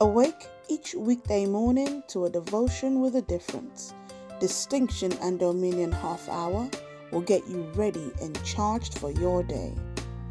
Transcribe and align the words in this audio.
Awake 0.00 0.48
each 0.68 0.96
weekday 0.96 1.46
morning 1.46 2.02
to 2.08 2.24
a 2.24 2.30
devotion 2.30 3.00
with 3.00 3.14
a 3.14 3.22
difference. 3.22 3.94
Distinction 4.40 5.12
and 5.22 5.38
Dominion 5.38 5.92
half 5.92 6.28
hour 6.28 6.68
will 7.12 7.20
get 7.20 7.46
you 7.46 7.62
ready 7.76 8.10
and 8.20 8.44
charged 8.44 8.98
for 8.98 9.12
your 9.12 9.44
day. 9.44 9.72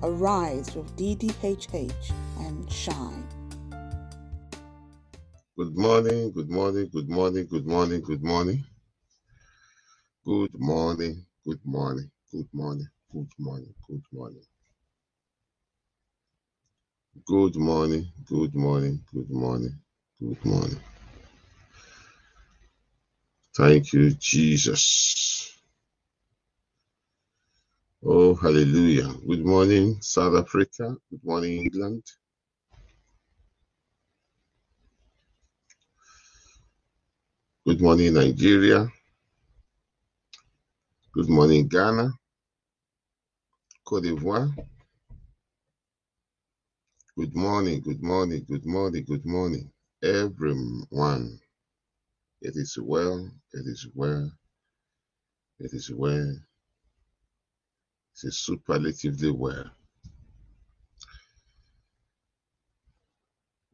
Arise 0.02 0.76
with 0.76 0.94
DDHH 0.98 2.12
and 2.40 2.70
shine. 2.70 3.26
Good 5.58 5.78
morning, 5.78 6.34
good 6.34 6.50
morning, 6.50 6.90
good 6.92 7.10
morning, 7.10 7.48
good 7.50 7.66
morning, 7.66 8.02
good 8.02 8.24
morning. 8.24 8.66
Good 10.26 10.52
morning, 10.56 11.26
good 11.46 11.62
morning, 11.64 12.12
good 12.34 12.50
morning, 12.52 12.88
good 13.14 13.30
morning, 13.40 13.74
good 13.88 14.04
morning. 14.12 14.44
Good 17.26 17.56
morning, 17.56 18.08
good 18.26 18.56
morning, 18.56 19.04
good 19.14 19.30
morning. 19.30 19.74
Good 20.20 20.46
morning. 20.46 20.80
Thank 23.56 23.94
you, 23.94 24.12
Jesus. 24.12 25.54
Oh, 28.04 28.36
hallelujah. 28.36 29.14
Good 29.28 29.46
morning, 29.46 29.98
South 30.02 30.36
Africa. 30.36 30.96
Good 31.12 31.24
morning, 31.24 31.64
England. 31.64 32.04
Good 37.66 37.82
morning, 37.82 38.14
Nigeria. 38.14 38.88
Good 41.14 41.30
morning, 41.30 41.68
Ghana. 41.68 42.12
Cote 43.86 44.04
d'Ivoire. 44.04 44.50
Good 47.16 47.36
morning, 47.36 47.82
good 47.82 48.02
morning, 48.02 48.44
good 48.50 48.66
morning, 48.66 49.06
good 49.08 49.24
morning, 49.24 49.72
everyone. 50.04 51.40
It 52.42 52.56
is 52.56 52.80
well, 52.82 53.30
it 53.54 53.68
is 53.68 53.88
well, 53.94 54.32
it 55.60 55.74
is 55.74 55.92
well, 55.94 56.32
it 58.16 58.28
is 58.28 58.40
superlatively 58.40 59.32
well. 59.32 59.66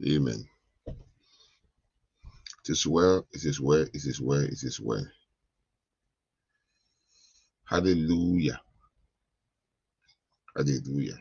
Amen. 0.05 0.45
It 2.65 2.71
is 2.71 2.87
well, 2.87 3.25
it 3.33 3.45
is 3.45 3.61
well, 3.61 3.81
it 3.81 4.05
is 4.05 4.21
well, 4.21 4.41
it 4.43 4.63
is 4.63 4.81
well. 4.81 5.07
Hallelujah. 7.65 8.61
Hallelujah. 10.57 11.17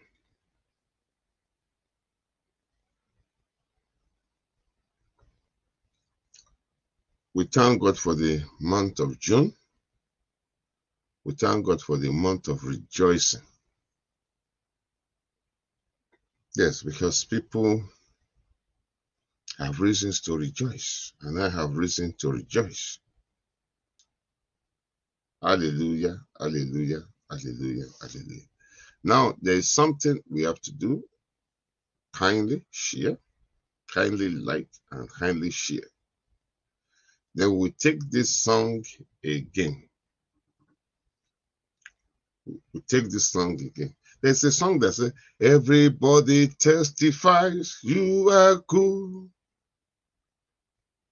We 7.34 7.44
thank 7.44 7.80
God 7.82 7.98
for 7.98 8.14
the 8.14 8.42
month 8.60 9.00
of 9.00 9.18
June. 9.20 9.54
We 11.24 11.34
thank 11.34 11.66
God 11.66 11.82
for 11.82 11.98
the 11.98 12.12
month 12.12 12.48
of 12.48 12.64
rejoicing. 12.64 13.42
Yes, 16.56 16.82
because 16.82 17.24
people 17.24 17.82
have 19.58 19.80
reasons 19.80 20.20
to 20.22 20.36
rejoice, 20.38 21.12
and 21.22 21.42
I 21.42 21.48
have 21.50 21.76
reason 21.76 22.14
to 22.20 22.32
rejoice. 22.32 23.00
Hallelujah, 25.42 26.18
hallelujah, 26.40 27.02
hallelujah, 27.30 27.86
hallelujah. 28.00 28.46
Now, 29.04 29.34
there 29.42 29.54
is 29.56 29.70
something 29.72 30.20
we 30.30 30.42
have 30.44 30.60
to 30.62 30.72
do. 30.72 31.04
Kindly 32.14 32.64
share, 32.70 33.18
kindly 33.92 34.30
like, 34.30 34.68
and 34.92 35.08
kindly 35.12 35.50
share. 35.50 35.88
Then 37.38 37.56
we 37.56 37.70
take 37.70 38.00
this 38.10 38.30
song 38.30 38.84
again. 39.24 39.88
We 42.74 42.80
take 42.88 43.08
this 43.10 43.30
song 43.30 43.52
again. 43.52 43.94
There's 44.20 44.42
a 44.42 44.50
song 44.50 44.80
that 44.80 44.94
says, 44.94 45.12
Everybody 45.40 46.48
testifies 46.48 47.78
you 47.84 48.28
are 48.30 48.56
good. 48.66 49.30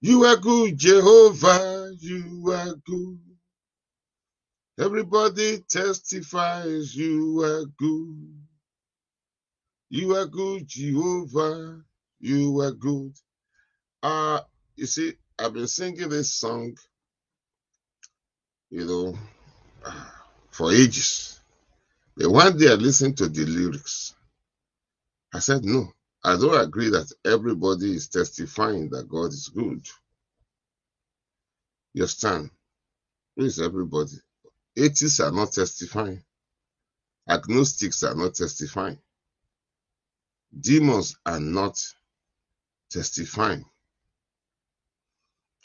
You 0.01 0.25
are 0.25 0.35
good, 0.35 0.77
Jehovah. 0.77 1.93
You 1.97 2.51
are 2.51 2.75
good. 2.85 3.19
Everybody 4.77 5.59
testifies 5.69 6.93
you 6.93 7.41
are 7.41 7.65
good. 7.79 8.33
You 9.89 10.13
are 10.17 10.25
good, 10.25 10.67
Jehovah. 10.67 11.81
You 12.19 12.59
are 12.59 12.71
good. 12.73 13.13
Uh, 14.03 14.41
you 14.75 14.87
see, 14.87 15.13
I've 15.39 15.53
been 15.53 15.67
singing 15.67 16.09
this 16.09 16.33
song, 16.33 16.77
you 18.71 18.85
know, 18.85 19.17
ah, 19.85 20.23
for 20.51 20.71
ages. 20.73 21.39
But 22.17 22.29
one 22.31 22.57
day 22.57 22.71
I 22.71 22.75
listened 22.75 23.17
to 23.19 23.27
the 23.29 23.45
lyrics. 23.45 24.15
I 25.33 25.39
said, 25.39 25.65
no, 25.65 25.91
I 26.23 26.37
don't 26.37 26.59
agree 26.61 26.89
that 26.91 27.11
everybody 27.25 27.93
is 27.95 28.09
testifying 28.09 28.89
that 28.91 29.09
God 29.09 29.27
is 29.27 29.49
good. 29.49 29.85
You 31.93 32.03
understand? 32.03 32.51
Who 33.37 33.45
is 33.45 33.61
everybody? 33.61 34.17
Atheists 34.77 35.19
are 35.21 35.31
not 35.31 35.53
testifying. 35.53 36.23
Agnostics 37.29 38.03
are 38.03 38.15
not 38.15 38.35
testifying. 38.35 38.99
Demons 40.59 41.17
are 41.25 41.39
not 41.41 41.79
testifying. 42.91 43.65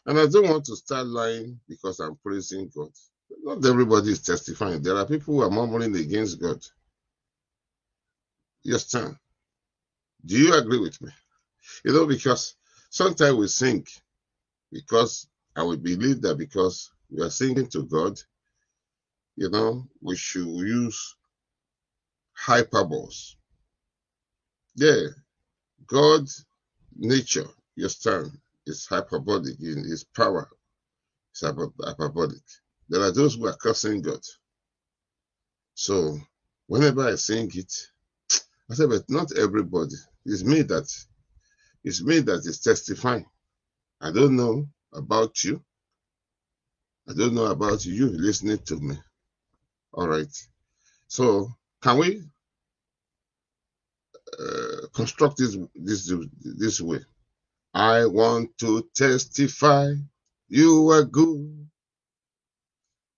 And 0.07 0.19
I 0.19 0.27
don't 0.27 0.49
want 0.49 0.65
to 0.67 0.77
start 0.77 1.07
lying 1.07 1.61
because 1.69 2.01
I'm 2.01 2.17
praising 2.17 2.71
God. 2.75 2.91
Not 3.43 3.65
everybody 3.65 4.13
is 4.13 4.23
testifying. 4.23 4.83
There 4.83 4.97
are 4.97 5.07
people 5.07 5.35
who 5.35 5.43
are 5.43 5.51
murmuring 5.51 5.97
against 5.97 6.41
God. 6.41 6.61
You 8.63 8.75
understand? 8.75 9.17
Do 10.25 10.39
you 10.39 10.55
agree 10.55 10.79
with 10.81 11.01
me? 11.03 11.11
You 11.85 11.93
know, 11.93 12.07
because 12.07 12.57
sometimes 12.91 13.37
we 13.37 13.49
sing 13.49 13.87
because 14.73 15.29
I 15.57 15.63
would 15.63 15.83
believe 15.83 16.23
that 16.23 16.39
because 16.39 16.91
we 17.11 17.23
are 17.23 17.31
singing 17.31 17.69
to 17.69 17.85
God, 17.85 18.21
you 19.37 19.51
know, 19.51 19.87
we 20.01 20.17
should 20.17 20.47
use 20.47 21.17
hyperboles. 22.39 23.37
Yeah, 24.77 25.09
God's 25.87 26.45
nature, 26.97 27.49
you 27.77 27.85
understand, 27.85 28.31
is 28.67 28.87
hyperbolic 28.87 29.61
in 29.61 29.85
his 29.85 30.05
power. 30.05 30.49
It's 31.33 31.43
hyperbolic. 31.43 32.43
There 32.89 33.03
are 33.03 33.13
those 33.13 33.37
who 33.37 33.47
are 33.49 33.57
cursing 33.57 34.03
God. 34.03 34.21
So 35.75 36.19
whenever 36.69 37.07
I 37.09 37.17
sing 37.17 37.51
it, 37.55 37.73
I 38.71 38.75
say, 38.75 38.87
but 38.87 39.05
not 39.11 39.37
everybody. 39.39 39.97
It's 40.27 40.45
me 40.45 40.63
that 40.63 40.89
it's 41.85 42.03
me 42.03 42.21
that 42.21 42.47
is 42.47 42.61
testifying. 42.61 43.27
I 44.01 44.13
don't 44.13 44.37
know 44.37 44.67
about 44.95 45.45
you. 45.45 45.63
I 47.09 47.15
don't 47.15 47.35
know 47.35 47.47
about 47.47 47.85
you 47.87 48.09
listening 48.09 48.59
to 48.67 48.77
me. 48.81 48.97
All 49.95 50.09
right. 50.09 50.35
So 51.09 51.51
can 51.83 51.99
we 51.99 52.23
uh, 54.41 54.89
construct 54.95 55.39
this 55.39 55.57
this 55.75 56.13
this 56.43 56.81
way? 56.81 57.01
I 57.75 58.07
want 58.07 58.59
to 58.59 58.89
testify. 58.95 59.95
You 60.49 60.91
are 60.91 61.05
good. 61.05 61.69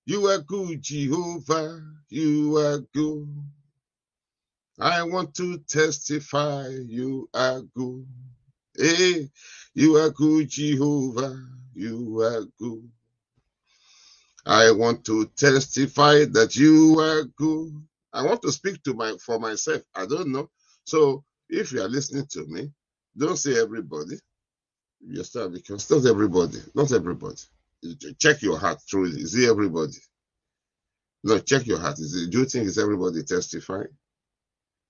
You 0.06 0.26
are 0.28 0.38
good, 0.40 0.82
Jehovah. 0.82 1.80
You 2.10 2.56
are 2.58 2.80
good. 2.94 3.28
I 4.80 5.04
want 5.04 5.34
to 5.36 5.58
testify. 5.60 6.68
You 6.68 7.28
are 7.34 7.62
good. 7.76 8.06
Hey, 8.76 9.30
you 9.74 9.96
are 9.96 10.10
good, 10.10 10.50
Jehovah. 10.50 11.38
You 11.74 12.20
are 12.22 12.44
good. 12.60 12.90
I 14.46 14.72
want 14.72 15.04
to 15.06 15.26
testify 15.36 16.24
that 16.32 16.56
you 16.56 16.98
are 17.00 17.24
good. 17.38 17.72
I 18.12 18.24
want 18.24 18.42
to 18.42 18.52
speak 18.52 18.82
to 18.84 18.94
my 18.94 19.16
for 19.24 19.38
myself. 19.38 19.82
I 19.94 20.06
don't 20.06 20.32
know. 20.32 20.50
So 20.84 21.24
if 21.48 21.72
you 21.72 21.82
are 21.82 21.88
listening 21.88 22.26
to 22.32 22.44
me, 22.46 22.70
don't 23.16 23.38
say 23.38 23.60
everybody. 23.60 24.18
You 25.08 25.24
start 25.24 25.52
because 25.54 25.90
not 25.90 26.06
everybody, 26.06 26.58
not 26.74 26.92
everybody. 26.92 27.36
Check 28.20 28.42
your 28.42 28.58
heart 28.58 28.80
truly. 28.88 29.20
Is 29.22 29.34
it 29.36 29.48
everybody? 29.50 29.94
No, 31.24 31.38
check 31.40 31.66
your 31.66 31.80
heart. 31.80 31.98
Is 32.00 32.14
it, 32.16 32.30
do 32.30 32.40
you 32.40 32.44
think 32.46 32.68
it's 32.68 32.78
everybody 32.78 33.22
testifying? 33.24 33.88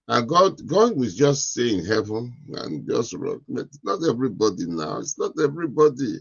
And 0.08 0.28
God, 0.28 0.66
God 0.66 0.96
will 0.96 1.10
just 1.10 1.54
say 1.54 1.74
in 1.74 1.84
heaven 1.86 2.34
and 2.54 2.88
just 2.88 3.14
rock. 3.14 3.40
Not 3.48 3.68
everybody 4.08 4.66
now. 4.66 4.98
It's 4.98 5.18
not 5.18 5.32
everybody. 5.42 6.18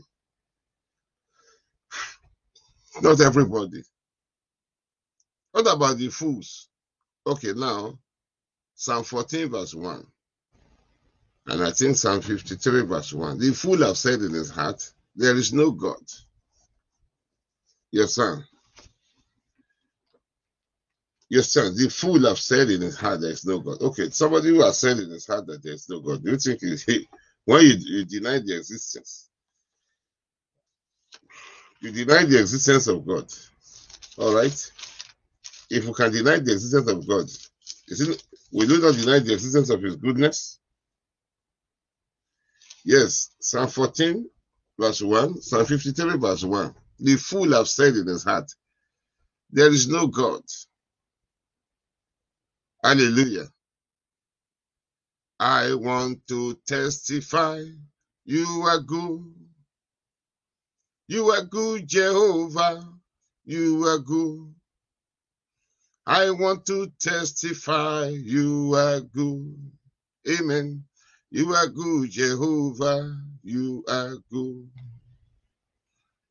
Not 3.01 3.21
everybody. 3.21 3.83
What 5.51 5.73
about 5.73 5.97
the 5.97 6.09
fools? 6.09 6.69
Okay, 7.27 7.53
now 7.55 7.99
Psalm 8.75 9.03
14, 9.03 9.49
verse 9.49 9.75
1. 9.75 10.05
And 11.47 11.63
I 11.63 11.71
think 11.71 11.97
Psalm 11.97 12.21
53, 12.21 12.83
verse 12.83 13.13
1. 13.13 13.39
The 13.39 13.53
fool 13.53 13.85
have 13.85 13.97
said 13.97 14.21
in 14.21 14.33
his 14.33 14.49
heart, 14.49 14.89
There 15.15 15.35
is 15.35 15.53
no 15.53 15.71
God. 15.71 16.01
Your 17.91 18.07
son. 18.07 18.45
Your 21.29 21.43
son, 21.43 21.75
the 21.75 21.89
fool 21.89 22.27
have 22.27 22.39
said 22.39 22.69
in 22.69 22.81
his 22.81 22.97
heart, 22.97 23.21
There 23.21 23.31
is 23.31 23.45
no 23.45 23.59
God. 23.59 23.81
Okay, 23.81 24.09
somebody 24.11 24.49
who 24.49 24.63
has 24.63 24.79
said 24.79 24.99
in 24.99 25.09
his 25.09 25.27
heart 25.27 25.47
that 25.47 25.63
there 25.63 25.73
is 25.73 25.89
no 25.89 25.99
God, 25.99 26.23
do 26.23 26.31
you 26.31 26.37
think 26.37 26.61
he, 26.61 27.07
when 27.45 27.61
you, 27.63 27.75
you 27.79 28.05
deny 28.05 28.39
the 28.39 28.57
existence, 28.57 29.29
you 31.81 31.91
deny 31.91 32.23
the 32.25 32.39
existence 32.39 32.87
of 32.87 33.05
God, 33.05 33.31
all 34.17 34.35
right? 34.35 34.71
If 35.69 35.85
we 35.85 35.93
can 35.93 36.13
deny 36.13 36.37
the 36.39 36.53
existence 36.53 36.89
of 36.89 37.07
God, 37.07 37.25
is 37.89 38.23
will 38.53 38.69
you 38.71 38.81
not 38.81 38.95
deny 38.95 39.19
the 39.19 39.33
existence 39.33 39.69
of 39.71 39.83
His 39.83 39.97
goodness? 39.97 40.59
Yes, 42.85 43.31
Psalm 43.41 43.69
14, 43.69 44.29
verse 44.79 45.01
1, 45.01 45.41
Psalm 45.41 45.65
53, 45.65 46.17
verse 46.17 46.43
1. 46.43 46.75
The 46.99 47.15
fool 47.17 47.53
have 47.53 47.67
said 47.69 47.95
in 47.95 48.07
his 48.07 48.23
heart, 48.23 48.51
There 49.51 49.69
is 49.71 49.87
no 49.89 50.07
God. 50.07 50.41
Hallelujah. 52.83 53.47
I 55.39 55.75
want 55.75 56.27
to 56.29 56.55
testify 56.67 57.63
you 58.25 58.63
are 58.67 58.79
good. 58.81 59.33
You 61.07 61.29
are 61.31 61.43
good, 61.43 61.87
Jehovah. 61.87 62.83
You 63.45 63.85
are 63.87 63.99
good. 63.99 64.55
I 66.07 66.31
want 66.31 66.65
to 66.67 66.91
testify 66.99 68.07
you 68.09 68.75
are 68.75 69.01
good. 69.01 69.71
Amen. 70.29 70.83
You 71.33 71.51
are 71.55 71.67
good, 71.67 72.11
Jehovah. 72.11 73.17
You 73.43 73.83
are 73.89 74.17
good. 74.31 74.69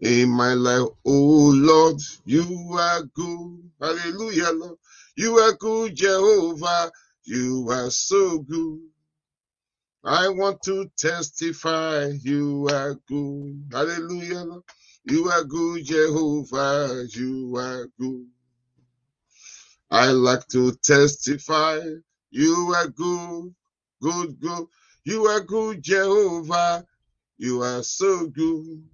In 0.00 0.30
my 0.30 0.54
life, 0.54 0.90
oh 1.06 1.52
Lord, 1.56 2.00
you 2.24 2.44
are 2.78 3.02
good. 3.14 3.70
Hallelujah, 3.80 4.52
Lord. 4.52 4.78
You 5.16 5.38
are 5.40 5.54
good, 5.54 5.96
Jehovah. 5.96 6.92
You 7.24 7.68
are 7.72 7.90
so 7.90 8.40
good. 8.40 8.80
I 10.04 10.28
want 10.28 10.62
to 10.64 10.90
testify 10.96 12.10
you 12.22 12.68
are 12.70 12.94
good. 13.08 13.64
Hallelujah, 13.72 14.44
Lord. 14.44 14.62
You 15.04 15.30
are 15.30 15.44
good, 15.44 15.84
Jehovah. 15.84 17.06
You 17.12 17.56
are 17.56 17.88
good. 18.00 18.26
I 19.90 20.08
like 20.12 20.46
to 20.50 20.72
testify 20.84 21.80
you 22.30 22.74
are 22.76 22.88
good, 22.88 23.54
good, 24.02 24.40
good. 24.40 24.66
You 25.04 25.26
are 25.26 25.40
good, 25.40 25.82
Jehovah. 25.82 26.86
You 27.36 27.62
are 27.62 27.82
so 27.82 28.28
good. 28.28 28.84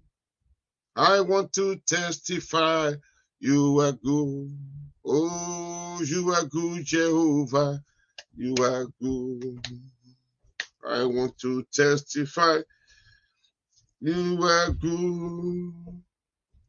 I 0.96 1.20
want 1.20 1.52
to 1.54 1.76
testify 1.86 2.94
you 3.40 3.80
are 3.80 3.92
good. 3.92 4.58
Oh, 5.04 6.00
you 6.04 6.30
are 6.32 6.44
good, 6.44 6.84
Jehovah. 6.84 7.82
You 8.36 8.54
are 8.62 8.86
good. 9.02 9.60
I 10.88 11.04
want 11.04 11.38
to 11.40 11.64
testify 11.72 12.60
you 14.00 14.42
are 14.42 14.70
good. 14.70 16.02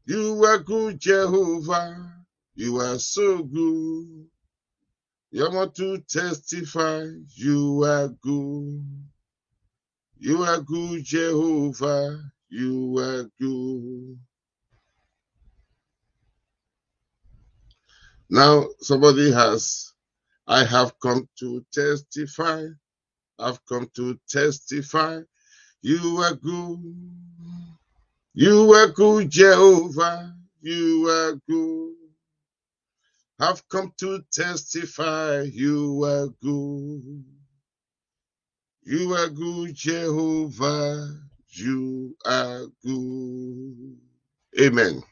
You 0.04 0.44
are 0.44 0.58
good, 0.58 1.00
Jehovah. 1.00 2.12
You 2.54 2.76
are 2.78 2.98
so 2.98 3.42
good. 3.42 4.26
I 5.32 5.48
want 5.48 5.74
to 5.76 5.98
testify 6.08 7.06
you 7.36 7.84
are 7.84 8.08
good. 8.08 8.84
You 10.20 10.44
are 10.44 10.60
good, 10.62 11.04
Jehovah. 11.04 12.20
You 12.50 12.98
are 12.98 13.24
good. 13.40 14.18
Now, 18.30 18.66
somebody 18.80 19.32
has, 19.32 19.92
I 20.48 20.64
have 20.64 20.94
come 21.02 21.28
to 21.40 21.64
testify. 21.72 22.66
I've 23.38 23.64
come 23.66 23.90
to 23.96 24.18
testify. 24.28 25.20
You 25.82 26.18
are 26.18 26.34
good. 26.34 27.12
You 28.34 28.72
are 28.72 28.88
good, 28.88 29.30
Jehovah. 29.30 30.34
You 30.62 31.08
are 31.08 31.40
good. 31.48 31.94
I've 33.40 33.68
come 33.68 33.92
to 33.98 34.22
testify 34.32 35.42
you 35.42 36.04
are 36.04 36.28
good. 36.42 37.24
You 38.84 39.14
are 39.14 39.28
good, 39.28 39.74
Jehovah. 39.74 41.08
You 41.50 42.16
are 42.26 42.62
good. 42.84 43.98
Amen. 44.60 45.02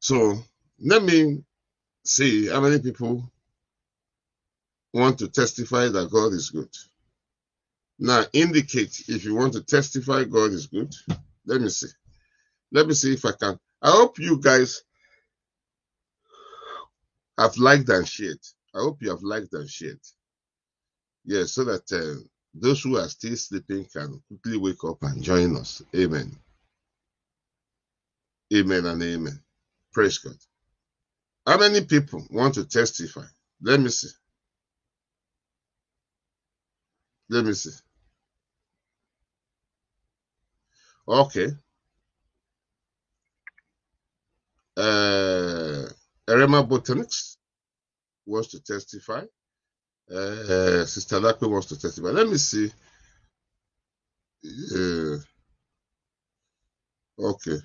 So 0.00 0.38
let 0.80 1.02
me 1.04 1.44
see 2.04 2.48
how 2.48 2.60
many 2.60 2.80
people 2.80 3.30
want 4.94 5.18
to 5.20 5.28
testify 5.28 5.88
that 5.88 6.10
God 6.10 6.32
is 6.32 6.50
good. 6.50 6.70
Now 7.98 8.24
indicate 8.32 9.04
if 9.08 9.24
you 9.24 9.34
want 9.36 9.54
to 9.54 9.62
testify 9.62 10.24
God 10.24 10.52
is 10.52 10.66
good. 10.68 10.94
Let 11.46 11.60
me 11.62 11.70
see. 11.70 11.88
Let 12.72 12.88
me 12.88 12.94
see 12.94 13.14
if 13.14 13.24
I 13.24 13.32
can. 13.32 13.58
I 13.82 13.90
hope 13.90 14.18
you 14.18 14.40
guys 14.40 14.82
have 17.38 17.56
liked 17.58 17.88
and 17.90 18.08
shared. 18.08 18.38
I 18.74 18.80
hope 18.80 19.02
you 19.02 19.10
have 19.10 19.22
liked 19.22 19.52
and 19.54 19.68
shared. 19.68 20.00
Yes, 21.26 21.52
so 21.54 21.64
that 21.66 21.92
uh, 21.92 22.22
those 22.54 22.82
who 22.82 22.98
are 22.98 23.08
still 23.08 23.36
sleeping 23.36 23.86
can 23.92 24.22
quickly 24.28 24.58
wake 24.58 24.84
up 24.84 24.98
and 25.04 25.22
join 25.24 25.56
us. 25.56 25.82
Amen. 25.96 26.36
Amen 28.54 28.86
and 28.86 29.02
amen. 29.02 29.40
Praise 29.92 30.18
God. 30.18 30.36
How 31.46 31.58
many 31.58 31.84
people 31.84 32.24
want 32.30 32.54
to 32.54 32.66
testify? 32.66 33.24
Let 33.62 33.80
me 33.80 33.90
see. 33.90 34.08
Let 37.30 37.44
me 37.46 37.54
see. 37.54 37.72
Okay. 41.08 41.48
Uh, 44.76 45.84
Erema 46.28 46.64
Botanics 46.64 47.36
wants 48.26 48.50
to 48.50 48.60
testify. 48.62 49.22
Uh, 50.10 50.84
Sister 50.86 51.18
Lakwe 51.18 51.50
wants 51.50 51.66
to 51.68 51.78
testify. 51.80 52.08
Let 52.08 52.28
me 52.28 52.36
see. 52.36 52.70
Uh, 54.44 55.18
okay. 57.18 57.58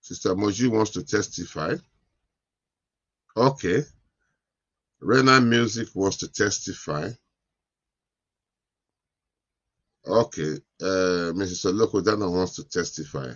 Sister 0.00 0.34
Moji 0.34 0.68
wants 0.68 0.90
to 0.92 1.04
testify. 1.04 1.76
Okay. 3.36 3.82
Rena 5.00 5.40
Music 5.40 5.88
wants 5.94 6.16
to 6.18 6.28
testify. 6.32 7.10
Okay. 10.06 10.54
Uh, 10.82 11.32
Mrs. 11.38 11.72
Olokodana 11.72 12.30
wants 12.30 12.56
to 12.56 12.64
testify. 12.64 13.30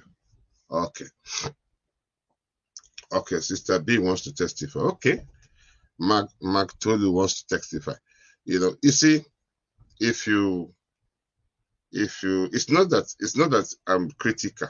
Okay. 0.71 1.07
Okay. 3.13 3.39
Sister 3.41 3.79
B 3.79 3.99
wants 3.99 4.23
to 4.23 4.35
testify. 4.35 4.81
Okay. 4.81 5.23
Mark, 6.01 6.31
Mark 6.43 6.79
Tolu 6.81 7.13
wants 7.13 7.45
to 7.45 7.57
testify. 7.57 7.95
You 8.47 8.61
know, 8.61 8.77
you 8.83 8.93
see, 8.93 9.23
if 10.01 10.27
you, 10.27 10.73
if 11.93 12.23
you, 12.23 12.51
it's 12.53 12.71
not 12.71 12.91
that, 12.91 13.13
it's 13.21 13.37
not 13.37 13.51
that 13.53 13.73
I'm 13.87 14.11
critical. 14.13 14.69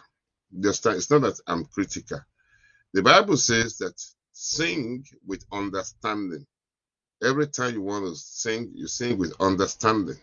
Just 0.60 0.86
it's 0.86 1.10
not 1.10 1.22
that 1.22 1.40
I'm 1.48 1.66
critical. 1.66 2.20
The 2.94 3.02
Bible 3.02 3.38
says 3.38 3.78
that 3.78 3.94
sing 4.32 5.04
with 5.26 5.44
understanding. 5.52 6.46
Every 7.24 7.48
time 7.48 7.74
you 7.74 7.82
want 7.82 8.06
to 8.06 8.16
sing, 8.16 8.72
you 8.74 8.88
sing 8.88 9.18
with 9.18 9.34
understanding. 9.40 10.18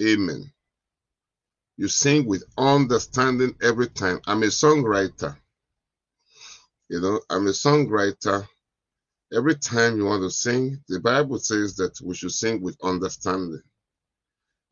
Amen. 0.00 0.52
You 1.78 1.88
sing 1.88 2.26
with 2.26 2.44
understanding 2.58 3.56
every 3.62 3.88
time. 3.88 4.20
I'm 4.26 4.44
a 4.44 4.48
songwriter. 4.48 5.36
You 6.90 7.00
know, 7.00 7.20
I'm 7.30 7.46
a 7.48 7.52
songwriter. 7.52 8.46
Every 9.32 9.54
time 9.56 9.96
you 9.96 10.04
want 10.04 10.22
to 10.22 10.30
sing, 10.30 10.78
the 10.88 11.00
Bible 11.00 11.38
says 11.38 11.76
that 11.76 12.00
we 12.02 12.14
should 12.14 12.32
sing 12.32 12.60
with 12.62 12.76
understanding. 12.82 13.62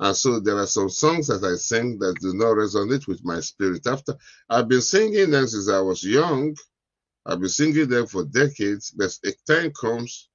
And 0.01 0.17
so 0.17 0.41
there 0.41 0.59
are 0.59 0.67
some 0.67 0.91
songs 0.91 1.29
that 1.29 1.45
I 1.45 1.57
sing 1.57 1.99
that 2.01 2.17
do 2.21 2.35
not 2.35 2.57
resonate 2.57 3.07
with 3.07 3.25
my 3.25 3.41
spirit. 3.41 3.87
After 3.87 4.15
I've 4.51 4.69
been 4.69 4.81
singing 4.83 5.31
them 5.31 5.47
since 5.47 5.71
I 5.71 5.81
was 5.81 6.05
young, 6.05 6.57
I've 7.27 7.41
been 7.41 7.49
singing 7.49 7.89
them 7.89 8.07
for 8.07 8.25
decades, 8.25 8.91
but 8.91 9.17
a 9.25 9.33
time 9.51 9.73
comes, 9.73 10.29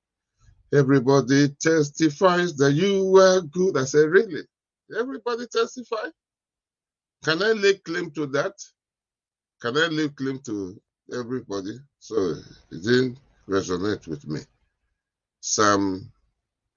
everybody 0.74 1.50
testifies 1.62 2.56
that 2.58 2.74
you 2.74 3.16
are 3.18 3.42
good. 3.42 3.78
I 3.78 3.86
said, 3.86 4.10
Really? 4.10 4.44
Everybody 4.98 5.48
testify? 5.48 6.10
Can 7.24 7.44
I 7.44 7.52
lay 7.54 7.76
claim 7.76 8.12
to 8.12 8.28
that? 8.28 8.54
Can 9.62 9.78
I 9.78 9.88
lay 9.88 10.10
claim 10.10 10.40
to 10.46 10.82
everybody? 11.14 11.80
So 12.00 12.16
it 12.72 12.84
didn't 12.84 13.18
resonate 13.50 14.08
with 14.08 14.28
me. 14.28 14.42
Psalm 15.42 16.12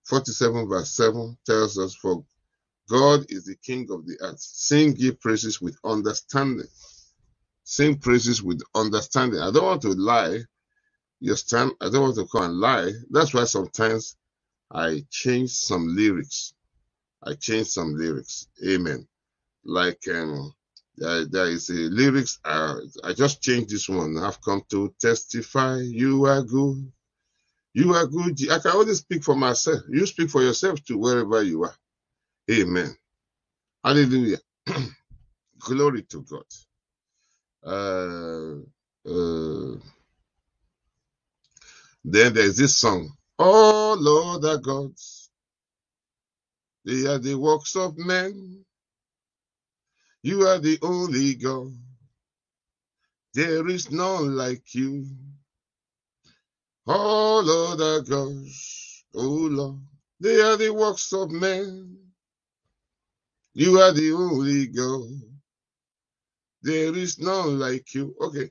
47 0.07 0.69
verse 0.69 0.93
7 0.93 1.39
tells 1.47 1.79
us, 1.79 1.95
For 1.95 2.25
God 2.91 3.27
is 3.31 3.47
the 3.47 3.57
King 3.57 3.89
of 3.91 4.07
the 4.07 4.19
earth. 4.23 4.41
Sing 4.41 4.97
ye 4.97 5.13
praises 5.13 5.61
with 5.61 5.77
understanding. 5.85 6.69
Sing 7.65 7.99
praises 7.99 8.43
with 8.43 8.63
understanding. 8.75 9.41
I 9.41 9.51
don't 9.53 9.65
want 9.67 9.83
to 9.83 9.91
lie. 9.91 10.41
You 11.21 11.37
stand, 11.37 11.73
I 11.81 11.91
don't 11.91 12.03
want 12.03 12.17
to 12.17 12.27
come 12.27 12.45
and 12.45 12.61
lie. 12.61 12.93
That's 13.11 13.35
why 13.35 13.45
sometimes 13.45 14.17
I 14.73 15.05
change 15.11 15.51
some 15.53 15.97
lyrics. 15.97 16.55
I 17.25 17.35
change 17.35 17.69
some 17.69 17.97
lyrics. 17.97 18.49
Amen. 18.67 19.09
Like 19.65 20.03
um 20.15 20.55
there, 20.97 21.27
is 21.51 21.71
a 21.71 21.75
lyrics. 21.75 22.39
Uh, 22.45 22.77
I 23.05 23.13
just 23.15 23.43
changed 23.43 23.71
this 23.71 23.89
one. 23.89 24.19
I've 24.19 24.41
come 24.43 24.63
to 24.71 24.95
testify. 25.01 25.79
You 25.81 26.27
are 26.27 26.43
good. 26.43 26.93
You 27.75 27.95
are 27.95 28.07
good. 28.07 28.39
I 28.51 28.59
can 28.61 28.73
only 28.73 28.95
speak 28.95 29.25
for 29.25 29.37
myself. 29.37 29.81
You 29.91 30.07
speak 30.07 30.31
for 30.31 30.43
yourself 30.43 30.83
too, 30.85 30.99
wherever 30.99 31.43
you 31.43 31.65
are. 31.65 31.77
Amen. 32.51 32.95
Hallelujah. 33.85 34.39
Glory 35.61 36.03
to 36.05 36.23
God. 36.23 36.45
Uh, 37.65 38.61
uh, 39.11 39.77
then 42.05 42.35
there's 42.35 42.57
this 42.57 42.77
song. 42.77 43.11
Oh 43.39 43.97
Lord 44.01 44.45
our 44.45 44.59
gods, 44.59 45.31
they 46.87 47.07
are 47.07 47.19
the 47.19 47.35
works 47.37 47.77
of 47.77 47.99
men. 47.99 48.65
You 50.23 50.47
are 50.49 50.59
the 50.61 50.79
only 50.83 51.35
God. 51.37 51.75
There 53.35 53.69
is 53.69 53.91
none 53.91 54.37
like 54.37 54.75
you. 54.75 55.07
All 56.87 57.49
other 57.51 58.03
gods, 58.03 59.05
oh 59.15 59.49
Lord, 59.51 59.81
they 60.21 60.41
are 60.43 60.59
the 60.59 60.71
works 60.75 61.13
of 61.15 61.31
men. 61.31 61.97
You 63.55 63.79
are 63.81 63.93
the 63.93 64.13
only 64.13 64.69
God. 64.69 65.09
There 66.63 66.97
is 66.97 67.19
none 67.19 67.59
like 67.61 67.95
you. 67.95 68.15
Okay, 68.21 68.51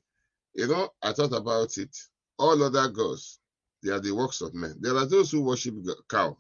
you 0.55 0.67
know, 0.67 0.89
I 1.03 1.13
thought 1.13 1.33
about 1.33 1.77
it. 1.77 1.95
All 2.39 2.61
other 2.63 2.89
gods, 2.89 3.39
they 3.83 3.91
are 3.91 4.01
the 4.01 4.13
works 4.13 4.41
of 4.41 4.53
men. 4.55 4.75
There 4.81 4.97
are 4.97 5.07
those 5.07 5.31
who 5.31 5.41
worship 5.43 5.75
cow. 6.09 6.38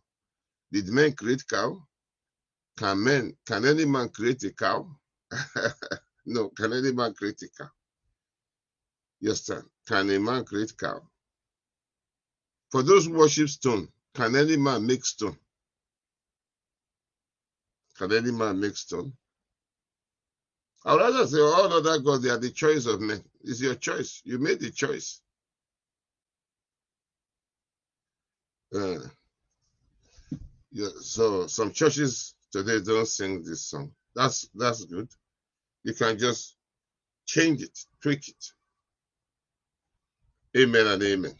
Did 0.73 0.89
men 0.89 1.13
create 1.13 1.47
cow? 1.47 1.81
Can 2.77 3.03
men, 3.03 3.37
can 3.47 3.65
any 3.65 3.85
man 3.85 4.09
create 4.09 4.43
a 4.43 4.53
cow? 4.53 4.87
no, 6.25 6.49
can 6.49 6.73
any 6.73 6.91
man 6.91 7.13
cow? 7.13 7.69
Yes, 9.21 9.41
sir. 9.41 9.63
Can 9.87 10.09
a 10.09 10.19
man 10.19 10.45
cow? 10.45 11.01
For 12.71 12.83
those 12.83 13.05
who 13.05 13.13
worship 13.13 13.49
stone, 13.49 13.89
can 14.13 14.35
any 14.35 14.57
man 14.57 14.85
make 14.85 15.05
stone? 15.05 15.37
Can 17.97 18.13
any 18.13 18.31
man 18.31 18.59
make 18.59 18.77
stone? 18.77 19.13
I 20.85 20.93
would 20.93 21.01
rather 21.01 21.27
say 21.27 21.39
all 21.39 21.73
other 21.73 21.99
gods, 21.99 22.23
they 22.23 22.29
are 22.29 22.37
the 22.37 22.51
choice 22.51 22.85
of 22.85 23.01
men. 23.01 23.23
It's 23.43 23.61
your 23.61 23.75
choice. 23.75 24.21
You 24.23 24.39
made 24.39 24.59
the 24.59 24.71
choice. 24.71 25.21
Uh, 28.73 28.99
yeah, 30.71 30.89
so 31.01 31.47
some 31.47 31.71
churches 31.71 32.35
today 32.51 32.79
don't 32.79 33.07
sing 33.07 33.43
this 33.43 33.65
song. 33.65 33.91
That's 34.15 34.49
that's 34.55 34.85
good. 34.85 35.09
You 35.83 35.93
can 35.93 36.17
just 36.19 36.55
change 37.27 37.61
it, 37.63 37.77
tweak 38.03 38.27
it. 38.29 38.45
Amen 40.57 40.87
and 40.87 41.03
amen. 41.03 41.35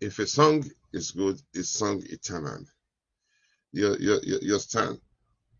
If 0.00 0.18
a 0.18 0.26
song 0.26 0.64
is 0.92 1.12
good, 1.12 1.40
it's 1.54 1.70
sung 1.70 2.02
eternally. 2.06 2.66
Your 3.72 3.98
your 3.98 4.20
your, 4.22 4.40
your 4.40 4.58
stand. 4.60 5.00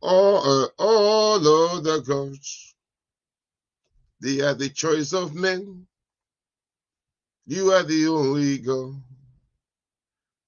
All 0.03 0.65
uh, 0.65 0.69
all 0.79 1.71
other 1.77 2.01
gods, 2.01 2.75
they 4.23 4.41
are 4.41 4.55
the 4.55 4.71
choice 4.71 5.13
of 5.13 5.35
men. 5.35 5.87
You 7.47 7.73
are 7.73 7.83
the 7.85 8.09
only 8.09 8.59
God. 8.59 9.03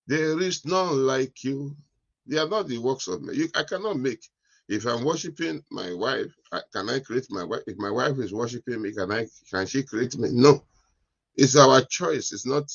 There 0.07 0.41
is 0.41 0.65
none 0.67 1.07
like 1.07 1.45
you. 1.45 1.77
They 2.27 2.39
are 2.39 2.49
not 2.49 2.69
the 2.69 2.79
works 2.79 3.09
of. 3.09 3.23
You, 3.33 3.49
I 3.55 3.65
cannot 3.65 3.99
make. 3.99 4.25
If 4.69 4.87
I'm 4.87 5.05
worshiping 5.05 5.63
my 5.71 5.93
wife, 5.95 6.33
can 6.73 6.91
I 6.91 7.01
create 7.01 7.27
my 7.31 7.45
wife? 7.45 7.63
If 7.67 7.79
my 7.79 7.91
wife 7.91 8.19
is 8.19 8.33
worshiping 8.33 8.83
me, 8.83 8.93
can 8.93 9.13
I? 9.13 9.27
Can 9.51 9.67
she 9.67 9.83
create 9.83 10.17
me? 10.19 10.31
No. 10.33 10.65
It's 11.37 11.57
our 11.57 11.83
choice. 11.83 12.33
It's 12.33 12.47
not. 12.47 12.71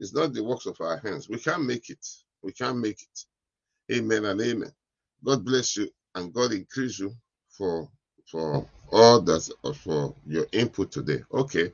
It's 0.00 0.14
not 0.14 0.32
the 0.34 0.42
works 0.44 0.66
of 0.66 0.80
our 0.80 0.98
hands. 0.98 1.28
We 1.28 1.38
can't 1.38 1.64
make 1.64 1.90
it. 1.90 2.06
We 2.42 2.52
can't 2.52 2.78
make 2.78 3.00
it. 3.02 3.26
Amen 3.92 4.24
and 4.26 4.40
amen. 4.40 4.72
God 5.24 5.44
bless 5.44 5.76
you 5.76 5.90
and 6.14 6.32
God 6.32 6.52
increase 6.52 6.98
you 6.98 7.14
for 7.50 7.88
for 8.30 8.66
all 8.92 9.20
that 9.20 9.50
for 9.84 10.14
your 10.26 10.46
input 10.52 10.92
today. 10.92 11.22
Okay, 11.32 11.72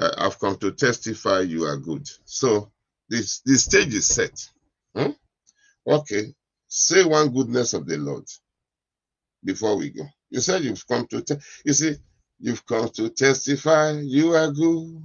I've 0.00 0.38
come 0.38 0.56
to 0.58 0.72
testify 0.72 1.40
you 1.40 1.64
are 1.64 1.76
good. 1.76 2.08
So 2.24 2.70
this 3.08 3.40
this 3.40 3.64
stage 3.64 3.94
is 3.94 4.06
set. 4.06 4.48
Hmm? 4.96 5.12
Okay, 5.88 6.34
say 6.68 7.04
one 7.04 7.30
goodness 7.32 7.74
of 7.74 7.86
the 7.86 7.98
Lord 7.98 8.24
before 9.44 9.76
we 9.76 9.90
go. 9.90 10.04
You 10.30 10.40
said 10.40 10.64
you've 10.64 10.86
come 10.88 11.06
to 11.08 11.22
te- 11.22 11.36
you 11.64 11.72
see 11.74 11.96
you've 12.40 12.66
come 12.66 12.90
to 12.90 13.10
testify 13.10 13.92
you 14.00 14.34
are 14.34 14.52
good. 14.52 15.04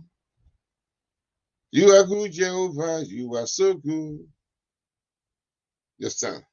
You 1.72 1.90
are 1.92 2.06
good, 2.06 2.34
Jehovah. 2.34 3.04
You 3.08 3.36
are 3.36 3.48
so 3.48 3.75
good. 3.75 4.20
Yes, 6.00 6.18
sir. 6.20 6.44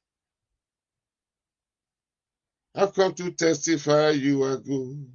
I've 2.75 2.93
come 2.93 3.13
to 3.15 3.31
testify 3.31 4.11
you 4.11 4.43
are 4.43 4.57
good. 4.57 5.07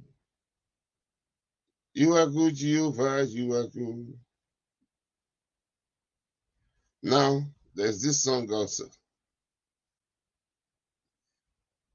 You 1.95 2.15
are 2.15 2.27
good, 2.27 2.55
Jehovah. 2.55 3.25
You 3.27 3.53
are 3.55 3.67
good. 3.67 4.13
Now, 7.03 7.43
there's 7.75 8.01
this 8.01 8.23
song 8.23 8.51
also. 8.53 8.85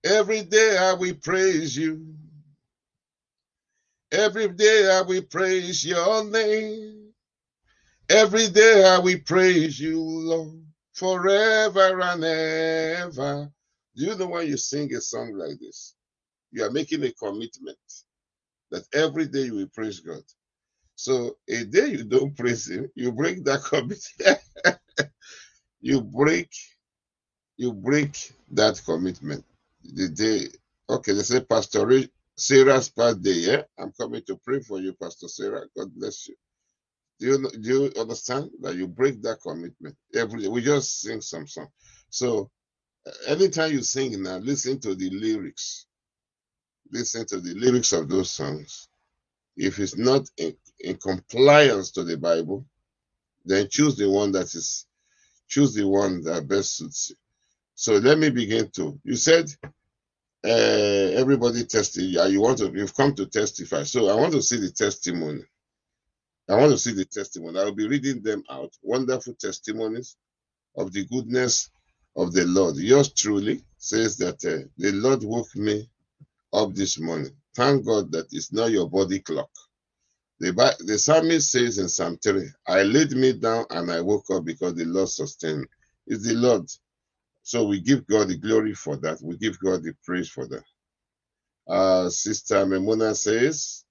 Every 0.05 0.43
day 0.43 0.79
I 0.79 0.95
will 0.95 1.15
praise 1.17 1.77
you. 1.77 2.15
Every 4.13 4.49
day 4.49 4.91
I 4.91 5.03
will 5.03 5.23
praise 5.23 5.85
your 5.85 6.25
name. 6.25 7.13
Every 8.09 8.49
day 8.51 8.85
I 8.87 8.99
will 9.01 9.19
praise 9.27 9.81
you, 9.81 10.01
Lord, 10.01 10.63
forever 10.95 12.01
and 12.01 12.25
ever. 12.25 13.51
Do 13.97 14.05
you 14.05 14.17
know 14.17 14.29
when 14.29 14.47
you 14.47 14.57
sing 14.57 14.95
a 14.95 15.01
song 15.01 15.35
like 15.35 15.59
this? 15.61 15.95
You 16.53 16.65
are 16.65 16.71
making 16.71 17.05
a 17.05 17.13
commitment 17.13 17.79
that 18.71 18.85
every 18.95 19.27
day 19.27 19.45
you 19.47 19.55
will 19.57 19.69
praise 19.75 20.01
God. 20.01 20.23
So 20.97 21.37
a 21.49 21.65
day 21.65 21.89
you 21.89 22.05
don't 22.05 22.37
praise 22.39 22.71
Him, 22.71 22.91
you 22.97 23.13
break 23.13 23.45
that 23.45 23.63
commitment. 23.65 24.41
you 25.83 26.03
break, 26.03 26.51
you 27.59 27.73
break 27.73 28.33
that 28.53 28.81
commitment. 28.85 29.45
The 29.85 30.09
day, 30.11 30.49
okay, 30.91 31.13
they 31.15 31.23
say 31.23 31.41
Pastor 31.43 31.87
Sarah's 32.37 32.91
birthday. 32.91 33.33
Yeah, 33.33 33.63
I'm 33.79 33.93
coming 33.93 34.23
to 34.29 34.37
pray 34.45 34.61
for 34.61 34.81
you, 34.81 34.95
Pastor 34.95 35.29
Sarah. 35.29 35.63
God 35.77 35.95
bless 35.97 36.29
you. 36.29 36.37
Do 37.21 37.27
you 37.29 37.51
do 37.63 37.69
you 37.95 38.01
understand 38.01 38.51
that 38.63 38.77
you 38.77 38.89
break 38.89 39.23
that 39.23 39.41
commitment 39.43 39.97
every 40.15 40.43
day? 40.43 40.49
We 40.49 40.63
just 40.63 41.01
sing 41.03 41.23
some 41.23 41.49
song. 41.49 41.69
So 42.11 42.51
anytime 43.29 43.73
you 43.73 43.83
sing 43.83 44.23
now, 44.23 44.39
listen 44.39 44.81
to 44.81 44.95
the 44.95 45.11
lyrics. 45.11 45.87
Listen 46.93 47.27
to 47.27 47.41
the 47.41 47.55
lyrics 47.55 47.93
of 47.93 48.09
those 48.09 48.31
songs. 48.31 48.89
If 49.57 49.79
it's 49.81 49.97
not 49.99 50.29
in, 50.39 50.57
in 50.81 50.97
compliance 50.97 51.93
to 51.93 52.05
the 52.05 52.19
Bible, 52.19 52.67
then 53.45 53.69
choose 53.71 53.97
the 53.97 54.11
one 54.11 54.33
that 54.33 54.55
is 54.55 54.87
choose 55.49 55.75
the 55.75 55.87
one 55.89 56.23
that 56.25 56.49
best 56.49 56.77
suits 56.79 57.11
you. 57.11 57.17
So 57.83 57.95
let 57.99 58.19
me 58.19 58.31
begin 58.31 58.71
to. 58.77 59.01
You 59.05 59.17
said 59.17 59.51
uh, 60.45 60.49
everybody 61.21 61.65
testify. 61.65 62.27
You 62.29 62.41
want 62.43 62.59
to. 62.59 62.73
You've 62.75 62.97
come 62.97 63.15
to 63.17 63.27
testify. 63.27 63.85
So 63.85 64.09
I 64.11 64.17
want 64.21 64.33
to 64.35 64.43
see 64.43 64.59
the 64.61 64.71
testimony. 64.73 65.43
I 66.51 66.57
want 66.57 66.73
to 66.73 66.79
see 66.79 66.93
the 66.95 67.07
testimony. 67.07 67.61
I 67.61 67.65
will 67.65 67.75
be 67.75 67.89
reading 67.89 68.23
them 68.23 68.45
out. 68.51 68.73
Wonderful 68.83 69.35
testimonies 69.35 70.17
of 70.77 70.93
the 70.93 71.07
goodness 71.07 71.71
of 72.17 72.33
the 72.33 72.45
Lord. 72.47 72.77
Yours 72.77 73.13
truly 73.15 73.65
says 73.79 74.17
that 74.19 74.45
uh, 74.45 74.69
the 74.79 74.93
Lord 74.93 75.25
woke 75.25 75.55
me 75.57 75.89
up 76.55 76.75
this 76.75 77.01
morning. 77.01 77.33
Thank 77.57 77.87
God 77.87 78.13
that 78.13 78.27
it's 78.33 78.53
not 78.53 78.73
your 78.73 78.91
body 78.91 79.21
clock. 79.21 79.51
The, 80.41 80.53
the 80.81 80.99
psalmist 80.99 81.51
says 81.51 81.79
in 81.79 81.89
Psalm 81.89 82.19
3, 82.23 82.47
I 82.69 82.83
laid 82.85 83.13
me 83.13 83.35
down 83.35 83.67
and 83.71 83.91
I 83.91 84.03
woke 84.03 84.27
up 84.33 84.45
because 84.45 84.75
the 84.75 84.85
Lord 84.85 85.09
sustained 85.09 85.63
me. 85.63 85.67
It's 86.09 86.27
the 86.29 86.35
Lord. 86.35 86.69
So 87.43 87.67
we 87.67 87.81
give 87.81 88.07
God 88.07 88.29
the 88.29 88.39
glory 88.39 88.75
for 88.75 88.97
that. 88.99 89.21
We 89.23 89.37
give 89.39 89.59
God 89.61 89.85
the 89.85 89.95
praise 90.05 90.31
for 90.31 90.47
that. 90.49 90.65
Uh, 91.69 92.11
Sister 92.11 92.67
Memuna 92.67 93.17
says 93.17 93.85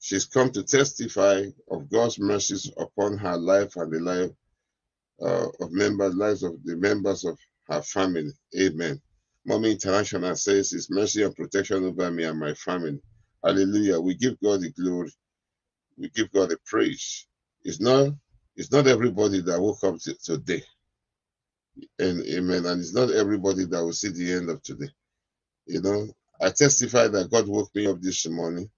she's 0.00 0.26
come 0.26 0.50
to 0.52 0.62
testify 0.64 1.44
of 1.70 1.90
God's 1.90 2.18
mercies 2.20 2.70
upon 2.78 3.18
her 3.18 3.36
life 3.36 3.76
and 3.76 3.92
the 3.92 4.00
life 4.00 4.30
uh, 5.22 5.48
of 5.60 5.72
members, 5.72 6.14
lives 6.14 6.42
of 6.42 6.62
the 6.64 6.76
members 6.76 7.24
of 7.24 7.38
her 7.68 7.82
family. 7.82 8.30
Amen. 8.60 9.00
Mommy 9.46 9.72
International 9.72 10.36
says 10.36 10.70
His 10.72 10.90
mercy 10.90 11.22
and 11.24 11.34
protection 11.36 11.84
over 11.86 12.10
me 12.10 12.24
and 12.24 12.38
my 12.40 12.54
family. 12.54 13.00
Hallelujah. 13.44 14.00
We 14.00 14.16
give 14.16 14.40
God 14.42 14.60
the 14.62 14.72
glory. 14.72 15.12
We 15.98 16.10
give 16.10 16.32
God 16.32 16.50
the 16.50 16.58
praise. 16.66 17.26
It's 17.64 17.80
not 17.80 18.10
it's 18.56 18.72
not 18.72 18.86
everybody 18.88 19.42
that 19.42 19.60
woke 19.60 19.84
up 19.84 19.96
today. 20.24 20.62
And 21.98 22.24
amen. 22.26 22.66
And 22.66 22.80
it's 22.80 22.94
not 22.94 23.10
everybody 23.12 23.64
that 23.66 23.84
will 23.84 23.92
see 23.94 24.10
the 24.10 24.32
end 24.34 24.50
of 24.50 24.62
today. 24.62 24.90
You 25.66 25.82
know, 25.82 26.08
I 26.40 26.50
testify 26.50 27.08
that 27.08 27.30
God 27.30 27.48
woke 27.48 27.74
me 27.74 27.86
up 27.88 28.00
this 28.02 28.26
morning. 28.28 28.70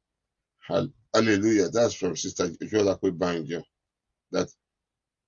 Hallelujah. 1.15 1.71
That's 1.71 1.95
from 1.95 2.17
Sister 2.17 2.49
Jola 2.49 2.99
Banjo. 3.19 3.63
That 4.33 4.49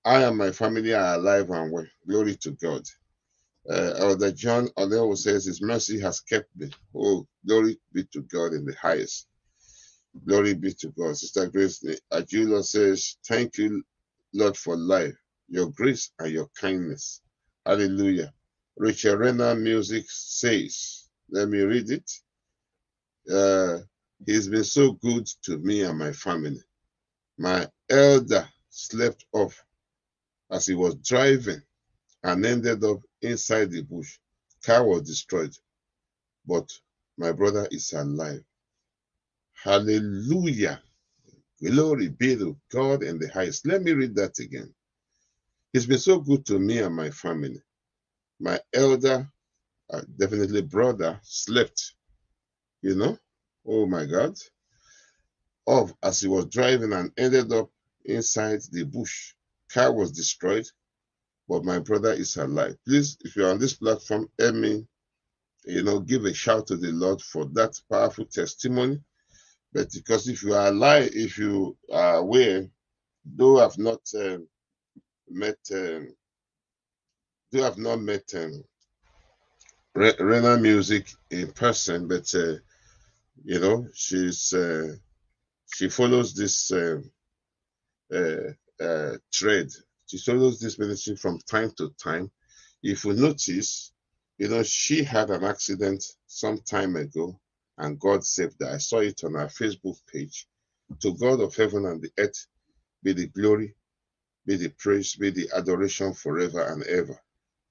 I 0.05 0.23
and 0.23 0.37
my 0.37 0.51
family 0.51 0.93
are 0.93 1.15
alive 1.15 1.49
and 1.51 1.71
well. 1.71 1.85
Glory 2.07 2.35
to 2.37 2.51
God. 2.51 2.83
Uh, 3.69 3.93
Elder 3.97 4.31
John 4.31 4.69
Oleo 4.77 5.15
says, 5.15 5.45
His 5.45 5.61
mercy 5.61 5.99
has 6.01 6.21
kept 6.21 6.49
me. 6.57 6.71
Oh, 6.95 7.27
glory 7.47 7.79
be 7.93 8.05
to 8.13 8.21
God 8.23 8.53
in 8.53 8.65
the 8.65 8.75
highest. 8.81 9.27
Glory 10.27 10.55
be 10.55 10.73
to 10.75 10.89
God. 10.89 11.17
Sister 11.17 11.47
Grace 11.47 11.83
Ajula 12.13 12.63
says, 12.63 13.17
Thank 13.27 13.57
you, 13.59 13.83
Lord, 14.33 14.57
for 14.57 14.77
life, 14.77 15.15
your 15.49 15.69
grace, 15.71 16.11
and 16.19 16.31
your 16.31 16.49
kindness. 16.59 17.21
Hallelujah. 17.65 18.33
Rachel 18.77 19.17
Renner 19.17 19.55
Music 19.55 20.05
says, 20.09 21.07
Let 21.29 21.49
me 21.49 21.61
read 21.61 21.91
it. 21.91 22.11
Uh, 23.31 23.79
he's 24.25 24.47
been 24.49 24.63
so 24.65 24.93
good 24.93 25.27
to 25.43 25.57
me 25.59 25.83
and 25.83 25.99
my 25.99 26.13
family. 26.13 26.61
My 27.37 27.67
elder 27.89 28.47
slept 28.69 29.25
off 29.33 29.63
as 30.51 30.67
he 30.67 30.75
was 30.75 30.95
driving 30.95 31.61
and 32.23 32.45
ended 32.45 32.83
up 32.83 32.99
inside 33.21 33.71
the 33.71 33.83
bush. 33.83 34.19
Car 34.65 34.85
was 34.85 35.03
destroyed, 35.03 35.55
but 36.47 36.69
my 37.17 37.31
brother 37.31 37.67
is 37.71 37.93
alive. 37.93 38.43
Hallelujah. 39.63 40.81
Glory 41.63 42.09
be 42.09 42.35
to 42.37 42.57
God 42.71 43.03
in 43.03 43.19
the 43.19 43.29
highest. 43.29 43.67
Let 43.67 43.83
me 43.83 43.93
read 43.93 44.15
that 44.15 44.39
again. 44.39 44.73
He's 45.73 45.87
been 45.87 45.99
so 45.99 46.19
good 46.19 46.45
to 46.47 46.59
me 46.59 46.79
and 46.79 46.95
my 46.95 47.11
family. 47.11 47.61
My 48.39 48.59
elder, 48.73 49.29
uh, 49.91 50.01
definitely 50.19 50.61
brother, 50.63 51.19
slept, 51.23 51.95
you 52.81 52.95
know, 52.95 53.17
oh 53.67 53.87
my 53.87 54.05
God, 54.05 54.35
off 55.67 55.93
as 56.03 56.21
he 56.21 56.27
was 56.29 56.47
driving 56.47 56.93
and 56.93 57.11
ended 57.17 57.53
up 57.53 57.69
inside 58.05 58.61
the 58.71 58.83
bush. 58.85 59.33
Car 59.71 59.93
was 59.93 60.11
destroyed, 60.11 60.67
but 61.49 61.65
my 61.65 61.79
brother 61.79 62.13
is 62.13 62.37
alive. 62.37 62.77
Please, 62.87 63.17
if 63.21 63.35
you're 63.35 63.51
on 63.51 63.59
this 63.59 63.73
platform, 63.75 64.29
help 64.39 64.55
me, 64.55 64.87
you 65.65 65.83
know, 65.83 65.99
give 65.99 66.25
a 66.25 66.33
shout 66.33 66.67
to 66.67 66.77
the 66.77 66.91
Lord 66.91 67.21
for 67.21 67.45
that 67.53 67.79
powerful 67.91 68.25
testimony. 68.25 68.99
But 69.73 69.91
because 69.93 70.27
if 70.27 70.43
you 70.43 70.53
are 70.55 70.67
alive, 70.69 71.11
if 71.13 71.37
you 71.37 71.77
are 71.91 72.17
aware, 72.17 72.67
though 73.25 73.63
I've 73.63 73.77
not 73.79 74.01
um, 74.19 74.47
met, 75.29 75.57
um, 75.73 76.13
though 77.51 77.67
I've 77.67 77.77
not 77.77 78.01
met 78.01 78.31
um, 78.35 78.63
Rena 79.95 80.57
Music 80.57 81.07
in 81.29 81.51
person, 81.51 82.07
but 82.07 82.33
uh, 82.35 82.55
you 83.43 83.59
know, 83.59 83.87
she's 83.93 84.53
uh, 84.53 84.95
she 85.73 85.89
follows 85.89 86.33
this 86.33 86.71
uh, 86.71 87.01
uh, 88.13 88.83
uh 88.83 89.17
trade 89.31 89.69
she 90.13 90.19
follows 90.19 90.59
this 90.59 90.77
ministry 90.77 91.15
from 91.15 91.39
time 91.39 91.71
to 91.77 91.89
time. 91.91 92.29
If 92.83 93.03
you 93.03 93.13
notice, 93.13 93.93
you 94.37 94.47
know, 94.47 94.61
she 94.61 95.03
had 95.03 95.31
an 95.31 95.43
accident 95.43 96.03
some 96.27 96.59
time 96.59 96.95
ago 96.95 97.39
and 97.79 97.99
God 97.99 98.23
saved 98.23 98.57
her. 98.61 98.75
I 98.75 98.77
saw 98.77 98.99
it 98.99 99.23
on 99.23 99.33
her 99.33 99.47
Facebook 99.47 99.97
page. 100.11 100.47
To 100.99 101.15
God 101.15 101.41
of 101.41 101.55
heaven 101.55 101.87
and 101.87 101.99
the 101.99 102.11
earth 102.19 102.45
be 103.01 103.13
the 103.13 103.25
glory, 103.25 103.73
be 104.47 104.57
the 104.57 104.69
praise, 104.79 105.15
be 105.15 105.31
the 105.31 105.49
adoration 105.55 106.13
forever 106.13 106.63
and 106.63 106.83
ever. 106.83 107.19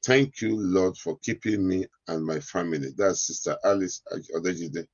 Thank 0.04 0.42
you, 0.42 0.56
Lord, 0.56 0.96
for 0.98 1.18
keeping 1.18 1.68
me 1.68 1.86
and 2.08 2.24
my 2.26 2.40
family. 2.40 2.90
That's 2.96 3.28
Sister 3.28 3.56
Alice 3.64 4.02
Odejide. 4.34 4.86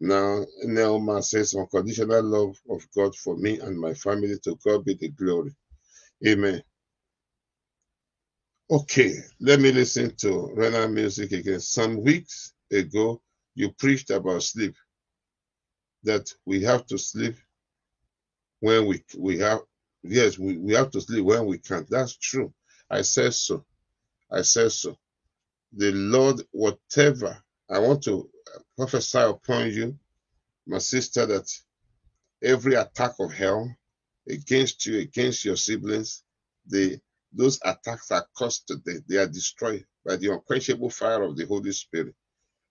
Now, 0.00 0.44
Neoma 0.66 1.24
says, 1.24 1.54
unconditional 1.54 2.22
love 2.22 2.56
of 2.70 2.82
God 2.96 3.14
for 3.16 3.36
me 3.36 3.60
and 3.60 3.78
my 3.80 3.94
family. 3.94 4.36
To 4.44 4.58
God 4.64 4.84
be 4.84 4.94
the 4.94 5.08
glory. 5.10 5.54
Amen. 6.26 6.62
Okay, 8.70 9.14
let 9.40 9.60
me 9.60 9.72
listen 9.72 10.14
to 10.16 10.52
Rena 10.54 10.88
music 10.88 11.32
again. 11.32 11.60
Some 11.60 12.02
weeks 12.02 12.54
ago, 12.72 13.22
you 13.54 13.70
preached 13.72 14.10
about 14.10 14.42
sleep. 14.42 14.74
That 16.04 16.32
we 16.46 16.62
have 16.64 16.86
to 16.86 16.98
sleep 16.98 17.36
when 18.60 18.86
we 18.86 19.04
we 19.18 19.38
have 19.40 19.60
yes, 20.04 20.38
we, 20.38 20.58
we 20.58 20.74
have 20.74 20.90
to 20.92 21.00
sleep 21.00 21.24
when 21.24 21.46
we 21.46 21.58
can. 21.58 21.86
That's 21.88 22.16
true. 22.16 22.52
I 22.90 23.02
said 23.02 23.34
so. 23.34 23.64
I 24.30 24.42
said 24.42 24.72
so. 24.72 24.96
The 25.72 25.92
Lord, 25.92 26.42
whatever 26.52 27.42
I 27.70 27.78
want 27.78 28.04
to 28.04 28.28
prophesy 28.76 29.18
upon 29.18 29.70
you, 29.70 29.98
my 30.66 30.78
sister, 30.78 31.26
that 31.26 31.50
every 32.42 32.74
attack 32.74 33.14
of 33.18 33.32
hell 33.32 33.74
against 34.28 34.86
you, 34.86 34.98
against 35.00 35.44
your 35.44 35.56
siblings, 35.56 36.22
the 36.66 36.98
those 37.32 37.58
attacks 37.64 38.12
are 38.12 38.26
today. 38.66 38.98
They 39.08 39.16
are 39.16 39.26
destroyed 39.26 39.84
by 40.06 40.16
the 40.16 40.32
unquenchable 40.32 40.90
fire 40.90 41.22
of 41.22 41.36
the 41.36 41.46
Holy 41.46 41.72
Spirit. 41.72 42.14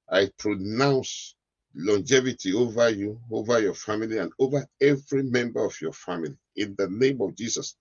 I 0.10 0.30
pronounce 0.38 1.36
longevity 1.76 2.54
over 2.54 2.90
you, 2.90 3.20
over 3.32 3.60
your 3.60 3.74
family, 3.74 4.18
and 4.20 4.32
over 4.40 4.66
every 4.82 5.24
member 5.24 5.66
of 5.66 5.80
your 5.82 5.94
family. 5.94 6.36
In 6.56 6.76
the 6.78 6.90
name 6.90 7.22
of 7.22 7.36
Jesus, 7.36 7.76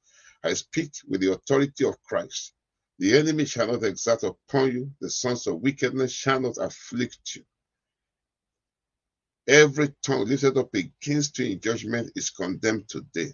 I 0.44 0.54
speak 0.54 0.92
with 1.08 1.20
the 1.20 1.32
authority 1.32 1.84
of 1.86 2.02
Christ. 2.02 2.54
The 2.98 3.18
enemy 3.18 3.46
shall 3.46 3.68
not 3.68 3.84
exert 3.84 4.22
upon 4.24 4.72
you, 4.72 4.92
the 5.00 5.10
sons 5.10 5.46
of 5.46 5.60
wickedness 5.60 6.12
shall 6.12 6.40
not 6.40 6.58
afflict 6.58 7.36
you. 7.36 7.44
Every 9.48 9.94
tongue 10.04 10.26
lifted 10.26 10.56
up 10.58 10.74
against 10.74 11.38
you 11.38 11.46
in 11.46 11.60
judgment 11.60 12.12
is 12.16 12.30
condemned 12.30 12.88
today 12.88 13.32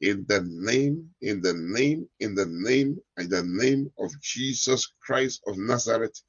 in 0.00 0.26
the 0.28 0.42
name, 0.42 1.10
in 1.22 1.42
the 1.42 1.54
name, 1.54 2.08
in 2.20 2.36
the 2.36 2.46
name, 2.46 3.00
in 3.18 3.30
the 3.30 3.42
name 3.44 3.90
of 3.98 4.10
Jesus 4.20 4.92
Christ 5.02 5.42
of 5.48 5.58
Nazareth, 5.58 6.20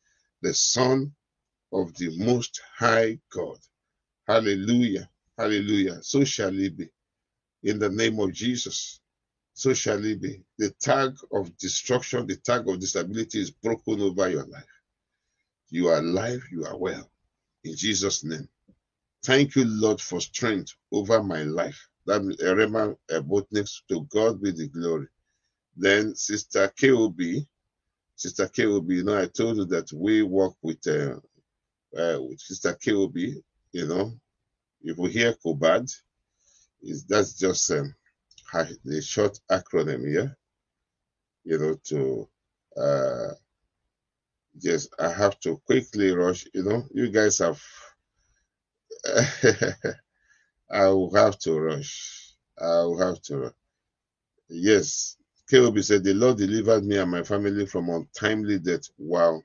the 0.42 0.56
Son 0.56 1.14
of 1.76 1.96
the 1.98 2.18
Most 2.26 2.62
High 2.78 3.20
God. 3.34 3.60
Hallelujah. 4.28 5.10
Hallelujah. 5.38 6.04
So 6.04 6.24
shall 6.26 6.58
it 6.60 6.78
be. 6.78 6.90
In 7.64 7.80
the 7.80 7.90
name 7.90 8.20
of 8.20 8.34
Jesus. 8.34 9.02
So 9.56 9.74
shall 9.74 10.04
it 10.06 10.22
be. 10.22 10.44
The 10.60 10.72
tag 10.82 11.16
of 11.34 11.58
destruction, 11.58 12.28
the 12.28 12.38
tag 12.38 12.70
of 12.70 12.80
disability 12.80 13.42
is 13.42 13.52
broken 13.52 14.02
over 14.02 14.30
your 14.30 14.46
life. 14.46 14.66
You 15.72 15.90
are 15.90 16.00
alive, 16.00 16.44
you 16.52 16.66
are 16.66 16.78
well. 16.78 17.10
In 17.66 17.76
Jesus' 17.76 18.24
name. 18.24 18.50
Thank 19.26 19.56
you, 19.56 19.66
Lord, 19.66 20.02
for 20.02 20.22
strength 20.22 20.74
over 20.92 21.24
my 21.24 21.44
life. 21.44 21.90
That 22.06 22.22
Rema 22.42 22.96
Botniks, 23.24 23.82
to 23.90 24.02
God 24.12 24.42
be 24.42 24.52
the 24.52 24.68
glory. 24.70 25.08
Then 25.78 26.16
Sister 26.16 26.72
KOB, 26.80 27.20
Sister 28.18 28.48
KOB, 28.50 28.92
you 28.92 29.04
know, 29.04 29.22
I 29.22 29.28
told 29.28 29.58
you 29.58 29.66
that 29.68 29.92
we 29.94 30.24
work 30.24 30.54
with, 30.64 30.86
uh, 30.88 31.18
uh, 31.98 32.20
with 32.22 32.40
Sister 32.40 32.78
KOB, 32.84 33.18
you 33.18 33.88
know, 33.88 34.14
if 34.84 34.98
we 34.98 35.12
hear 35.12 35.34
KOBAD, 35.34 35.92
is 36.82 37.06
that's 37.06 37.38
just 37.38 37.72
um, 37.72 37.96
the 38.86 39.02
short 39.02 39.40
acronym 39.52 40.08
here, 40.08 40.36
you 41.44 41.58
know, 41.58 41.76
to 41.86 42.28
uh, 42.80 43.34
just 44.62 44.94
I 45.00 45.10
have 45.10 45.40
to 45.42 45.58
quickly 45.66 46.12
rush, 46.12 46.48
you 46.54 46.64
know, 46.64 46.84
you 46.94 47.10
guys 47.10 47.40
have 47.40 47.62
I 50.72 50.88
will 50.90 51.14
have 51.16 51.38
to 51.40 51.60
rush. 51.60 52.34
I 52.60 52.80
will 52.84 53.00
have 53.00 53.22
to 53.24 53.38
rush. 53.38 53.54
Yes. 54.50 55.18
KOB 55.50 55.80
said, 55.84 56.04
The 56.04 56.14
Lord 56.14 56.38
delivered 56.38 56.86
me 56.86 56.98
and 56.98 57.12
my 57.12 57.24
family 57.24 57.66
from 57.68 57.90
untimely 57.90 58.60
death. 58.60 58.84
Wow. 58.98 59.42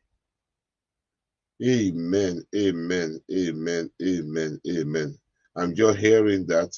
Amen. 1.65 2.45
Amen. 2.57 3.21
Amen. 3.33 3.91
Amen. 4.03 4.61
Amen. 4.69 5.19
I'm 5.57 5.75
just 5.75 5.99
hearing 5.99 6.47
that. 6.49 6.73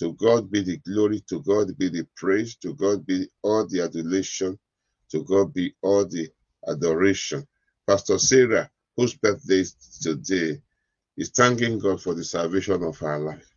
To 0.00 0.12
God 0.14 0.50
be 0.50 0.62
the 0.62 0.78
glory, 0.78 1.22
to 1.28 1.40
God 1.42 1.76
be 1.78 1.88
the 1.88 2.06
praise, 2.16 2.56
to 2.56 2.74
God 2.74 3.06
be 3.06 3.28
all 3.42 3.66
the 3.68 3.80
adulation, 3.82 4.58
to 5.12 5.22
God 5.24 5.54
be 5.54 5.72
all 5.82 6.04
the 6.04 6.28
adoration. 6.68 7.46
Pastor 7.86 8.18
Sarah, 8.18 8.68
whose 8.96 9.14
birthday 9.14 9.60
is 9.60 9.74
today, 10.02 10.60
is 11.16 11.30
thanking 11.30 11.78
God 11.78 12.02
for 12.02 12.14
the 12.14 12.24
salvation 12.24 12.82
of 12.84 12.98
her 12.98 13.18
life. 13.18 13.48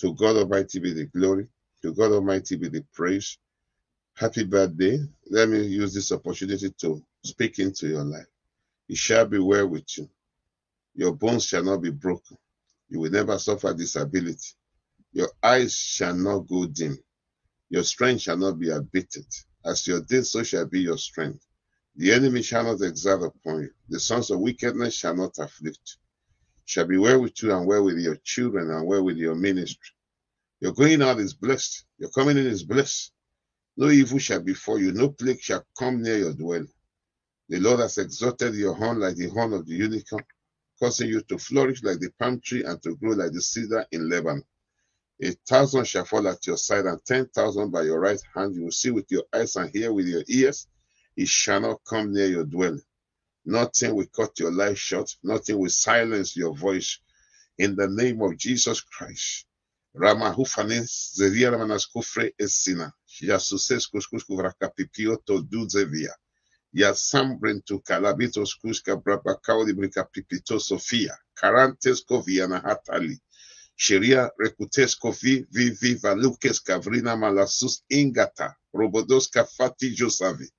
To 0.00 0.14
God 0.14 0.36
Almighty 0.36 0.80
be 0.80 0.94
the 0.94 1.06
glory. 1.06 1.48
To 1.82 1.94
God 1.94 2.12
Almighty 2.12 2.56
be 2.56 2.68
the 2.68 2.84
praise. 2.94 3.38
Happy 4.16 4.44
birthday. 4.44 4.98
Let 5.30 5.48
me 5.50 5.62
use 5.64 5.94
this 5.94 6.12
opportunity 6.12 6.70
to 6.82 7.02
speak 7.24 7.58
into 7.60 7.88
your 7.88 8.04
life. 8.04 8.26
It 8.88 8.98
shall 8.98 9.26
be 9.26 9.38
well 9.38 9.68
with 9.68 9.86
you. 9.98 10.08
Your 10.94 11.14
bones 11.14 11.46
shall 11.46 11.64
not 11.64 11.82
be 11.82 11.90
broken. 11.90 12.38
You 12.88 13.00
will 13.00 13.10
never 13.10 13.38
suffer 13.38 13.74
disability. 13.74 14.54
Your 15.12 15.30
eyes 15.42 15.74
shall 15.74 16.14
not 16.14 16.40
go 16.48 16.66
dim. 16.66 16.98
Your 17.70 17.84
strength 17.84 18.22
shall 18.22 18.36
not 18.36 18.58
be 18.58 18.70
abated. 18.70 19.26
As 19.64 19.86
your 19.86 20.02
days, 20.02 20.30
so 20.30 20.42
shall 20.44 20.66
be 20.66 20.80
your 20.80 20.98
strength. 20.98 21.44
The 21.96 22.12
enemy 22.12 22.42
shall 22.42 22.64
not 22.64 22.82
exert 22.86 23.22
upon 23.22 23.62
you. 23.62 23.70
The 23.88 24.00
sons 24.00 24.30
of 24.30 24.40
wickedness 24.40 24.94
shall 24.94 25.16
not 25.16 25.38
afflict 25.38 25.80
you. 25.86 26.00
Shall 26.66 26.86
be 26.86 26.98
well 26.98 27.22
with 27.22 27.42
you 27.42 27.52
and 27.54 27.66
well 27.66 27.84
with 27.84 27.98
your 27.98 28.16
children 28.24 28.70
and 28.70 28.86
well 28.86 29.04
with 29.04 29.16
your 29.18 29.34
ministry. 29.36 29.90
Your 30.60 30.72
going 30.72 31.02
out 31.02 31.20
is 31.20 31.34
blessed. 31.34 31.86
Your 31.98 32.10
coming 32.10 32.38
in 32.38 32.46
is 32.46 32.64
blessed. 32.64 33.12
No 33.76 33.90
evil 33.90 34.18
shall 34.20 34.40
befall 34.42 34.80
you. 34.80 34.92
No 34.92 35.10
plague 35.10 35.40
shall 35.40 35.64
come 35.78 36.02
near 36.02 36.18
your 36.18 36.34
dwelling. 36.34 36.68
The 37.48 37.60
Lord 37.60 37.80
has 37.80 37.98
exalted 37.98 38.54
your 38.56 38.74
horn 38.74 39.00
like 39.00 39.16
the 39.16 39.28
horn 39.28 39.52
of 39.52 39.66
the 39.66 39.74
unicorn, 39.74 40.24
causing 40.80 41.08
you 41.08 41.20
to 41.22 41.38
flourish 41.38 41.82
like 41.82 42.00
the 42.00 42.10
palm 42.18 42.40
tree 42.40 42.64
and 42.64 42.82
to 42.82 42.96
grow 42.96 43.12
like 43.12 43.32
the 43.32 43.42
cedar 43.42 43.86
in 43.92 44.08
Lebanon. 44.08 44.44
A 45.22 45.30
thousand 45.48 45.86
shall 45.86 46.04
fall 46.04 46.28
at 46.28 46.46
your 46.46 46.58
side, 46.58 46.86
and 46.86 47.02
ten 47.04 47.26
thousand 47.28 47.70
by 47.70 47.82
your 47.82 48.00
right 48.00 48.20
hand. 48.34 48.54
You 48.54 48.64
will 48.64 48.70
see 48.72 48.90
with 48.90 49.10
your 49.10 49.24
eyes 49.32 49.56
and 49.56 49.70
hear 49.70 49.92
with 49.92 50.06
your 50.06 50.24
ears. 50.28 50.66
It 51.16 51.28
shall 51.28 51.60
not 51.60 51.80
come 51.88 52.12
near 52.12 52.26
your 52.26 52.44
dwelling. 52.44 52.82
Nothing 53.44 53.94
will 53.94 54.06
cut 54.14 54.38
your 54.40 54.52
life 54.52 54.78
short. 54.78 55.16
Nothing 55.22 55.58
will 55.58 55.70
silence 55.70 56.36
your 56.36 56.54
voice. 56.54 56.98
In 57.58 57.76
the 57.76 57.88
name 57.88 58.20
of 58.22 58.36
Jesus 58.36 58.80
Christ. 58.82 59.46
Ramanas 59.96 61.86
kufre 61.94 62.32
esina. 62.38 62.92
Ya 66.76 66.94
sambren 66.94 67.62
tu 67.62 67.80
calabitos 67.80 68.56
kuska 68.62 68.96
brapa 68.96 69.36
kaudi 69.42 69.74
brika 69.74 70.04
pipito 70.04 70.60
sofia. 70.60 71.18
Karantes 71.34 72.04
koviana 72.06 72.60
hatali. 72.60 73.20
Sheria 73.76 74.30
recutesco 74.38 75.12
vi 75.12 75.46
vi 75.52 75.70
viva 75.70 76.14
luques 76.16 76.60
cavrina 76.64 77.16
malasus 77.16 77.84
ingata. 77.90 78.56
Robodos 78.74 79.30
kafati 79.30 79.90
josavi. 79.96 80.50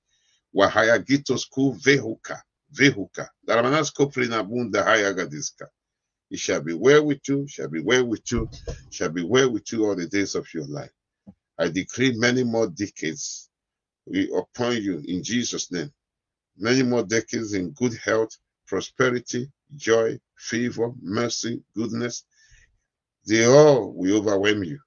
Wahayagitos 0.54 1.46
ku 1.50 1.72
vehuka. 1.84 2.42
Vehuka. 2.70 3.30
Daramanas 3.46 3.92
koprina 3.94 4.44
bunda 4.44 4.84
hayagadiska. 4.84 5.68
It 6.30 6.40
shall 6.40 6.62
be 6.62 6.74
well 6.74 7.06
with 7.06 7.20
you, 7.28 7.46
shall 7.48 7.68
be 7.68 7.80
well 7.80 8.06
with 8.06 8.32
you, 8.32 8.50
shall 8.90 9.10
be 9.10 9.22
well 9.24 9.50
with 9.52 9.72
you 9.72 9.86
all 9.86 9.96
the 9.96 10.08
days 10.08 10.34
of 10.36 10.46
your 10.54 10.66
life. 10.66 10.92
I 11.58 11.68
decree 11.68 12.14
many 12.16 12.44
more 12.44 12.68
decades 12.68 13.44
We 14.06 14.30
upon 14.36 14.82
you 14.82 15.02
in 15.06 15.24
Jesus' 15.24 15.72
name. 15.72 15.92
Many 16.58 16.84
more 16.84 17.04
decades 17.04 17.54
in 17.54 17.72
good 17.72 17.94
health, 18.04 18.36
prosperity, 18.68 19.50
joy, 19.76 20.20
favor, 20.36 20.92
mercy, 21.02 21.62
goodness. 21.76 22.24
They 23.26 23.46
all 23.46 23.92
will 23.92 24.18
overwhelm 24.18 24.64
you 24.64 24.80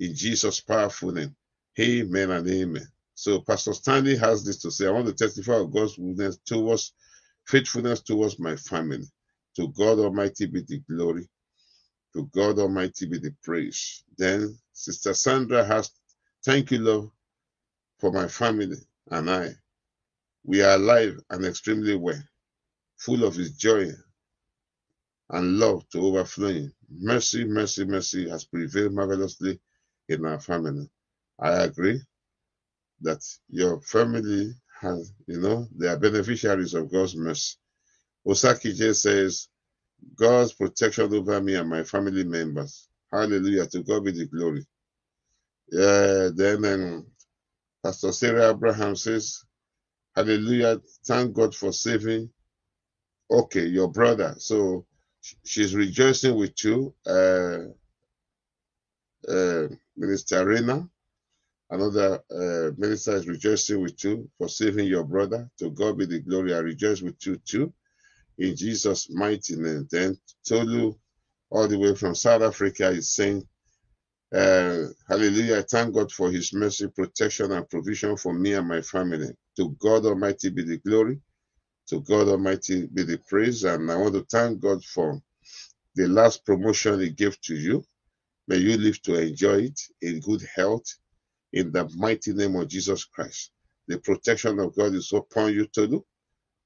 in 0.00 0.14
Jesus' 0.14 0.60
powerful 0.60 1.12
name. 1.12 1.36
Amen 1.80 2.32
and 2.32 2.48
amen. 2.48 2.88
So 3.14 3.40
Pastor 3.40 3.74
Stanley 3.74 4.16
has 4.18 4.44
this 4.44 4.58
to 4.62 4.70
say. 4.72 4.88
I 4.88 4.92
want 4.92 5.06
to 5.08 5.14
testify 5.14 5.54
of 5.56 5.72
God's 5.72 5.96
goodness 5.96 6.38
towards 6.46 6.92
faithfulness 7.46 8.02
towards 8.02 8.38
my 8.40 8.56
family. 8.56 9.06
To 9.56 9.68
God 9.68 10.00
Almighty 10.00 10.46
be 10.46 10.62
the 10.62 10.80
glory. 10.90 11.28
To 12.14 12.26
God 12.34 12.58
Almighty 12.60 13.06
be 13.06 13.18
the 13.18 13.34
praise. 13.44 14.04
Then 14.18 14.58
Sister 14.72 15.14
Sandra 15.14 15.64
has, 15.64 15.90
thank 16.44 16.72
you, 16.72 16.80
Lord, 16.80 17.10
for 18.00 18.12
my 18.12 18.28
family 18.28 18.78
and 19.10 19.30
I. 19.30 19.50
We 20.46 20.62
are 20.62 20.76
alive 20.76 21.18
and 21.30 21.46
extremely 21.46 21.96
well, 21.96 22.22
full 22.98 23.24
of 23.24 23.36
His 23.36 23.52
joy 23.56 23.90
and 25.30 25.58
love 25.58 25.88
to 25.90 26.00
overflowing. 26.00 26.72
Mercy, 26.90 27.44
mercy, 27.44 27.84
mercy 27.84 28.28
has 28.30 28.44
prevailed 28.44 28.92
marvelously 28.94 29.60
in 30.08 30.24
our 30.26 30.40
family. 30.40 30.88
I 31.40 31.64
agree 31.64 32.00
that 33.02 33.20
your 33.50 33.80
family 33.82 34.52
has, 34.80 35.12
you 35.26 35.40
know, 35.40 35.68
they 35.76 35.88
are 35.88 35.98
beneficiaries 35.98 36.74
of 36.74 36.92
God's 36.92 37.16
mercy. 37.16 37.56
Osaki 38.26 38.74
J 38.76 38.92
says, 38.94 39.48
God's 40.16 40.52
protection 40.54 41.14
over 41.14 41.40
me 41.42 41.56
and 41.56 41.70
my 41.70 41.84
family 41.84 42.24
members. 42.24 42.88
Hallelujah. 43.12 43.66
To 43.68 43.82
God 43.84 44.04
be 44.04 44.12
the 44.12 44.26
glory. 44.26 44.66
Yeah, 45.72 46.30
then 46.34 46.64
um, 46.66 47.06
Pastor 47.84 48.12
Sarah 48.12 48.50
Abraham 48.52 48.96
says, 48.96 49.44
Hallelujah. 50.16 50.80
Thank 51.06 51.34
God 51.34 51.54
for 51.56 51.72
saving. 51.72 52.30
Okay, 53.30 53.66
your 53.66 53.88
brother. 53.90 54.36
So 54.38 54.86
she's 55.44 55.74
rejoicing 55.74 56.36
with 56.36 56.64
you. 56.64 56.94
Uh, 57.06 57.58
uh, 59.30 59.68
Minister 59.96 60.42
Arena. 60.42 60.82
another 61.70 62.20
uh, 62.30 62.70
minister 62.78 63.16
is 63.16 63.26
rejoicing 63.28 63.80
with 63.82 64.02
you 64.04 64.30
for 64.38 64.48
saving 64.48 64.86
your 64.86 65.04
brother. 65.04 65.50
To 65.58 65.70
God 65.70 65.98
be 65.98 66.06
the 66.06 66.20
glory. 66.20 66.54
I 66.54 66.58
rejoice 66.58 67.02
with 67.02 67.24
you 67.26 67.36
too 67.38 67.72
in 68.38 68.56
Jesus' 68.56 69.10
mighty 69.10 69.56
name. 69.56 69.88
Then 69.90 70.18
Tolu, 70.48 70.94
all 71.50 71.68
the 71.68 71.78
way 71.78 71.94
from 71.94 72.14
South 72.14 72.42
Africa, 72.42 72.88
is 72.90 73.14
saying, 73.14 73.46
uh, 74.34 74.84
Hallelujah. 75.08 75.58
I 75.58 75.62
thank 75.62 75.94
God 75.94 76.12
for 76.12 76.30
his 76.30 76.52
mercy, 76.54 76.88
protection, 76.88 77.52
and 77.52 77.68
provision 77.68 78.16
for 78.16 78.32
me 78.34 78.54
and 78.54 78.68
my 78.68 78.82
family. 78.82 79.30
To 79.56 79.70
God 79.80 80.06
Almighty 80.06 80.50
be 80.50 80.64
the 80.64 80.78
glory. 80.78 81.20
To 81.88 82.00
God 82.02 82.28
Almighty 82.28 82.86
be 82.88 83.04
the 83.04 83.18
praise. 83.28 83.64
And 83.64 83.90
I 83.90 83.96
want 83.96 84.14
to 84.14 84.26
thank 84.30 84.60
God 84.60 84.84
for 84.84 85.20
the 85.96 86.08
last 86.08 86.46
promotion 86.46 87.00
he 87.00 87.10
gave 87.10 87.40
to 87.42 87.54
you. 87.56 87.84
May 88.48 88.58
you 88.58 88.78
live 88.78 89.02
to 89.02 89.14
enjoy 89.20 89.62
it 89.64 89.80
in 90.02 90.20
good 90.20 90.42
health 90.56 90.86
in 91.52 91.72
the 91.72 91.88
mighty 91.96 92.34
name 92.34 92.56
of 92.56 92.68
Jesus 92.68 93.04
Christ. 93.04 93.52
The 93.88 93.98
protection 93.98 94.58
of 94.60 94.76
God 94.76 94.94
is 94.94 95.12
upon 95.12 95.54
you, 95.54 95.66
Tolu 95.66 96.00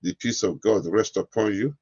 the 0.02 0.14
peace 0.14 0.42
of 0.42 0.60
God 0.60 0.86
rest 0.86 1.16
upon 1.16 1.54
you. 1.54 1.74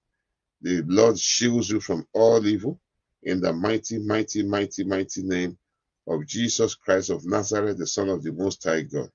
The 0.63 0.83
Lord 0.87 1.19
shields 1.19 1.71
you 1.71 1.81
from 1.81 2.07
all 2.15 2.47
evil 2.47 2.81
in 3.25 3.41
the 3.41 3.53
mighty, 3.53 3.99
mighty, 3.99 4.43
mighty, 4.45 4.85
mighty 4.85 5.23
name 5.23 5.59
of 6.09 6.27
Jesus 6.27 6.75
Christ 6.77 7.11
of 7.11 7.27
Nazareth, 7.27 7.79
the 7.79 7.87
Son 7.89 8.09
of 8.11 8.23
the 8.25 8.33
Most 8.33 8.65
High 8.65 8.83
God. 8.83 9.11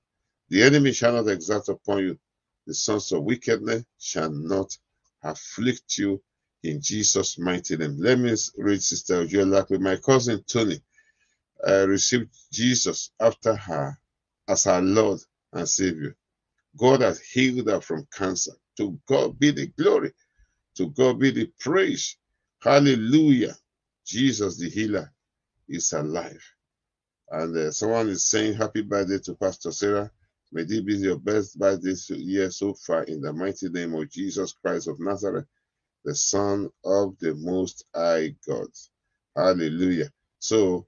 The 0.50 0.62
enemy 0.62 0.92
shall 0.92 1.14
not 1.14 1.28
exert 1.30 1.68
upon 1.68 2.00
you. 2.00 2.20
The 2.66 2.74
sons 2.74 3.12
of 3.12 3.24
wickedness 3.24 3.84
shall 4.00 4.30
not 4.30 4.76
afflict 5.24 5.98
you 5.98 6.22
in 6.62 6.80
Jesus' 6.82 7.38
mighty 7.38 7.76
name. 7.76 7.96
Let 7.98 8.18
me 8.20 8.34
read 8.58 8.82
Sister 8.82 9.26
with 9.70 9.82
my 9.82 9.96
cousin 9.96 10.44
Tony. 10.46 10.80
Uh, 11.66 11.86
received 11.88 12.30
Jesus 12.52 13.10
after 13.20 13.54
her 13.56 13.98
as 14.48 14.64
her 14.64 14.82
Lord 14.82 15.20
and 15.52 15.68
Savior. 15.68 16.16
God 16.76 17.02
has 17.02 17.20
healed 17.20 17.68
her 17.68 17.80
from 17.80 18.06
cancer. 18.12 18.52
To 18.78 18.98
God 19.06 19.38
be 19.38 19.50
the 19.52 19.68
glory. 19.68 20.12
To 20.76 20.88
God 20.90 21.20
be 21.20 21.30
the 21.32 21.50
praise. 21.60 22.16
Hallelujah. 22.62 23.56
Jesus 24.06 24.58
the 24.58 24.70
healer 24.70 25.12
is 25.68 25.92
alive. 25.92 26.42
And 27.30 27.56
uh, 27.56 27.72
someone 27.72 28.08
is 28.08 28.24
saying 28.26 28.54
happy 28.54 28.82
birthday 28.82 29.18
to 29.24 29.34
Pastor 29.34 29.72
Sarah. 29.72 30.10
May 30.52 30.64
this 30.64 30.80
be 30.82 30.96
your 30.96 31.18
best 31.18 31.58
birthday 31.58 31.94
year 32.16 32.50
so 32.50 32.74
far 32.74 33.04
in 33.04 33.20
the 33.20 33.32
mighty 33.32 33.68
name 33.68 33.94
of 33.94 34.10
Jesus 34.10 34.54
Christ 34.62 34.88
of 34.88 35.00
Nazareth, 35.00 35.46
the 36.04 36.14
Son 36.14 36.70
of 36.84 37.18
the 37.20 37.34
Most 37.36 37.84
High 37.94 38.34
God. 38.48 38.68
Hallelujah. 39.36 40.10
So, 40.40 40.86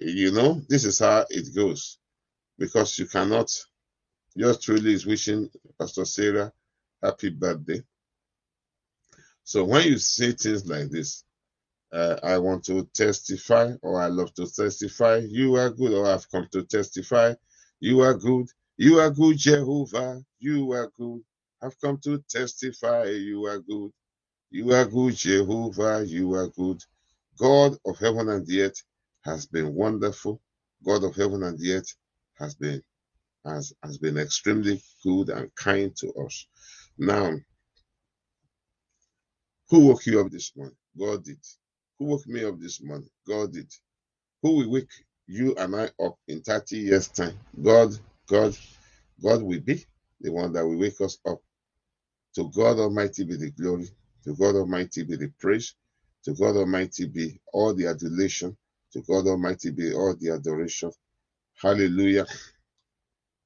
you 0.00 0.32
know, 0.32 0.62
this 0.68 0.84
is 0.84 0.98
how 1.00 1.26
it 1.30 1.54
goes 1.54 1.98
because 2.58 2.98
you 2.98 3.06
cannot, 3.06 3.50
yours 4.34 4.60
truly 4.60 4.94
is 4.94 5.06
wishing 5.06 5.50
Pastor 5.78 6.04
Sarah 6.06 6.52
happy 7.02 7.30
birthday. 7.30 7.82
So 9.44 9.64
when 9.64 9.86
you 9.86 9.98
say 9.98 10.32
things 10.32 10.68
like 10.68 10.90
this, 10.90 11.24
uh, 11.96 12.20
I 12.24 12.38
want 12.38 12.64
to 12.66 12.88
testify, 12.94 13.72
or 13.82 14.02
I 14.02 14.08
love 14.08 14.34
to 14.36 14.46
testify, 14.48 15.22
you 15.28 15.56
are 15.56 15.70
good, 15.70 15.94
or 15.94 16.06
I've 16.08 16.30
come 16.30 16.48
to 16.52 16.64
testify, 16.64 17.34
you 17.80 18.02
are 18.02 18.14
good, 18.14 18.48
you 18.78 19.00
are 19.00 19.10
good, 19.10 19.38
Jehovah, 19.38 20.22
you 20.40 20.72
are 20.74 20.90
good. 20.98 21.22
I've 21.62 21.80
come 21.80 21.98
to 22.04 22.22
testify, 22.30 23.06
you 23.06 23.46
are 23.46 23.60
good, 23.60 23.92
you 24.50 24.72
are 24.72 24.86
good, 24.86 25.16
Jehovah, 25.16 26.04
you 26.06 26.34
are 26.34 26.48
good. 26.48 26.82
God 27.38 27.76
of 27.86 27.98
heaven 27.98 28.30
and 28.30 28.48
earth 28.52 28.82
has 29.24 29.46
been 29.46 29.74
wonderful. 29.74 30.40
God 30.86 31.04
of 31.04 31.16
heaven 31.16 31.44
and 31.44 31.58
earth 31.68 31.94
has 32.38 32.54
been 32.56 32.82
has, 33.46 33.74
has 33.84 33.98
been 33.98 34.18
extremely 34.18 34.82
good 35.04 35.30
and 35.30 35.54
kind 35.56 35.96
to 35.96 36.12
us. 36.26 36.46
Now, 36.98 37.32
who 39.70 39.88
woke 39.88 40.06
you 40.06 40.20
up 40.20 40.30
this 40.30 40.52
morning? 40.56 40.76
God 40.98 41.24
did. 41.24 41.38
Who 41.98 42.06
woke 42.06 42.26
me 42.28 42.44
up 42.44 42.60
this 42.60 42.82
morning? 42.82 43.10
God 43.28 43.52
did. 43.52 43.72
Who 44.42 44.56
will 44.58 44.70
wake 44.70 44.90
you 45.26 45.54
and 45.56 45.76
I 45.76 45.90
up 46.04 46.18
in 46.28 46.42
30 46.42 46.78
years' 46.78 47.08
time? 47.08 47.38
God, 47.62 47.92
God, 48.28 48.56
God 49.22 49.42
will 49.42 49.60
be 49.60 49.84
the 50.20 50.32
one 50.32 50.52
that 50.54 50.66
will 50.66 50.78
wake 50.78 51.00
us 51.00 51.18
up. 51.26 51.40
To 52.36 52.50
God 52.54 52.78
Almighty 52.78 53.24
be 53.24 53.36
the 53.36 53.50
glory. 53.50 53.88
To 54.24 54.34
God 54.34 54.56
Almighty 54.56 55.04
be 55.04 55.16
the 55.16 55.32
praise. 55.40 55.74
To 56.24 56.34
God 56.34 56.56
Almighty 56.56 57.06
be 57.08 57.40
all 57.52 57.74
the 57.74 57.86
adulation. 57.88 58.56
To 58.92 59.02
God 59.02 59.26
Almighty 59.26 59.70
be 59.72 59.92
all 59.94 60.14
the 60.20 60.30
adoration. 60.32 60.92
Hallelujah. 61.60 62.26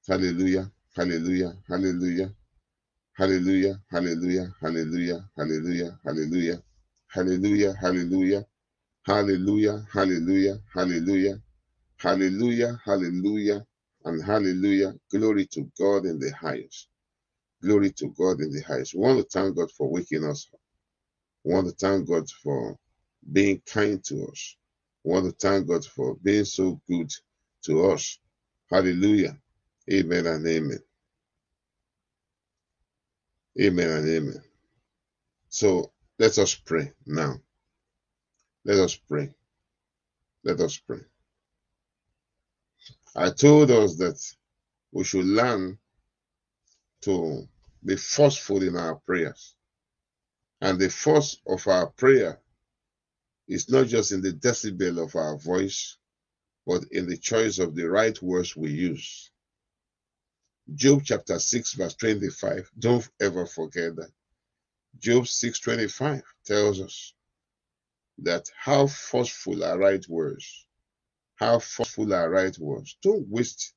Hallelujah. 0.09 0.71
Hallelujah. 0.97 1.55
Hallelujah. 1.69 2.35
Hallelujah. 3.17 3.81
Hallelujah. 3.91 4.55
Hallelujah. 4.61 5.31
Hallelujah. 5.37 6.01
Hallelujah. 6.05 6.63
Hallelujah. 7.13 7.75
Hallelujah. 7.81 8.47
Hallelujah. 9.07 9.85
Hallelujah. 9.93 10.59
Hallelujah. 10.75 11.43
Hallelujah. 11.99 12.81
Hallelujah. 12.85 13.67
And 14.05 14.25
hallelujah. 14.25 14.95
Glory 15.13 15.47
to 15.49 15.71
God 15.79 16.07
in 16.07 16.19
the 16.21 16.33
highest. 16.41 16.89
Glory 17.63 17.93
to 17.93 18.09
God 18.19 18.41
in 18.41 18.53
the 18.53 18.63
highest. 18.67 18.95
We 18.95 19.01
want 19.01 19.19
to 19.21 19.25
thank 19.25 19.57
God 19.57 19.71
for 19.73 19.91
waking 19.91 20.25
us 20.25 20.49
up. 20.55 20.61
We 21.45 21.55
want 21.55 21.69
to 21.69 21.75
thank 21.75 22.09
God 22.09 22.29
for 22.31 22.77
being 23.33 23.63
kind 23.67 24.03
to 24.05 24.27
us. 24.29 24.57
We 25.05 25.13
want 25.13 25.27
to 25.27 25.33
thank 25.33 25.69
God 25.69 25.85
for 25.85 26.17
being 26.23 26.45
so 26.45 26.81
good 26.89 27.11
to 27.65 27.91
us. 27.93 28.19
Hallelujah. 28.71 29.37
Amen 29.93 30.27
and 30.27 30.47
amen. 30.47 30.81
Amen 33.61 33.91
and 33.91 34.09
amen. 34.11 34.43
So 35.51 35.90
let 36.21 36.37
us 36.37 36.55
pray 36.55 36.93
now. 37.07 37.41
Let 38.67 38.79
us 38.79 38.95
pray. 38.95 39.31
Let 40.45 40.61
us 40.61 40.77
pray. 40.77 41.01
I 43.17 43.31
told 43.31 43.71
us 43.71 43.97
that 43.97 44.21
we 44.93 45.03
should 45.05 45.25
learn 45.25 45.79
to 47.03 47.49
be 47.83 47.97
forceful 47.97 48.63
in 48.63 48.77
our 48.77 48.97
prayers. 48.97 49.55
And 50.61 50.79
the 50.79 50.91
force 50.91 51.41
of 51.47 51.67
our 51.67 51.87
prayer 51.87 52.39
is 53.49 53.71
not 53.71 53.87
just 53.87 54.13
in 54.13 54.21
the 54.21 54.35
decibel 54.35 55.03
of 55.03 55.17
our 55.17 55.39
voice, 55.39 55.97
but 56.67 56.85
in 56.91 57.09
the 57.09 57.17
choice 57.17 57.59
of 57.59 57.75
the 57.75 57.89
right 57.89 58.21
words 58.21 58.55
we 58.55 58.71
use. 58.73 59.31
Job 60.75 61.01
chapter 61.03 61.39
6, 61.39 61.73
verse 61.73 61.95
25. 61.95 62.71
Don't 62.79 63.09
ever 63.23 63.47
forget 63.47 63.97
that. 63.97 64.11
Job 64.99 65.25
6:25 65.27 66.23
tells 66.45 66.81
us 66.81 67.15
that 68.19 68.49
how 68.57 68.87
forceful 68.87 69.65
are 69.65 69.79
right 69.79 70.07
words. 70.09 70.67
How 71.37 71.59
forceful 71.61 72.15
are 72.15 72.31
right 72.31 72.57
words. 72.59 72.97
Don't 73.03 73.29
waste, 73.29 73.75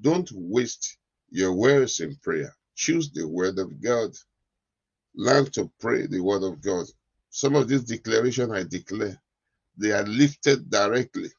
don't 0.00 0.30
waste 0.32 0.98
your 1.30 1.52
words 1.54 2.00
in 2.00 2.16
prayer. 2.16 2.54
Choose 2.76 3.10
the 3.12 3.26
word 3.28 3.58
of 3.58 3.80
God. 3.82 4.12
Learn 5.16 5.46
to 5.52 5.70
pray 5.80 6.06
the 6.06 6.20
word 6.20 6.44
of 6.44 6.62
God. 6.62 6.86
Some 7.30 7.56
of 7.56 7.68
these 7.68 7.84
declarations 7.84 8.52
I 8.52 8.64
declare, 8.64 9.20
they 9.78 9.92
are 9.92 10.04
lifted 10.04 10.70
directly 10.70 11.30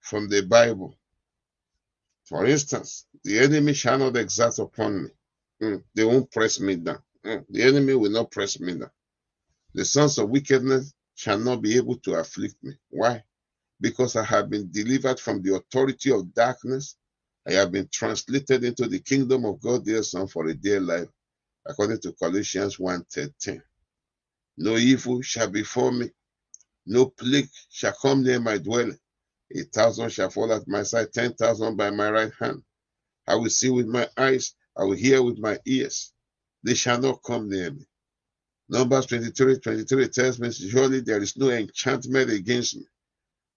from 0.00 0.28
the 0.28 0.42
Bible. 0.42 0.96
For 2.26 2.46
instance, 2.46 3.06
the 3.24 3.40
enemy 3.40 3.74
shall 3.74 3.98
not 3.98 4.16
exert 4.16 4.58
upon 4.60 5.04
me. 5.04 5.10
Mm, 5.62 5.84
they 5.94 6.04
won't 6.04 6.30
press 6.32 6.60
me 6.60 6.76
down. 6.76 7.02
Mm, 7.28 7.46
the 7.50 7.64
enemy 7.64 7.94
will 7.94 8.12
not 8.12 8.32
press 8.32 8.60
me 8.60 8.74
now. 8.74 8.90
The 9.74 9.84
sons 9.84 10.18
of 10.18 10.30
wickedness 10.30 10.94
shall 11.16 11.38
not 11.38 11.62
be 11.62 11.76
able 11.76 11.98
to 12.00 12.14
afflict 12.14 12.56
me. 12.62 12.74
Why? 12.90 13.24
Because 13.80 14.16
I 14.16 14.24
have 14.24 14.50
been 14.50 14.70
delivered 14.72 15.20
from 15.20 15.42
the 15.42 15.56
authority 15.56 16.12
of 16.12 16.34
darkness. 16.34 16.96
I 17.48 17.52
have 17.54 17.72
been 17.72 17.88
translated 17.92 18.64
into 18.64 18.88
the 18.88 19.00
kingdom 19.00 19.44
of 19.46 19.60
God, 19.60 19.84
dear 19.84 20.02
son, 20.04 20.28
for 20.28 20.46
a 20.48 20.54
dear 20.54 20.80
life, 20.80 21.08
according 21.66 22.00
to 22.02 22.12
Colossians 22.14 22.78
1:13. 22.78 23.62
No 24.58 24.76
evil 24.76 25.22
shall 25.22 25.50
befall 25.50 25.92
me, 25.92 26.10
no 26.86 27.06
plague 27.06 27.50
shall 27.70 27.94
come 27.94 28.24
near 28.24 28.40
my 28.40 28.58
dwelling. 28.58 28.98
A 29.56 29.62
thousand 29.64 30.10
shall 30.10 30.30
fall 30.30 30.52
at 30.52 30.68
my 30.68 30.84
side, 30.84 31.12
ten 31.12 31.34
thousand 31.34 31.76
by 31.76 31.90
my 31.90 32.10
right 32.10 32.32
hand. 32.40 32.62
I 33.28 33.36
will 33.36 33.50
see 33.50 33.70
with 33.70 33.86
my 33.86 34.08
eyes, 34.16 34.54
I 34.76 34.84
will 34.84 34.96
hear 34.96 35.22
with 35.22 35.38
my 35.38 35.58
ears. 35.66 36.12
They 36.64 36.74
shall 36.74 37.00
not 37.00 37.22
come 37.24 37.50
near 37.50 37.72
me. 37.72 37.86
Numbers 38.70 39.06
23 39.06 39.60
23 39.60 40.08
tells 40.08 40.40
me, 40.40 40.52
Surely 40.52 41.00
there 41.00 41.22
is 41.22 41.36
no 41.36 41.50
enchantment 41.50 42.30
against 42.30 42.76
me. 42.76 42.84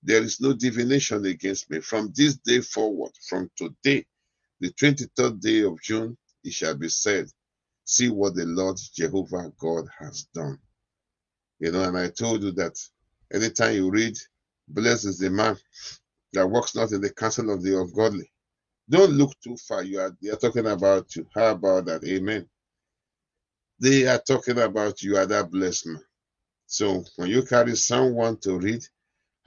There 0.04 0.24
is 0.24 0.42
no 0.42 0.54
divination 0.54 1.26
against 1.26 1.70
me. 1.72 1.82
From 1.82 2.14
this 2.16 2.38
day 2.38 2.62
forward, 2.62 3.12
from 3.30 3.50
today, 3.58 4.06
the 4.62 4.72
23rd 4.74 5.42
day 5.42 5.64
of 5.64 5.82
June, 5.82 6.18
it 6.44 6.54
shall 6.54 6.76
be 6.76 6.90
said, 6.90 7.28
See 7.86 8.10
what 8.10 8.36
the 8.36 8.46
Lord 8.46 8.78
Jehovah 8.96 9.52
God 9.60 9.86
has 10.00 10.26
done. 10.34 10.60
You 11.60 11.72
know, 11.72 11.84
and 11.84 11.98
I 11.98 12.10
told 12.10 12.44
you 12.44 12.52
that 12.54 12.78
anytime 13.34 13.76
you 13.76 13.92
read, 13.92 14.18
Blessed 14.70 15.06
is 15.06 15.20
the 15.20 15.30
man 15.30 15.58
that 16.34 16.48
walks 16.50 16.76
not 16.76 16.92
in 16.94 17.02
the 17.02 17.12
counsel 17.12 17.52
of 17.52 17.64
the 17.64 17.80
ungodly. 17.80 18.32
Don't 18.90 19.12
look 19.14 19.34
too 19.44 19.58
far. 19.58 19.84
You 19.84 20.02
are 20.02 20.16
they 20.22 20.30
are 20.30 20.38
talking 20.38 20.68
about 20.68 21.16
you. 21.16 21.28
How 21.36 21.52
about 21.52 21.86
that? 21.86 22.04
Amen. 22.06 22.48
They 23.82 24.08
are 24.08 24.20
talking 24.22 24.60
about 24.60 25.04
you 25.04 25.18
are 25.18 25.28
that 25.28 25.52
blessed 25.52 25.88
man. 25.88 26.04
So 26.68 27.06
when 27.18 27.30
you 27.30 27.44
carry 27.44 27.76
someone 27.76 28.38
to 28.40 28.60
read, 28.60 28.84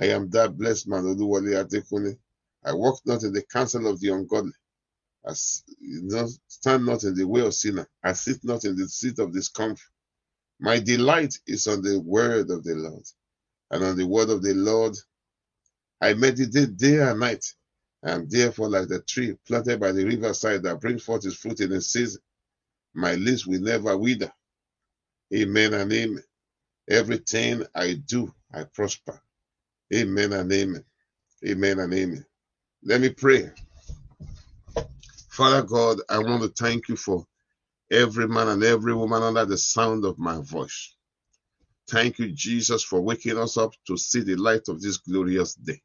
I 0.00 0.06
am 0.06 0.30
that 0.30 0.56
blessed 0.58 0.88
man. 0.88 1.06
I 2.64 2.74
walk 2.74 3.00
not 3.06 3.24
in 3.24 3.32
the 3.32 3.42
counsel 3.52 3.88
of 3.88 4.00
the 4.00 4.10
ungodly. 4.10 4.52
I 5.26 5.32
stand 6.48 6.86
not 6.86 7.04
in 7.04 7.14
the 7.16 7.26
way 7.26 7.42
of 7.42 7.54
sinner. 7.54 7.88
I 8.04 8.14
sit 8.14 8.38
not 8.44 8.64
in 8.64 8.76
the 8.76 8.88
seat 8.88 9.18
of 9.20 9.32
discomfort. 9.32 9.80
My 10.60 10.80
delight 10.80 11.34
is 11.46 11.68
on 11.68 11.82
the 11.82 12.00
word 12.00 12.50
of 12.50 12.64
the 12.64 12.74
Lord. 12.76 13.04
And 13.70 13.84
on 13.84 13.96
the 13.96 14.06
word 14.06 14.30
of 14.30 14.42
the 14.42 14.54
Lord, 14.54 14.96
I 16.00 16.14
meditate 16.14 16.76
day 16.78 17.00
and 17.00 17.20
night. 17.20 17.44
I 18.04 18.12
am 18.12 18.28
therefore 18.28 18.70
like 18.70 18.88
the 18.88 19.02
tree 19.02 19.36
planted 19.46 19.80
by 19.80 19.92
the 19.92 20.04
riverside 20.06 20.62
that 20.64 20.80
brings 20.80 21.02
forth 21.04 21.26
its 21.26 21.36
fruit 21.36 21.60
in 21.60 21.72
its 21.72 21.88
season. 21.88 22.22
My 22.94 23.14
lips 23.14 23.46
will 23.46 23.61
never 23.61 23.96
wither. 23.96 24.33
Amen 25.35 25.74
and 25.74 25.92
amen. 25.92 26.24
Everything 26.88 27.64
I 27.74 27.94
do, 27.94 28.33
I 28.52 28.64
prosper. 28.64 29.20
Amen 29.94 30.33
and 30.33 30.52
amen. 30.52 30.85
Amen 31.46 31.78
and 31.80 31.94
amen. 31.94 32.26
Let 32.85 33.00
me 33.00 33.11
pray. 33.11 33.50
Father 35.30 35.62
God, 35.62 36.00
I 36.09 36.18
want 36.18 36.42
to 36.42 36.48
thank 36.48 36.88
you 36.88 36.96
for 36.96 37.26
every 37.90 38.28
man 38.28 38.48
and 38.48 38.62
every 38.62 38.94
woman 38.94 39.22
under 39.22 39.44
the 39.44 39.59
sound 39.59 40.04
of 40.04 40.18
my 40.18 40.40
voice. 40.42 40.94
Thank 41.88 42.18
you, 42.18 42.33
Jesus, 42.33 42.83
for 42.83 43.00
waking 43.00 43.38
us 43.38 43.57
up 43.57 43.72
to 43.87 43.96
see 43.96 44.20
the 44.20 44.37
light 44.37 44.68
of 44.68 44.80
this 44.80 44.98
glorious 44.98 45.54
day. 45.54 45.80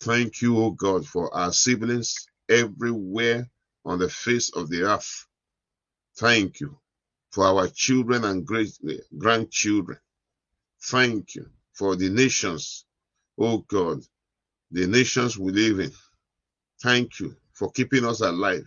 Thank 0.00 0.42
you, 0.42 0.58
O 0.58 0.70
God, 0.70 1.06
for 1.06 1.34
our 1.34 1.52
siblings 1.52 2.26
everywhere 2.48 3.48
on 3.84 3.98
the 3.98 4.08
face 4.08 4.50
of 4.54 4.68
the 4.68 4.82
earth. 4.82 5.26
Thank 6.18 6.60
you 6.60 6.78
for 7.32 7.44
our 7.46 7.68
children 7.68 8.24
and 8.24 8.46
great 8.46 8.72
grandchildren. 9.18 9.98
Thank 10.84 11.36
you 11.36 11.46
for 11.74 11.96
the 11.96 12.10
nations, 12.10 12.86
O 13.38 13.58
God, 13.58 14.00
the 14.70 14.86
nations 14.86 15.38
we 15.38 15.52
live 15.52 15.80
in. 15.80 15.92
Thank 16.82 17.20
you 17.20 17.36
for 17.52 17.70
keeping 17.72 18.04
us 18.04 18.20
alive. 18.20 18.66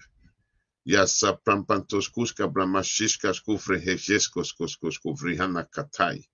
Yasa 0.88 1.38
prampantos 1.46 2.10
kuska 2.12 2.48
bramashishkas 2.52 3.42
kufre 3.46 3.80
hesheskos 3.80 4.54
koskos 4.60 4.98
kuvrihana 5.06 5.66
katai. 5.70 6.26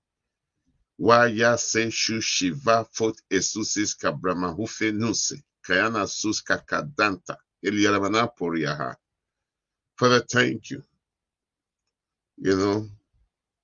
Waya 1.00 1.58
se 1.58 1.88
shushiva 1.92 2.86
fot 2.94 3.16
esusis 3.32 3.96
kabrama 3.98 4.56
hufe 4.58 4.92
nuse. 4.94 5.44
Kayana 5.68 6.08
sus 6.08 6.42
kakadanta. 6.44 7.38
Eliyaramana 7.66 8.30
poriaha. 8.38 8.96
Father, 9.98 10.22
thank 10.22 10.72
you. 10.72 10.84
You 12.38 12.58
know, 12.58 12.88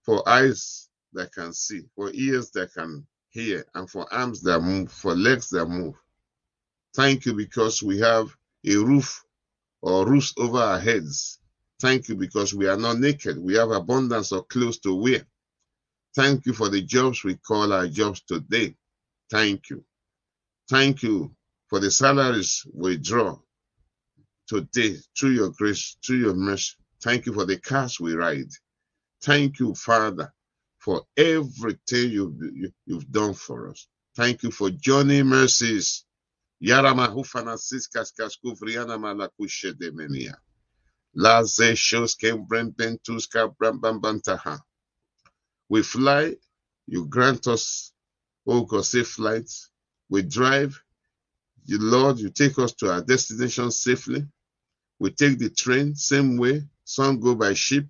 for 0.04 0.28
eyes 0.28 0.90
that 1.14 1.32
can 1.34 1.54
see, 1.54 1.84
for 1.96 2.12
ears 2.14 2.52
that 2.52 2.74
can 2.74 3.06
hear, 3.30 3.66
and 3.76 3.90
for 3.90 4.12
arms 4.14 4.42
that 4.44 4.62
move, 4.62 4.92
for 4.92 5.16
legs 5.16 5.50
that 5.50 5.66
move. 5.68 5.96
Thank 6.96 7.26
you 7.26 7.34
because 7.34 7.84
we 7.84 8.00
have 8.00 8.28
a 8.66 8.76
roof 8.76 9.24
or 9.82 10.08
roofs 10.08 10.34
over 10.38 10.58
our 10.58 10.80
heads. 10.80 11.40
Thank 11.82 12.10
you 12.10 12.16
because 12.16 12.54
we 12.54 12.68
are 12.68 12.78
not 12.78 13.00
naked. 13.00 13.38
We 13.38 13.56
have 13.56 13.72
abundance 13.72 14.32
of 14.32 14.48
clothes 14.48 14.80
to 14.80 14.94
wear. 14.96 15.26
Thank 16.16 16.46
you 16.46 16.54
for 16.54 16.70
the 16.70 16.82
jobs 16.82 17.24
we 17.24 17.36
call 17.36 17.72
our 17.72 17.88
jobs 17.88 18.22
today. 18.22 18.76
Thank 19.32 19.70
you. 19.70 19.84
Thank 20.70 21.04
you 21.04 21.36
for 21.68 21.80
the 21.80 21.92
salaries 21.92 22.66
we 22.74 22.98
draw 22.98 23.38
today 24.48 24.98
through 25.18 25.32
your 25.32 25.50
grace, 25.52 25.98
through 26.06 26.18
your 26.18 26.34
mercy. 26.36 26.76
Thank 27.04 27.26
you 27.28 27.34
for 27.34 27.46
the 27.46 27.58
cars 27.60 28.00
we 28.00 28.14
ride. 28.16 28.52
Thank 29.24 29.60
you, 29.60 29.76
Father, 29.76 30.34
for 30.80 31.04
everything 31.18 32.12
you've, 32.12 32.36
you, 32.42 32.72
have 32.96 33.12
done 33.12 33.34
for 33.34 33.70
us. 33.70 33.88
Thank 34.16 34.44
you 34.44 34.52
for 34.52 34.70
journey 34.72 35.24
mercies. 35.24 36.06
Yarama 36.64 37.08
hufana 37.10 37.58
siskas 37.58 38.14
kaskuvriana 38.14 38.98
malakushe 39.00 39.74
demenia. 39.74 40.36
Laze 41.16 41.78
shows 41.78 42.16
came 42.16 42.46
brempentuska 42.46 43.56
brambambantaha. 43.58 44.60
We 45.70 45.84
fly, 45.84 46.36
you 46.88 47.06
grant 47.08 47.48
us, 47.48 47.94
oh 48.48 48.64
God, 48.66 48.86
safe 48.86 49.08
flights. 49.10 49.70
We 50.10 50.24
drive, 50.24 50.82
you 51.66 51.80
Lord, 51.82 52.20
you 52.20 52.30
take 52.30 52.60
us 52.60 52.74
to 52.76 52.92
our 52.94 53.02
destination 53.02 53.72
safely. 53.72 54.26
We 55.00 55.12
take 55.12 55.40
the 55.40 55.50
train, 55.50 55.96
same 55.96 56.38
way. 56.38 56.64
Some 56.90 57.20
go 57.20 57.36
by 57.36 57.54
ship. 57.54 57.86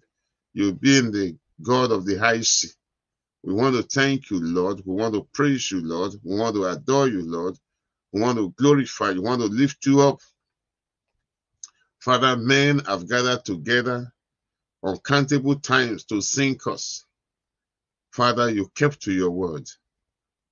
You 0.54 0.74
being 0.74 1.12
the 1.14 1.38
God 1.64 1.94
of 1.94 2.06
the 2.06 2.18
high 2.18 2.42
sea. 2.42 2.72
We 3.44 3.54
want 3.54 3.78
to 3.78 3.84
thank 3.84 4.30
you, 4.30 4.42
Lord. 4.42 4.84
We 4.86 4.94
want 4.94 5.16
to 5.16 5.26
praise 5.34 5.72
you, 5.72 5.82
Lord. 5.82 6.16
We 6.22 6.38
want 6.38 6.56
to 6.58 6.66
adore 6.66 7.08
you, 7.08 7.24
Lord. 7.24 7.58
We 8.12 8.20
want 8.22 8.40
to 8.40 8.52
glorify 8.58 9.12
you. 9.12 9.22
We 9.22 9.30
want 9.30 9.42
to 9.42 9.48
lift 9.48 9.86
you 9.86 10.02
up. 10.02 10.20
Father, 12.02 12.36
men 12.36 12.80
have 12.80 13.08
gathered 13.10 13.46
together 13.46 14.14
uncountable 14.84 15.56
times 15.62 16.04
to 16.08 16.22
sink 16.22 16.68
us. 16.68 17.06
Father, 18.12 18.52
you 18.52 18.70
kept 18.76 19.02
to 19.04 19.14
your 19.14 19.32
word. 19.32 19.66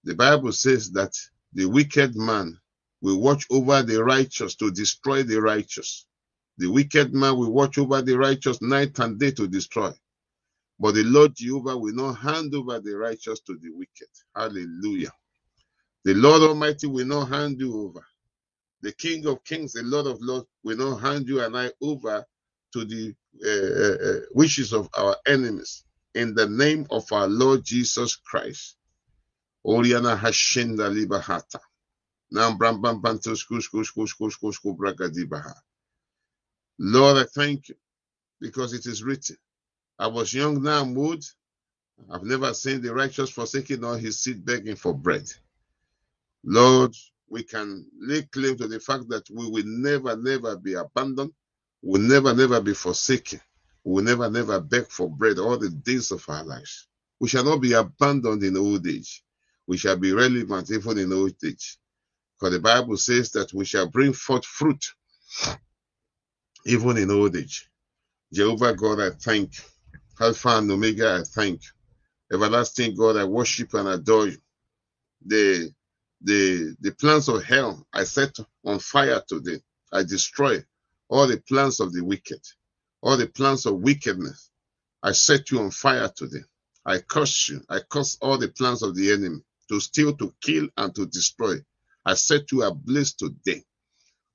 The 0.06 0.16
Bible 0.16 0.54
says 0.54 0.92
that 0.94 1.14
the 1.54 1.66
wicked 1.68 2.16
man 2.16 2.60
will 3.02 3.22
watch 3.22 3.48
over 3.52 3.84
the 3.84 4.04
righteous 4.04 4.56
to 4.56 4.72
destroy 4.72 5.24
the 5.24 5.42
righteous. 5.42 6.07
The 6.58 6.68
wicked 6.68 7.14
man 7.14 7.38
will 7.38 7.52
watch 7.52 7.78
over 7.78 8.02
the 8.02 8.18
righteous 8.18 8.62
night 8.62 9.00
and 9.00 9.20
day 9.20 9.32
to 9.32 9.48
destroy. 9.48 9.92
But 10.80 10.96
the 10.96 11.04
Lord 11.04 11.36
Jehovah 11.36 11.78
will 11.78 11.94
not 11.96 12.14
hand 12.16 12.56
over 12.56 12.80
the 12.80 12.96
righteous 12.98 13.40
to 13.42 13.58
the 13.58 13.72
wicked. 13.72 14.08
Hallelujah. 14.36 15.12
The 16.06 16.16
Lord 16.16 16.44
Almighty 16.44 16.88
will 16.88 17.06
not 17.06 17.30
hand 17.30 17.60
you 17.60 17.82
over. 17.84 18.06
The 18.82 18.94
King 18.94 19.28
of 19.28 19.44
Kings, 19.44 19.74
the 19.74 19.84
Lord 19.84 20.08
of 20.08 20.20
Lords, 20.22 20.48
will 20.64 20.78
not 20.78 20.98
hand 21.02 21.28
you 21.28 21.42
and 21.42 21.58
I 21.58 21.72
over 21.82 22.26
to 22.74 22.86
the 22.86 23.16
uh, 23.46 24.08
uh, 24.10 24.22
wishes 24.34 24.74
of 24.74 24.90
our 24.98 25.18
enemies. 25.28 25.84
In 26.16 26.36
the 26.36 26.48
name 26.50 26.88
of 26.92 27.12
our 27.12 27.28
Lord 27.28 27.64
Jesus 27.66 28.16
Christ. 28.18 28.78
Oriana 29.66 30.18
Hashinda 30.18 30.90
Libahata. 30.92 31.60
Lord, 36.80 37.18
I 37.18 37.26
thank 37.26 37.70
you 37.70 37.76
because 38.42 38.74
it 38.74 38.86
is 38.86 39.04
written. 39.04 39.38
I 40.00 40.08
was 40.08 40.34
young, 40.34 40.62
now 40.64 40.82
I'm 40.82 40.98
old. 40.98 41.24
I've 42.12 42.24
never 42.24 42.54
seen 42.54 42.82
the 42.82 42.94
righteous 42.94 43.30
forsaking 43.32 43.84
or 43.84 43.98
his 43.98 44.20
seed 44.22 44.46
begging 44.46 44.76
for 44.76 44.94
bread. 44.94 45.26
Lord, 46.44 46.96
we 47.30 47.44
can 47.44 47.86
lay 48.00 48.24
claim 48.24 48.58
to 48.58 48.68
the 48.68 48.80
fact 48.80 49.10
that 49.10 49.30
we 49.30 49.50
will 49.50 49.66
never, 49.66 50.18
never 50.18 50.58
be 50.58 50.76
abandoned. 50.76 51.34
Will 51.84 52.02
never, 52.02 52.34
never 52.34 52.62
be 52.62 52.74
forsaken. 52.74 53.42
Will 53.84 54.04
never, 54.04 54.30
never 54.30 54.60
beg 54.62 54.88
for 54.88 55.10
bread 55.10 55.40
all 55.40 55.58
the 55.58 55.70
days 55.70 56.12
of 56.12 56.26
our 56.30 56.44
lives. 56.44 56.88
We 57.20 57.30
shall 57.30 57.46
not 57.46 57.62
be 57.62 57.74
abandoned 57.74 58.44
in 58.44 58.58
old 58.58 58.88
age. 58.88 59.24
We 59.68 59.78
shall 59.78 59.98
be 59.98 60.14
relevant 60.14 60.72
even 60.72 61.00
in 61.00 61.14
old 61.14 61.36
age. 61.46 61.78
Because 62.40 62.54
the 62.54 62.62
Bible 62.62 62.98
says 62.98 63.32
that 63.34 63.54
we 63.54 63.66
shall 63.66 63.88
bring 63.88 64.14
forth 64.14 64.46
fruit 64.46 64.86
even 66.68 66.98
in 66.98 67.12
old 67.12 67.36
age. 67.38 67.70
Jehovah 68.34 68.76
God, 68.76 69.00
I 69.02 69.12
thank. 69.12 69.54
Alpha 70.22 70.50
and 70.50 70.72
Omega, 70.72 71.20
I 71.22 71.24
thank. 71.24 71.62
Everlasting 72.34 72.96
God, 72.96 73.18
I 73.18 73.26
worship 73.26 73.74
and 73.76 73.88
adore 73.90 74.28
you. 74.30 74.38
The 75.26 75.72
the 76.22 76.76
the 76.82 76.92
plans 76.94 77.30
of 77.30 77.44
hell 77.44 77.86
I 77.94 78.06
set 78.06 78.38
on 78.66 78.80
fire 78.80 79.22
today. 79.28 79.60
I 79.94 80.04
destroy 80.04 80.64
all 81.10 81.28
the 81.28 81.40
plans 81.48 81.80
of 81.82 81.94
the 81.94 82.04
wicked, 82.04 82.42
all 83.02 83.18
the 83.18 83.28
plans 83.28 83.66
of 83.66 83.76
wickedness. 83.82 84.52
I 85.04 85.14
set 85.14 85.52
you 85.52 85.60
on 85.62 85.72
fire 85.72 86.10
today. 86.16 86.44
I 86.86 87.00
curse 87.00 87.50
you. 87.50 87.62
I 87.70 87.80
curse 87.90 88.18
all 88.22 88.38
the 88.38 88.50
plans 88.50 88.84
of 88.84 88.96
the 88.96 89.12
enemy 89.14 89.42
to 89.70 89.80
steal, 89.80 90.16
to 90.18 90.34
kill, 90.42 90.68
and 90.78 90.94
to 90.96 91.06
destroy. 91.06 91.58
I 92.06 92.16
set 92.16 92.52
you 92.52 92.64
ablaze 92.64 93.14
today 93.14 93.64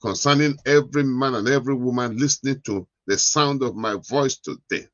concerning 0.03 0.59
every 0.67 1.05
man 1.05 1.35
and 1.37 1.49
every 1.49 1.75
woman 1.77 2.19
listening 2.19 2.61
to 2.67 2.87
the 3.07 3.19
sound 3.19 3.63
of 3.63 3.77
my 3.77 3.97
voice 4.09 4.37
today. 4.37 4.87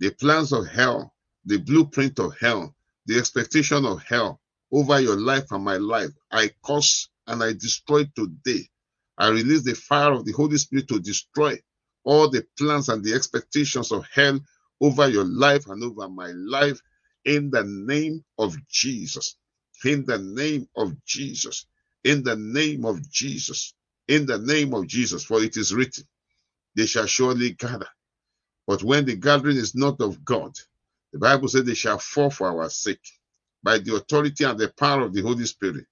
The 0.00 0.10
plans 0.10 0.52
of 0.52 0.68
hell, 0.68 1.14
the 1.46 1.58
blueprint 1.58 2.20
of 2.20 2.36
hell, 2.38 2.74
the 3.06 3.18
expectation 3.18 3.86
of 3.86 4.02
hell 4.04 4.40
over 4.72 5.00
your 5.00 5.18
life 5.18 5.46
and 5.50 5.64
my 5.64 5.78
life, 5.78 6.10
I 6.30 6.50
curse 6.64 7.08
and 7.26 7.42
I 7.42 7.54
destroy 7.54 8.04
today. 8.14 8.68
I 9.18 9.30
release 9.30 9.64
the 9.64 9.74
fire 9.74 10.12
of 10.12 10.26
the 10.26 10.32
Holy 10.32 10.58
Spirit 10.58 10.88
to 10.88 11.00
destroy 11.00 11.58
all 12.04 12.30
the 12.30 12.46
plans 12.58 12.90
and 12.90 13.02
the 13.02 13.14
expectations 13.14 13.92
of 13.92 14.06
hell 14.12 14.40
over 14.80 15.08
your 15.08 15.24
life 15.24 15.66
and 15.68 15.82
over 15.82 16.08
my 16.08 16.32
life 16.32 16.80
in 17.24 17.50
the 17.50 17.64
name 17.64 18.24
of 18.38 18.56
Jesus. 18.68 19.36
In 19.84 20.04
the 20.06 20.18
name 20.18 20.68
of 20.76 20.94
Jesus. 21.04 21.66
In 22.04 22.22
the 22.22 22.36
name 22.36 22.84
of 22.84 23.10
Jesus. 23.10 23.74
In 24.08 24.26
the 24.26 24.38
name 24.38 24.74
of 24.74 24.86
Jesus. 24.88 25.24
For 25.24 25.42
it 25.42 25.56
is 25.56 25.74
written, 25.74 26.04
they 26.76 26.86
shall 26.86 27.06
surely 27.06 27.52
gather. 27.52 27.88
But 28.66 28.82
when 28.84 29.06
the 29.06 29.16
gathering 29.16 29.58
is 29.58 29.74
not 29.74 30.00
of 30.00 30.24
God, 30.24 30.52
the 31.12 31.20
Bible 31.20 31.48
says 31.48 31.64
they 31.64 31.74
shall 31.74 31.98
fall 31.98 32.30
for 32.30 32.48
our 32.48 32.70
sake 32.70 33.06
by 33.62 33.78
the 33.78 33.96
authority 33.96 34.44
and 34.44 34.58
the 34.58 34.72
power 34.78 35.02
of 35.02 35.14
the 35.14 35.22
Holy 35.22 35.46
Spirit. 35.46 35.86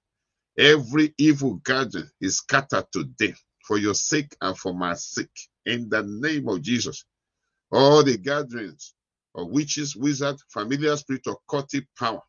Every 0.57 1.13
evil 1.17 1.55
gathering 1.65 2.09
is 2.21 2.37
scattered 2.37 2.85
today 2.91 3.35
for 3.67 3.77
your 3.77 3.95
sake 3.95 4.35
and 4.41 4.57
for 4.57 4.73
my 4.73 4.95
sake. 4.95 5.29
In 5.65 5.89
the 5.89 6.03
name 6.03 6.49
of 6.49 6.61
Jesus. 6.61 7.05
All 7.71 8.03
the 8.03 8.17
gatherings 8.17 8.93
of 9.35 9.49
witches, 9.49 9.95
wizards, 9.95 10.43
familiar 10.49 10.95
spirit, 10.97 11.23
occultic 11.25 11.85
power, 11.99 12.21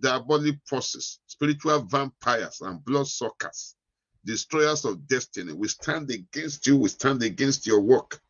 diabolic 0.00 0.56
forces, 0.66 1.20
spiritual 1.26 1.80
vampires, 1.82 2.60
and 2.62 2.84
blood 2.84 3.08
suckers, 3.08 3.76
destroyers 4.24 4.84
of 4.84 5.06
destiny. 5.08 5.52
We 5.52 5.68
stand 5.68 6.10
against 6.10 6.66
you, 6.66 6.76
we 6.76 6.88
stand 6.88 7.22
against 7.22 7.66
your 7.66 7.80
work, 7.80 8.20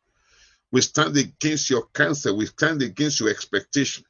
we 0.71 0.81
stand 0.81 1.17
against 1.17 1.69
your 1.69 1.83
cancer, 1.93 2.33
we 2.33 2.47
stand 2.47 2.81
against 2.81 3.19
your 3.19 3.29
expectation 3.29 4.05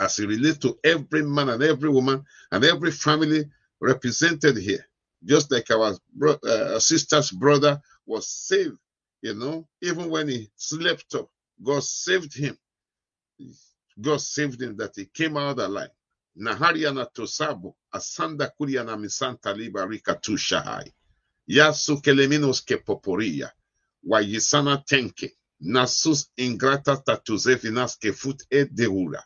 as 0.00 0.18
it 0.20 0.28
relates 0.28 0.58
to 0.58 0.78
every 0.84 1.22
man 1.24 1.50
and 1.50 1.62
every 1.64 1.90
woman 1.90 2.24
and 2.52 2.64
every 2.64 2.92
family 2.92 3.46
represented 3.80 4.58
here. 4.58 4.86
Just 5.24 5.52
like 5.52 5.70
our 5.72 5.96
bro- 6.14 6.38
uh, 6.46 6.78
sister's 6.80 7.32
brother 7.32 7.80
was 8.06 8.28
saved, 8.28 8.78
you 9.22 9.34
know, 9.34 9.66
even 9.82 10.10
when 10.10 10.28
he 10.28 10.50
slept 10.56 11.14
up, 11.16 11.28
God 11.62 11.84
saved 11.84 12.36
him. 12.36 12.58
God 14.00 14.20
saved 14.20 14.62
him 14.62 14.76
that 14.78 14.92
he 14.96 15.06
came 15.06 15.36
out 15.36 15.58
alive. 15.58 15.90
Nahariana 16.38 17.06
tosabu 17.06 17.76
asanda 17.92 18.48
kuriana 18.48 18.98
misanta 18.98 19.54
libarika 19.54 20.14
tushahai. 20.16 20.94
Yasu 21.48 22.02
keleminos 22.02 22.62
ke 22.66 22.76
poporia. 22.78 23.52
Wayisana 24.04 24.78
tenke. 24.86 25.36
Nasus 25.60 26.30
ingrata 26.38 26.96
tatuzevinas 26.96 27.98
ke 28.00 28.12
fut 28.12 28.42
e 28.50 28.64
deura. 28.66 29.24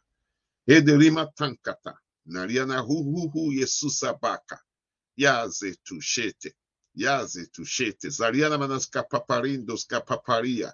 Ederima 0.69 1.27
tankata. 1.37 1.95
Nariana 2.27 2.79
huhuhu 2.81 3.29
hu 3.29 3.29
hu 3.47 3.53
Yesusa 3.53 4.15
baka. 4.23 4.61
Yaze 5.17 5.77
tushete. 5.85 6.55
Yaze 6.97 7.47
tushete. 7.47 8.11
Zariana 8.11 8.59
manaska 8.59 9.03
paparindos 9.05 9.87
kapaparia. 9.87 10.73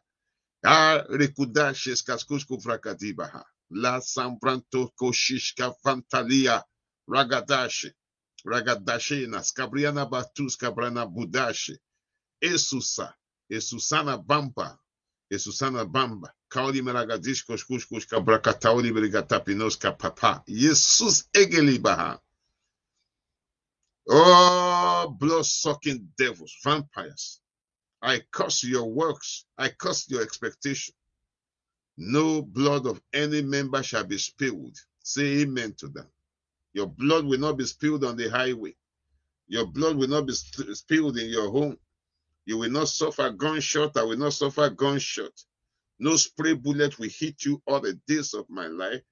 Ah, 0.64 1.04
rekudashes 1.10 2.02
kaskusku 2.04 2.58
vrakadibaha. 2.58 3.44
La 3.70 4.00
sambranto 4.00 4.90
koshishka 5.00 5.74
fantalia. 5.84 6.62
Ragadashe. 7.10 7.92
Ragadashe 8.46 9.28
nas 9.28 9.52
kabriana 9.52 10.06
batus 10.10 10.56
kabrana 10.56 11.06
budashe. 11.06 11.78
Esusa. 12.42 13.14
Esusana 13.50 14.18
bamba. 14.24 14.78
Esusana 15.32 15.84
bamba. 15.84 16.30
Kauli 16.50 16.82
meragadish 16.82 17.44
koshkush 17.46 17.86
kushka 17.88 18.20
brakatauli 18.20 18.92
brigatapinoska 18.92 19.98
papa. 19.98 20.44
Jesus 20.48 21.28
egelibaha. 21.34 22.18
Oh, 24.10 25.16
blood 25.18 25.46
sucking 25.46 26.08
devils, 26.18 26.56
vampires. 26.64 27.40
I 28.02 28.20
curse 28.30 28.64
your 28.64 28.86
works. 28.86 29.44
I 29.58 29.70
curse 29.70 30.10
your 30.10 30.22
expectation. 30.22 30.94
No 31.98 32.42
blood 32.42 32.86
of 32.88 33.02
any 33.14 33.42
member 33.42 33.82
shall 33.84 34.04
be 34.04 34.18
spilled. 34.18 34.78
Say 35.04 35.42
amen 35.42 35.74
to 35.80 35.88
that. 35.90 36.08
Your 36.74 36.86
blood 36.88 37.26
will 37.26 37.40
not 37.40 37.58
be 37.58 37.66
spilled 37.66 38.04
on 38.04 38.16
the 38.16 38.28
highway. 38.30 38.76
Your 39.48 39.66
blood 39.66 39.96
will 39.96 40.08
not 40.08 40.26
be 40.26 40.34
spilled 40.34 41.18
in 41.18 41.30
your 41.30 41.50
home. 41.50 41.78
You 42.46 42.58
will 42.58 42.70
not 42.70 42.88
suffer 42.88 43.30
gunshot. 43.30 43.96
I 43.96 44.04
will 44.04 44.18
not 44.18 44.34
suffer 44.34 44.70
gunshot. 44.70 45.32
No 46.00 46.16
spray 46.16 46.54
bullet 46.54 46.98
will 47.00 47.10
hit 47.10 47.44
you 47.46 47.62
all 47.66 47.80
the 47.80 47.94
days 48.08 48.34
of 48.34 48.50
my 48.50 48.68
life, 48.68 49.02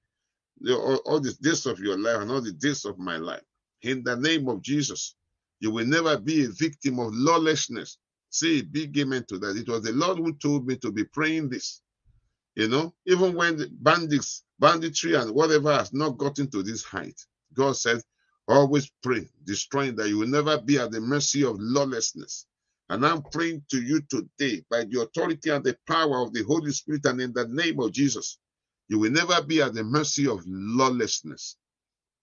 all, 0.69 1.01
the 1.21 1.33
days 1.41 1.65
of 1.67 1.79
your 1.79 1.97
life, 1.99 2.21
and 2.21 2.31
all 2.31 2.41
the 2.41 2.53
days 2.53 2.85
of 2.85 2.99
my 2.99 3.17
life. 3.17 3.43
In 3.83 4.03
the 4.03 4.17
name 4.17 4.49
of 4.49 4.61
Jesus, 4.63 5.15
You 5.61 5.71
will 5.71 5.87
never 5.87 6.17
be 6.19 6.45
a 6.45 6.49
victim 6.49 6.99
of 6.99 7.13
lawlessness. 7.13 7.97
Say 8.31 8.59
a 8.59 8.63
big 8.63 8.97
amen 8.99 9.25
to 9.29 9.39
that. 9.39 9.57
It 9.57 9.69
was 9.69 9.83
the 9.83 9.93
Lord 9.93 10.19
who 10.19 10.33
told 10.35 10.67
me 10.67 10.77
to 10.77 10.91
be 10.91 11.05
praying 11.05 11.49
this. 11.49 11.81
You 12.57 12.67
know, 12.67 12.95
even 13.05 13.35
when 13.35 13.57
the 13.57 13.69
bandits, 13.71 14.43
banditry, 14.59 15.13
and 15.13 15.29
whatever 15.29 15.71
has 15.71 15.93
not 15.93 16.17
gotten 16.17 16.49
to 16.49 16.63
this 16.63 16.83
height, 16.83 17.21
God 17.53 17.77
said, 17.77 18.01
always 18.47 18.91
pray, 19.03 19.29
destroying 19.43 19.95
that 19.97 20.09
you 20.09 20.17
will 20.17 20.27
never 20.27 20.59
be 20.59 20.79
at 20.79 20.89
the 20.89 20.99
mercy 20.99 21.43
of 21.43 21.57
lawlessness. 21.59 22.47
And 22.89 23.05
I'm 23.05 23.21
praying 23.21 23.63
to 23.69 23.79
you 23.79 24.01
today 24.09 24.65
by 24.71 24.85
the 24.85 25.01
authority 25.01 25.51
and 25.51 25.63
the 25.63 25.77
power 25.87 26.19
of 26.23 26.33
the 26.33 26.43
Holy 26.45 26.71
Spirit 26.71 27.05
and 27.05 27.21
in 27.21 27.31
the 27.31 27.47
name 27.47 27.79
of 27.79 27.91
Jesus. 27.91 28.39
You 28.87 28.97
will 28.97 29.11
never 29.11 29.39
be 29.43 29.61
at 29.61 29.75
the 29.75 29.83
mercy 29.83 30.27
of 30.27 30.41
lawlessness. 30.47 31.57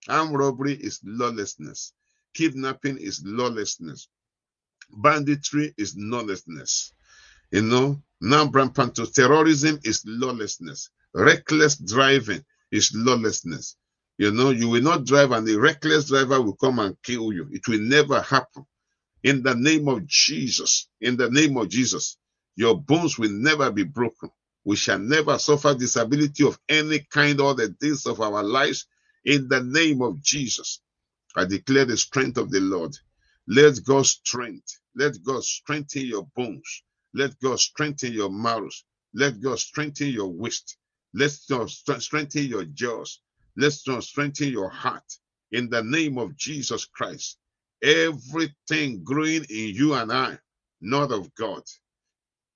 Armed 0.08 0.36
robbery 0.36 0.74
is 0.74 0.98
lawlessness. 1.04 1.92
Kidnapping 2.34 2.98
is 2.98 3.22
lawlessness. 3.24 4.08
Banditry 4.90 5.72
is 5.78 5.94
lawlessness. 5.96 6.92
You 7.50 7.62
know, 7.62 8.02
non-rampant 8.20 8.98
terrorism 9.14 9.78
is 9.84 10.02
lawlessness. 10.06 10.90
Reckless 11.14 11.76
driving 11.76 12.44
is 12.72 12.92
lawlessness. 12.94 13.76
You 14.18 14.30
know, 14.32 14.50
you 14.50 14.68
will 14.68 14.82
not 14.82 15.06
drive 15.06 15.32
and 15.32 15.46
the 15.46 15.58
reckless 15.58 16.06
driver 16.06 16.40
will 16.40 16.56
come 16.56 16.78
and 16.78 16.96
kill 17.02 17.32
you. 17.32 17.48
It 17.52 17.66
will 17.68 17.80
never 17.80 18.20
happen. 18.20 18.66
In 19.22 19.42
the 19.42 19.54
name 19.54 19.88
of 19.88 20.06
Jesus, 20.06 20.88
in 21.00 21.16
the 21.16 21.30
name 21.30 21.56
of 21.56 21.68
Jesus, 21.68 22.18
your 22.56 22.80
bones 22.80 23.18
will 23.18 23.30
never 23.30 23.70
be 23.72 23.84
broken. 23.84 24.30
We 24.64 24.76
shall 24.76 24.98
never 24.98 25.38
suffer 25.38 25.74
disability 25.74 26.46
of 26.46 26.58
any 26.68 27.00
kind 27.10 27.40
all 27.40 27.54
the 27.54 27.68
days 27.68 28.06
of 28.06 28.20
our 28.20 28.42
lives. 28.42 28.86
In 29.24 29.48
the 29.48 29.62
name 29.62 30.02
of 30.02 30.22
Jesus, 30.22 30.80
I 31.36 31.44
declare 31.46 31.86
the 31.86 31.96
strength 31.96 32.38
of 32.38 32.50
the 32.50 32.60
Lord. 32.60 32.96
Let 33.48 33.82
God 33.84 34.06
strength, 34.06 34.78
let 34.96 35.22
God 35.24 35.44
strengthen 35.44 36.06
your 36.06 36.26
bones. 36.36 36.82
Let 37.14 37.38
God 37.40 37.60
strengthen 37.60 38.12
your 38.12 38.30
marrows. 38.30 38.84
Let 39.14 39.40
God 39.40 39.58
strengthen 39.58 40.08
your 40.08 40.28
waist. 40.28 40.76
Let 41.14 41.32
God 41.48 41.70
strengthen 41.70 42.44
your 42.44 42.64
jaws. 42.64 43.20
Let 43.56 43.72
God 43.86 44.04
strengthen 44.04 44.48
your 44.48 44.68
heart. 44.70 45.04
In 45.52 45.70
the 45.70 45.82
name 45.84 46.18
of 46.18 46.36
Jesus 46.36 46.86
Christ, 46.86 47.38
everything 47.82 49.04
growing 49.04 49.44
in 49.48 49.74
you 49.74 49.94
and 49.94 50.12
I, 50.12 50.38
not 50.80 51.12
of 51.12 51.32
God, 51.36 51.62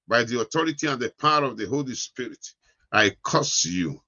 by 0.09 0.24
the 0.24 0.40
authority 0.40 0.86
and 0.88 1.00
the 1.00 1.12
power 1.20 1.44
of 1.44 1.56
the 1.56 1.66
Holy 1.66 1.94
Spirit, 1.94 2.44
I 2.92 3.12
curse 3.22 3.64
you. 3.64 4.00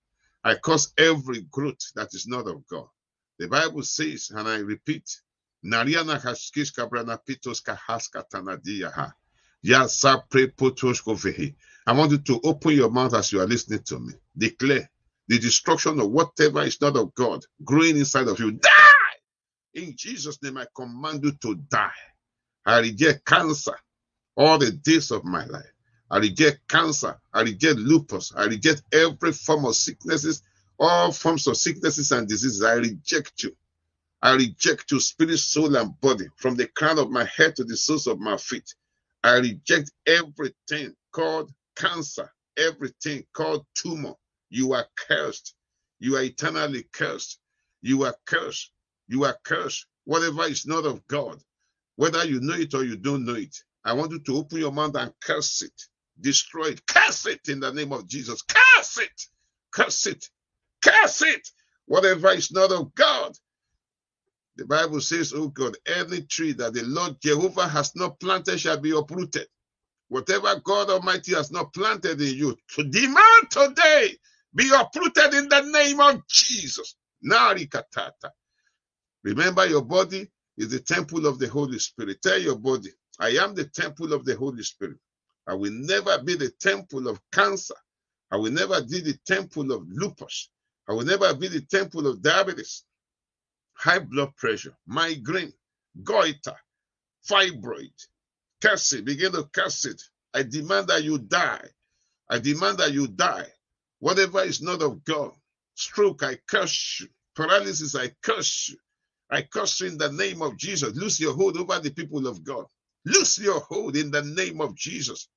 I 0.43 0.57
curse 0.57 0.93
every 0.99 1.43
growth 1.43 1.93
that 1.95 2.15
is 2.15 2.27
not 2.27 2.49
of 2.49 2.67
God. 2.69 2.89
The 3.39 3.49
Bible 3.49 3.83
says, 3.83 4.31
and 4.35 4.49
I 4.49 4.59
repeat, 4.59 5.09
Nariana 5.65 6.21
Haskish 6.21 6.75
Kabrana 6.75 7.19
Pitos 7.25 7.63
Kahaska 7.63 8.25
Tanadiyaha. 8.33 9.13
I 9.69 9.87
want 11.93 12.13
you 12.13 12.19
to 12.19 12.41
open 12.45 12.73
your 12.73 12.91
mouth 12.91 13.15
as 13.15 13.33
you 13.33 13.41
are 13.41 13.47
listening 13.47 13.83
to 13.85 13.99
me. 14.01 14.13
Declare 14.37 14.91
the 15.29 15.39
destruction 15.39 16.01
of 16.01 16.11
whatever 16.11 16.63
is 16.63 16.81
not 16.81 16.97
of 16.97 17.15
God 17.15 17.45
growing 17.65 17.97
inside 17.99 18.29
of 18.29 18.39
you. 18.41 18.53
Die! 18.53 18.69
In 19.75 19.95
Jesus' 19.97 20.43
name, 20.43 20.57
I 20.59 20.67
command 20.75 21.23
you 21.25 21.33
to 21.43 21.55
die. 21.57 21.91
I 22.67 22.81
reject 22.81 23.27
cancer 23.27 23.79
all 24.37 24.59
the 24.59 24.73
days 24.73 25.11
of 25.11 25.25
my 25.25 25.45
life. 25.47 25.73
I 26.11 26.19
reject 26.19 26.67
cancer. 26.69 27.19
I 27.33 27.43
reject 27.43 27.79
lupus. 27.79 28.33
I 28.37 28.47
reject 28.47 28.83
every 28.93 29.33
form 29.33 29.65
of 29.67 29.77
sicknesses, 29.77 30.43
all 30.79 31.13
forms 31.13 31.47
of 31.47 31.57
sicknesses 31.57 32.11
and 32.13 32.27
diseases. 32.29 32.63
I 32.65 32.75
reject 32.75 33.43
you. 33.45 33.57
I 34.23 34.35
reject 34.35 34.91
you, 34.91 35.01
spirit, 35.01 35.39
soul, 35.39 35.77
and 35.77 35.99
body, 36.01 36.27
from 36.37 36.57
the 36.57 36.67
crown 36.67 36.99
of 36.99 37.11
my 37.11 37.25
head 37.25 37.57
to 37.57 37.65
the 37.65 37.77
soles 37.77 38.07
of 38.07 38.19
my 38.19 38.37
feet. 38.37 38.75
I 39.23 39.37
reject 39.39 39.91
everything 40.07 40.95
called 41.13 41.53
cancer, 41.77 42.31
everything 42.57 43.25
called 43.35 43.67
tumor. 43.75 44.15
You 44.51 44.73
are 44.73 44.87
cursed. 45.09 45.55
You 45.99 46.17
are 46.17 46.23
eternally 46.23 46.85
cursed. 46.93 47.39
You 47.83 48.05
are 48.05 48.17
cursed. 48.27 48.71
You 49.09 49.25
are 49.25 49.37
cursed. 49.45 49.87
Whatever 50.05 50.45
is 50.45 50.67
not 50.67 50.87
of 50.87 51.07
God, 51.09 51.39
whether 51.97 52.25
you 52.25 52.41
know 52.41 52.55
it 52.55 52.75
or 52.75 52.85
you 52.85 52.97
don't 52.97 53.25
know 53.27 53.35
it, 53.37 53.57
I 53.85 53.93
want 53.95 54.13
you 54.13 54.21
to 54.21 54.37
open 54.39 54.59
your 54.59 54.73
mouth 54.73 54.97
and 54.97 55.13
curse 55.23 55.63
it. 55.63 55.83
Destroy 56.21 56.69
it. 56.69 56.87
Curse 56.87 57.27
it 57.27 57.49
in 57.49 57.61
the 57.61 57.73
name 57.73 57.93
of 57.93 58.09
Jesus. 58.09 58.43
Curse 58.43 58.99
it. 58.99 59.23
Curse 59.73 60.07
it. 60.09 60.27
Curse 60.83 61.23
it. 61.23 61.49
Whatever 61.87 62.31
is 62.33 62.53
not 62.53 62.73
of 62.73 62.95
God, 62.95 63.33
the 64.57 64.67
Bible 64.67 65.01
says, 65.01 65.33
Oh 65.35 65.49
God, 65.49 65.77
any 65.87 66.23
tree 66.23 66.53
that 66.55 66.75
the 66.75 66.85
Lord 66.85 67.17
Jehovah 67.23 67.69
has 67.69 67.97
not 67.97 68.21
planted 68.21 68.61
shall 68.61 68.79
be 68.81 68.93
uprooted. 68.97 69.49
Whatever 70.09 70.61
God 70.65 70.91
Almighty 70.91 71.35
has 71.35 71.53
not 71.53 71.75
planted 71.75 72.21
in 72.21 72.37
you, 72.37 72.57
to 72.77 72.85
demand 72.85 73.51
today, 73.51 74.17
be 74.55 74.71
uprooted 74.75 75.35
in 75.35 75.49
the 75.49 75.63
name 75.63 76.01
of 76.01 76.27
Jesus. 76.29 76.97
Narikatata. 77.27 78.31
Remember, 79.25 79.67
your 79.67 79.83
body 79.85 80.31
is 80.59 80.71
the 80.71 80.81
temple 80.81 81.27
of 81.27 81.39
the 81.39 81.49
Holy 81.49 81.79
Spirit. 81.79 82.23
Tell 82.23 82.39
your 82.41 82.57
body, 82.59 82.91
I 83.21 83.31
am 83.31 83.55
the 83.55 83.65
temple 83.67 84.13
of 84.15 84.25
the 84.25 84.37
Holy 84.37 84.63
Spirit. 84.63 84.99
I 85.47 85.55
will 85.55 85.73
never 85.73 86.23
be 86.23 86.37
the 86.37 86.51
temple 86.61 87.09
of 87.09 87.21
cancer. 87.33 87.75
I 88.31 88.37
will 88.37 88.53
never 88.53 88.83
be 88.85 89.01
the 89.01 89.19
temple 89.27 89.73
of 89.73 89.85
lupus. 89.91 90.51
I 90.89 90.93
will 90.95 91.05
never 91.05 91.35
be 91.35 91.49
the 91.49 91.63
temple 91.63 92.07
of 92.07 92.23
diabetes 92.23 92.85
high 93.81 93.99
blood 94.01 94.37
pressure, 94.37 94.77
migraine, 94.87 95.53
goiter, 96.05 96.57
fibroid. 97.29 97.93
Curse 98.63 98.95
it, 98.95 99.05
begin 99.07 99.33
to 99.33 99.45
curse 99.45 99.87
it. 99.87 100.03
I 100.35 100.43
demand 100.45 100.89
that 100.89 101.05
you 101.05 101.19
die. 101.19 101.67
I 102.31 102.39
demand 102.41 102.79
that 102.79 102.93
you 102.93 103.09
die. 103.09 103.47
Whatever 104.01 104.43
is 104.43 104.63
not 104.63 104.83
of 104.83 105.05
God, 105.05 105.33
stroke, 105.75 106.23
I 106.23 106.37
curse 106.49 107.01
you. 107.01 107.09
Paralysis, 107.37 107.97
I 107.97 108.13
curse 108.23 108.71
you. 108.71 108.77
I 109.31 109.43
curse 109.43 109.81
you 109.81 109.89
in 109.89 109.99
the 109.99 110.13
name 110.13 110.43
of 110.43 110.59
Jesus. 110.59 110.95
Lose 110.97 111.21
your 111.21 111.35
hold 111.35 111.57
over 111.57 111.79
the 111.81 111.91
people 111.91 112.27
of 112.27 112.45
God. 112.45 112.67
Lose 113.07 113.39
your 113.39 113.61
hold 113.61 113.97
in 113.97 114.11
the 114.11 114.23
name 114.23 114.61
of 114.61 114.77
Jesus. 114.77 115.29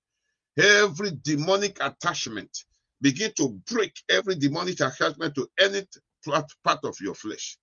Every 0.58 1.12
demonic 1.24 1.78
attachment, 1.82 2.66
begin 3.02 3.32
to 3.38 3.50
break 3.72 3.94
every 4.10 4.36
demonic 4.36 4.80
attachment 4.82 5.36
to 5.36 5.50
any 5.60 5.86
part 6.64 6.80
of 6.84 6.98
your 7.02 7.16
flesh. 7.16 7.58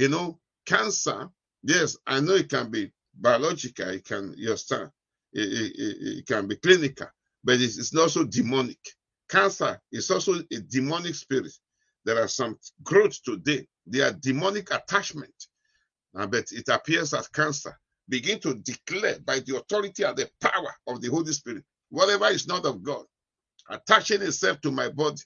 You 0.00 0.08
know, 0.08 0.38
cancer, 0.64 1.28
yes, 1.62 1.94
I 2.06 2.20
know 2.20 2.32
it 2.32 2.48
can 2.48 2.70
be 2.70 2.90
biological, 3.14 3.90
it 3.90 4.02
can, 4.02 4.32
you 4.34 4.48
understand, 4.48 4.88
it, 5.34 5.42
it, 5.42 6.18
it, 6.18 6.26
can 6.26 6.48
be 6.48 6.56
clinical, 6.56 7.08
but 7.44 7.60
it's, 7.60 7.76
it's 7.76 7.94
also 7.94 8.24
demonic. 8.24 8.78
Cancer 9.28 9.78
is 9.92 10.10
also 10.10 10.36
a 10.36 10.60
demonic 10.70 11.14
spirit. 11.14 11.52
There 12.06 12.18
are 12.18 12.28
some 12.28 12.58
growth 12.82 13.22
today. 13.22 13.66
They 13.86 14.00
are 14.00 14.12
demonic 14.12 14.72
attachment, 14.72 15.34
but 16.14 16.46
it 16.50 16.70
appears 16.70 17.12
as 17.12 17.28
cancer. 17.28 17.78
Begin 18.08 18.40
to 18.40 18.54
declare 18.54 19.18
by 19.26 19.40
the 19.40 19.58
authority 19.58 20.04
and 20.04 20.16
the 20.16 20.30
power 20.40 20.74
of 20.86 21.02
the 21.02 21.10
Holy 21.10 21.34
Spirit, 21.34 21.64
whatever 21.90 22.28
is 22.28 22.48
not 22.48 22.64
of 22.64 22.82
God, 22.82 23.04
attaching 23.68 24.22
itself 24.22 24.62
to 24.62 24.70
my 24.70 24.88
body, 24.88 25.20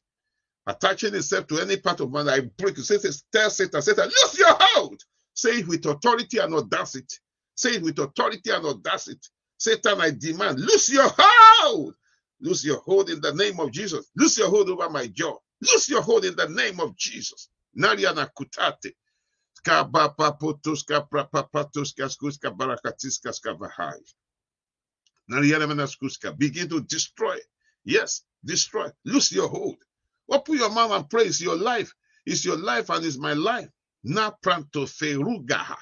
attaching 0.67 1.15
itself 1.15 1.47
to 1.49 1.61
any 1.61 1.77
part 1.79 2.01
of 2.01 2.13
man, 2.13 2.29
I 2.29 2.41
break. 2.59 2.79
Say, 2.79 2.99
tell 3.33 3.51
Satan, 3.51 3.83
Satan, 3.83 4.07
lose 4.07 4.39
your 4.39 4.57
hold. 4.61 5.01
Say 5.35 5.61
it 5.61 5.69
with 5.69 5.87
authority 5.87 6.39
and 6.39 6.55
audacity. 6.55 7.17
Say 7.57 7.77
it 7.77 7.83
with 7.83 7.99
authority 7.99 8.51
and 8.51 8.65
audacity. 8.67 9.21
Satan, 9.59 10.01
I 10.01 10.11
demand, 10.13 10.61
lose 10.61 10.91
your 10.91 11.11
hold. 11.17 11.95
Lose 12.41 12.65
your 12.65 12.81
hold 12.81 13.11
in 13.11 13.21
the 13.21 13.35
name 13.35 13.61
of 13.61 13.73
Jesus. 13.73 14.07
Lose 14.17 14.39
your 14.39 14.51
hold 14.51 14.69
over 14.71 14.91
my 14.91 15.07
jaw. 15.09 15.37
Lose 15.63 15.89
your 15.89 16.03
hold 16.03 16.25
in 16.25 16.37
the 16.37 16.49
name 16.49 16.81
of 16.81 16.97
Jesus. 16.97 17.49
Nariana 17.79 18.29
kutate. 18.39 18.93
Nariana. 25.31 26.39
Begin 26.39 26.69
to 26.69 26.81
destroy. 26.83 27.39
Yes, 27.85 28.23
destroy. 28.45 28.89
Lose 29.05 29.33
your 29.33 29.49
hold. 29.49 29.77
Open 30.31 30.57
your 30.57 30.71
mouth 30.71 30.93
and 30.93 31.11
praise 31.11 31.41
your 31.43 31.57
life. 31.57 31.93
It's 32.27 32.45
your 32.45 32.57
life 32.59 32.91
and 32.91 33.05
it's 33.05 33.19
my 33.19 33.35
life. 33.35 33.69
Na 34.05 34.31
pranto 34.43 34.87
ferugaha. 34.87 35.77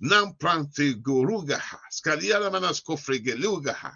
Nam 0.00 0.34
prante 0.38 0.94
gorugaha. 1.02 1.78
Skaliara 1.90 2.50
manasko 2.50 2.96
fregelugaha. 2.98 3.92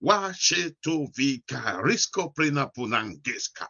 Wa 0.00 0.32
sheto 0.34 1.06
vika 1.16 1.80
risko 1.84 2.30
prenapunangeska. 2.34 3.68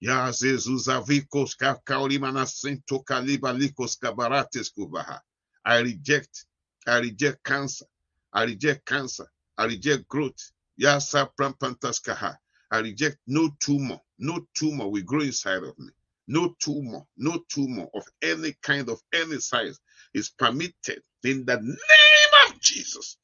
Ya 0.00 0.32
zezuza 0.32 1.00
vikos 1.00 1.56
kakaoli 1.56 2.18
manasento 2.18 3.00
kaliba 3.04 3.52
likos 3.52 3.98
kabarates 3.98 4.70
kubaha. 4.72 5.20
I 5.64 5.78
reject. 5.80 6.46
I 6.86 7.00
reject 7.00 7.42
cancer. 7.44 7.86
I 8.32 8.44
reject 8.44 8.86
cancer. 8.86 9.26
I 9.58 9.66
reject 9.66 10.08
growth. 10.08 10.52
Ya 10.78 10.94
Yasa 10.96 11.28
prampantaskaha. 11.38 12.36
I 12.70 12.78
reject 12.80 13.18
no 13.26 13.50
tumor. 13.60 14.00
No 14.20 14.46
tumor 14.54 14.88
will 14.88 15.02
grow 15.02 15.22
inside 15.22 15.64
of 15.64 15.78
me. 15.78 15.90
No 16.28 16.54
tumor, 16.60 17.02
no 17.18 17.44
tumor 17.50 17.88
of 17.94 18.04
any 18.22 18.54
kind 18.62 18.88
of 18.90 19.00
any 19.14 19.40
size 19.40 19.80
is 20.14 20.30
permitted 20.30 21.02
in 21.24 21.46
the 21.46 21.56
name 21.56 22.34
of 22.48 22.60
Jesus. 22.60 23.18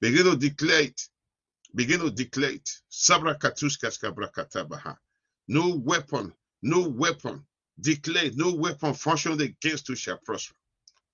Begin 0.00 0.26
to 0.26 0.36
declare 0.36 0.82
it. 0.84 1.02
Begin 1.74 2.00
to 2.00 2.10
declare 2.10 2.52
it. 2.52 2.70
No 5.48 5.76
weapon, 5.76 6.34
no 6.62 6.88
weapon, 6.88 7.46
declare 7.80 8.30
no 8.36 8.54
weapon 8.54 8.94
fashioned 8.94 9.42
against 9.42 9.88
you 9.90 9.96
shall 9.96 10.18
prosper. 10.24 10.54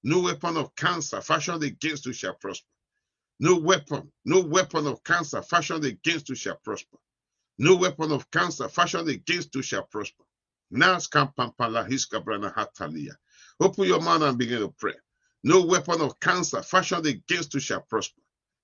No 0.04 0.20
weapon 0.20 0.56
of 0.58 0.74
cancer 0.76 1.20
fashioned 1.22 1.64
against 1.64 2.06
you 2.06 2.14
shall 2.14 2.34
prosper. 2.34 2.68
No 3.40 3.58
weapon, 3.58 4.12
no 4.24 4.42
weapon 4.42 4.86
of 4.86 5.04
cancer 5.04 5.42
fashioned 5.42 5.84
against 5.84 6.28
you 6.30 6.36
shall 6.36 6.56
prosper. 6.64 6.98
No 7.58 7.76
weapon 7.76 8.12
of 8.12 8.30
cancer 8.30 8.68
fashioned 8.68 9.08
against 9.08 9.54
you 9.54 9.62
shall 9.62 9.84
prosper. 9.84 10.24
Open 13.60 13.84
your 13.86 14.00
mouth 14.00 14.22
and 14.22 14.38
begin 14.38 14.60
to 14.60 14.74
pray. 14.78 14.94
No 15.44 15.64
weapon 15.64 16.00
of 16.00 16.20
cancer 16.20 16.62
fashioned 16.62 17.06
against 17.06 17.54
you 17.54 17.60
shall 17.60 17.80
prosper. 17.82 18.20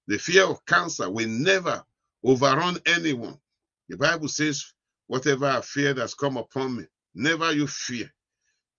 The 0.08 0.18
fear 0.18 0.44
of 0.44 0.64
cancer 0.66 1.08
will 1.10 1.28
never 1.28 1.84
overrun 2.24 2.78
anyone. 2.86 3.38
The 3.88 3.96
Bible 3.96 4.28
says, 4.28 4.72
whatever 5.06 5.46
I 5.46 5.60
fear 5.62 5.94
that's 5.94 6.14
come 6.14 6.36
upon 6.36 6.76
me, 6.76 6.84
never 7.14 7.52
you 7.52 7.66
fear. 7.66 8.12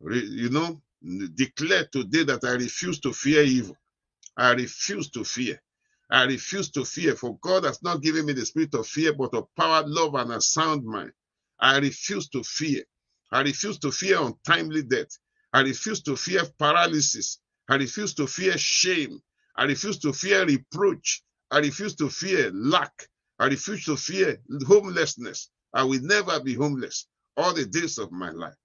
You 0.01 0.49
know, 0.49 0.81
declare 1.35 1.85
today 1.91 2.23
that 2.25 2.43
I 2.43 2.51
refuse 2.51 2.99
to 3.01 3.13
fear 3.13 3.43
evil. 3.43 3.77
I 4.37 4.51
refuse 4.51 5.09
to 5.11 5.23
fear. 5.23 5.61
I 6.13 6.25
refuse 6.25 6.71
to 6.71 6.85
fear, 6.85 7.15
for 7.17 7.39
God 7.39 7.65
has 7.65 7.83
not 7.83 8.03
given 8.03 8.27
me 8.27 8.33
the 8.33 8.47
spirit 8.47 8.75
of 8.75 8.87
fear, 8.87 9.13
but 9.13 9.35
of 9.35 9.47
power, 9.57 9.83
love, 9.87 10.15
and 10.15 10.33
a 10.33 10.41
sound 10.41 10.85
mind. 10.85 11.13
I 11.59 11.79
refuse 11.79 12.29
to 12.31 12.43
fear. 12.43 12.83
I 13.31 13.41
refuse 13.43 13.79
to 13.81 13.91
fear 13.91 14.21
untimely 14.23 14.83
death. 14.83 15.19
I 15.53 15.61
refuse 15.63 16.03
to 16.03 16.17
fear 16.17 16.43
paralysis. 16.59 17.39
I 17.69 17.77
refuse 17.77 18.15
to 18.15 18.27
fear 18.27 18.57
shame. 18.57 19.21
I 19.57 19.65
refuse 19.65 19.99
to 20.01 20.13
fear 20.13 20.45
reproach. 20.45 21.23
I 21.51 21.59
refuse 21.59 21.95
to 21.97 22.09
fear 22.09 22.51
lack. 22.53 23.09
I 23.39 23.47
refuse 23.47 23.85
to 23.87 23.97
fear 23.97 24.39
homelessness. 24.67 25.51
I 25.75 25.83
will 25.85 26.01
never 26.03 26.41
be 26.41 26.55
homeless 26.55 27.07
all 27.37 27.53
the 27.55 27.67
days 27.67 27.99
of 27.99 28.13
my 28.13 28.31
life. 28.31 28.55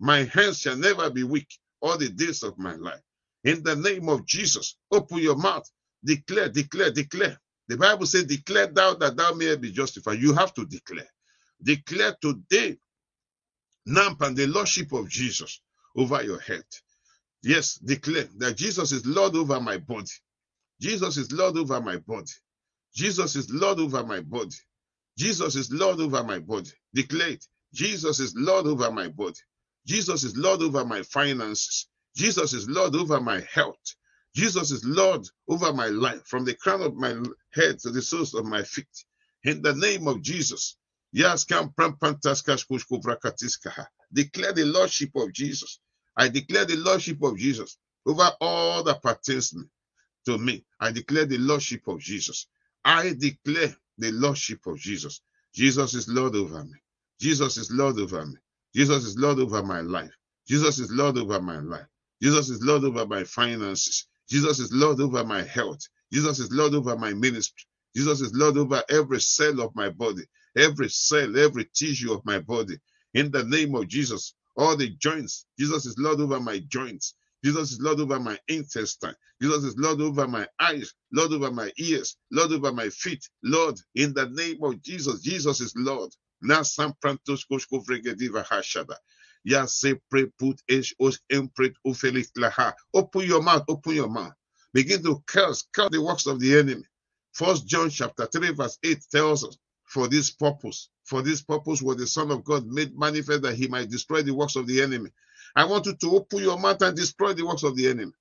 My 0.00 0.24
hands 0.24 0.60
shall 0.60 0.76
never 0.76 1.10
be 1.10 1.24
weak 1.24 1.48
all 1.82 1.98
the 1.98 2.10
days 2.10 2.44
of 2.44 2.58
my 2.58 2.76
life. 2.76 3.02
In 3.44 3.64
the 3.64 3.76
name 3.76 4.10
of 4.10 4.26
Jesus, 4.26 4.76
open 4.92 5.20
your 5.20 5.36
mouth, 5.38 5.70
declare, 6.04 6.50
declare, 6.50 6.90
declare. 6.92 7.38
The 7.68 7.76
Bible 7.78 8.06
says, 8.06 8.24
Declare 8.26 8.68
thou 8.68 8.94
that 8.96 9.16
thou 9.16 9.32
mayest 9.34 9.60
be 9.62 9.72
justified. 9.72 10.20
You 10.20 10.34
have 10.34 10.54
to 10.54 10.66
declare. 10.66 11.08
Declare 11.62 12.16
today, 12.22 12.78
Namp 13.88 14.20
and 14.22 14.36
the 14.36 14.46
Lordship 14.46 14.92
of 14.92 15.08
Jesus 15.08 15.60
over 15.96 16.22
your 16.22 16.40
head. 16.40 16.64
Yes, 17.42 17.76
declare 17.76 18.28
that 18.38 18.56
Jesus 18.56 18.92
is 18.92 19.06
Lord 19.06 19.36
over 19.36 19.60
my 19.60 19.78
body. 19.78 20.10
Jesus 20.80 21.16
is 21.18 21.32
Lord 21.32 21.56
over 21.58 21.80
my 21.80 21.98
body. 21.98 22.32
Jesus 22.94 23.36
is 23.36 23.50
Lord 23.50 23.80
over 23.80 24.04
my 24.04 24.20
body. 24.20 24.56
Jesus 25.18 25.56
is 25.56 25.72
Lord 25.72 26.00
over 26.00 26.24
my 26.24 26.38
body. 26.40 26.70
Declare 26.94 27.30
it. 27.30 27.46
Jesus 27.74 28.20
is 28.20 28.34
Lord 28.36 28.66
over 28.66 28.90
my 28.90 29.08
body. 29.08 29.38
Jesus 29.86 30.24
is 30.24 30.36
Lord 30.36 30.62
over 30.62 30.84
my 30.84 31.02
finances. 31.02 31.88
Jesus 32.16 32.52
is 32.52 32.68
Lord 32.68 32.94
over 32.96 33.20
my 33.20 33.42
health. 33.52 33.78
Jesus 34.34 34.70
is 34.70 34.84
Lord 34.84 35.26
over 35.48 35.72
my 35.72 35.86
life, 35.88 36.22
from 36.26 36.44
the 36.44 36.54
crown 36.54 36.82
of 36.82 36.96
my 36.96 37.14
head 37.52 37.78
to 37.80 37.90
the 37.90 38.02
soles 38.02 38.34
of 38.34 38.44
my 38.46 38.62
feet. 38.62 38.86
In 39.44 39.62
the 39.62 39.74
name 39.74 40.08
of 40.08 40.22
Jesus. 40.22 40.76
Declare 44.12 44.52
the 44.52 44.64
Lordship 44.66 45.10
of 45.16 45.32
Jesus. 45.32 45.80
I 46.16 46.28
declare 46.28 46.64
the 46.66 46.76
Lordship 46.76 47.22
of 47.22 47.38
Jesus 47.38 47.78
over 48.06 48.30
all 48.40 48.82
that 48.84 49.02
pertains 49.02 49.54
to 50.26 50.38
me. 50.38 50.64
I 50.80 50.92
declare 50.92 51.26
the 51.26 51.38
Lordship 51.38 51.88
of 51.88 52.00
Jesus. 52.00 52.48
I 52.84 53.14
declare 53.18 53.74
the 53.98 54.12
Lordship 54.12 54.66
of 54.66 54.78
Jesus. 54.78 55.22
Jesus 55.54 55.94
is 55.94 56.08
Lord 56.08 56.36
over 56.36 56.64
me. 56.64 56.78
Jesus 57.20 57.58
is 57.58 57.70
Lord 57.72 57.98
over 58.00 58.26
me. 58.26 58.36
Jesus 58.74 59.04
is 59.06 59.16
Lord 59.18 59.40
over 59.40 59.62
my 59.62 59.80
life. 59.82 60.12
Jesus 60.48 60.80
is 60.80 60.90
Lord 60.92 61.18
over 61.18 61.40
my 61.40 61.60
life. 61.60 61.86
Jesus 62.22 62.50
is 62.50 62.62
Lord 62.62 62.84
over 62.84 63.06
my 63.06 63.24
finances. 63.24 64.06
Jesus 64.30 64.60
is 64.60 64.72
Lord 64.72 65.00
over 65.00 65.24
my 65.24 65.42
health. 65.42 65.80
Jesus 66.12 66.38
is 66.40 66.52
Lord 66.52 66.74
over 66.74 66.96
my 66.96 67.14
ministry. 67.14 67.64
Jesus 67.96 68.20
is 68.20 68.34
Lord 68.34 68.56
over 68.58 68.82
every 68.90 69.20
cell 69.20 69.60
of 69.60 69.74
my 69.76 69.90
body, 69.90 70.22
every 70.56 70.88
cell, 70.90 71.38
every 71.38 71.66
tissue 71.74 72.12
of 72.12 72.24
my 72.26 72.40
body. 72.40 72.78
In 73.14 73.30
the 73.30 73.44
name 73.44 73.74
of 73.74 73.88
Jesus, 73.88 74.34
all 74.56 74.76
the 74.76 74.90
joints. 74.90 75.46
Jesus 75.58 75.86
is 75.86 75.96
Lord 75.98 76.20
over 76.20 76.40
my 76.40 76.60
joints. 76.68 77.14
Jesus 77.44 77.72
is 77.72 77.80
Lord 77.80 78.00
over 78.00 78.20
my 78.20 78.38
intestine. 78.48 79.14
Jesus 79.42 79.64
is 79.64 79.76
Lord 79.78 80.00
over 80.00 80.28
my 80.28 80.46
eyes, 80.60 80.94
Lord 81.12 81.32
over 81.32 81.50
my 81.52 81.70
ears, 81.78 82.16
Lord 82.32 82.52
over 82.52 82.72
my 82.72 82.88
feet. 82.90 83.28
Lord, 83.44 83.78
in 83.94 84.14
the 84.14 84.28
name 84.30 84.62
of 84.64 84.82
Jesus, 84.82 85.20
Jesus 85.22 85.60
is 85.60 85.74
Lord. 85.76 86.10
Na 86.42 86.60
samprantos 86.62 87.44
koshko 87.50 87.84
vregediva 87.86 88.44
hashada. 88.46 88.96
Open 92.94 93.22
your 93.26 93.42
mouth, 93.42 93.64
open 93.68 93.94
your 93.94 94.08
mouth. 94.08 94.32
Begin 94.72 95.02
to 95.02 95.22
curse, 95.26 95.66
curse 95.72 95.90
the 95.90 96.02
works 96.02 96.26
of 96.26 96.40
the 96.40 96.58
enemy. 96.58 96.84
First 97.32 97.66
John 97.66 97.90
chapter 97.90 98.26
3, 98.26 98.52
verse 98.52 98.78
8 98.84 98.98
tells 99.10 99.44
us, 99.44 99.58
for 99.84 100.08
this 100.08 100.30
purpose, 100.30 100.88
for 101.04 101.22
this 101.22 101.42
purpose 101.42 101.82
was 101.82 101.96
the 101.96 102.06
Son 102.06 102.30
of 102.30 102.44
God 102.44 102.66
made 102.66 102.98
manifest 102.98 103.42
that 103.42 103.54
he 103.54 103.68
might 103.68 103.90
destroy 103.90 104.22
the 104.22 104.34
works 104.34 104.56
of 104.56 104.66
the 104.66 104.80
enemy. 104.82 105.10
I 105.54 105.66
want 105.66 105.86
you 105.86 105.94
to 105.94 106.16
open 106.16 106.40
your 106.40 106.58
mouth 106.58 106.82
and 106.82 106.96
destroy 106.96 107.32
the 107.34 107.46
works 107.46 107.62
of 107.62 107.76
the 107.76 107.88
enemy. 107.88 108.12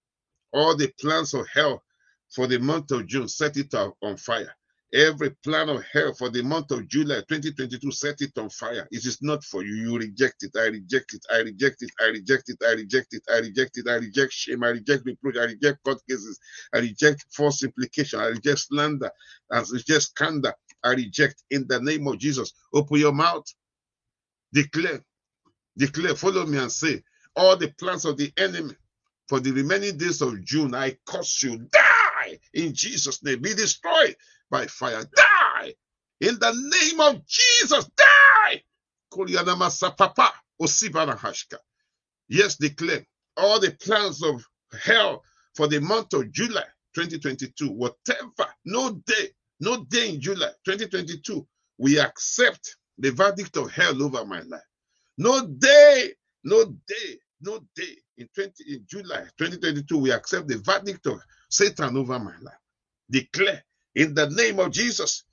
All 0.51 0.75
the 0.75 0.91
plans 0.99 1.33
of 1.33 1.47
hell 1.47 1.83
for 2.29 2.47
the 2.47 2.59
month 2.59 2.91
of 2.91 3.07
June, 3.07 3.27
set 3.27 3.57
it 3.57 3.73
on 3.73 4.17
fire. 4.17 4.53
Every 4.93 5.31
plan 5.43 5.69
of 5.69 5.83
hell 5.91 6.13
for 6.13 6.29
the 6.29 6.43
month 6.43 6.71
of 6.71 6.87
July 6.87 7.21
2022, 7.27 7.91
set 7.91 8.21
it 8.21 8.37
on 8.37 8.49
fire. 8.49 8.87
It 8.91 9.05
is 9.05 9.19
not 9.23 9.43
for 9.43 9.63
you. 9.63 9.75
You 9.75 9.97
reject 9.97 10.43
it. 10.43 10.51
I 10.55 10.67
reject 10.67 11.13
it. 11.13 11.25
I 11.31 11.39
reject 11.39 11.81
it. 11.81 11.91
I 11.99 12.09
reject 12.09 12.49
it. 12.49 12.59
I 12.67 12.71
reject 12.73 13.13
it. 13.13 13.23
I 13.29 13.37
reject 13.39 13.77
it. 13.77 13.87
I 13.89 13.95
reject 13.95 14.33
shame. 14.33 14.63
I 14.63 14.69
reject 14.69 15.05
reproach. 15.05 15.37
I 15.37 15.45
reject 15.45 15.83
court 15.83 15.99
cases. 16.07 16.39
I 16.73 16.79
reject 16.79 17.25
false 17.31 17.63
implication. 17.63 18.19
I 18.19 18.27
reject 18.27 18.59
slander. 18.59 19.11
I 19.51 19.63
reject 19.71 20.03
scandal. 20.03 20.53
I 20.83 20.91
reject 20.91 21.43
in 21.51 21.67
the 21.67 21.81
name 21.81 22.07
of 22.07 22.19
Jesus. 22.19 22.53
Open 22.73 22.99
your 22.99 23.13
mouth. 23.13 23.45
Declare. 24.53 25.03
Declare. 25.77 26.15
Follow 26.15 26.45
me 26.45 26.59
and 26.59 26.71
say, 26.71 27.03
all 27.35 27.57
the 27.57 27.69
plans 27.79 28.05
of 28.05 28.17
the 28.17 28.31
enemy 28.37 28.75
for 29.27 29.39
the 29.39 29.51
remaining 29.51 29.97
days 29.97 30.21
of 30.21 30.43
June, 30.45 30.75
I 30.75 30.97
curse 31.07 31.43
you. 31.43 31.67
Die 32.27 32.39
in 32.53 32.73
Jesus' 32.73 33.23
name. 33.23 33.41
Be 33.41 33.53
destroyed 33.53 34.15
by 34.49 34.67
fire. 34.67 35.03
Die 35.15 35.73
in 36.21 36.39
the 36.39 36.53
name 36.53 36.99
of 37.01 37.25
Jesus. 37.27 37.85
Die. 37.97 38.63
Yes, 42.29 42.55
declare 42.57 43.05
all 43.37 43.59
the 43.59 43.71
plans 43.81 44.23
of 44.23 44.45
hell 44.83 45.23
for 45.55 45.67
the 45.67 45.79
month 45.81 46.13
of 46.13 46.31
July 46.31 46.63
2022, 46.95 47.69
whatever, 47.71 48.49
no 48.65 48.91
day, 49.05 49.29
no 49.59 49.83
day 49.85 50.09
in 50.09 50.21
July 50.21 50.49
2022, 50.65 51.45
we 51.77 51.99
accept 51.99 52.77
the 52.97 53.11
verdict 53.11 53.57
of 53.57 53.71
hell 53.71 54.01
over 54.03 54.25
my 54.25 54.41
life. 54.41 54.61
No 55.17 55.45
day, 55.47 56.11
no 56.43 56.65
day 56.87 57.19
no 57.43 57.59
day 57.75 57.97
in 58.17 58.27
20 58.33 58.51
in 58.73 58.85
July 58.87 59.25
2022 59.37 59.97
we 59.97 60.11
accept 60.11 60.47
the 60.47 60.57
verdict 60.57 61.05
of 61.07 61.19
Satan 61.49 61.97
over 61.97 62.19
my 62.19 62.35
life. 62.41 62.55
Declare 63.09 63.63
in 63.95 64.13
the 64.15 64.29
name 64.29 64.59
of 64.59 64.71
Jesus, 64.71 65.23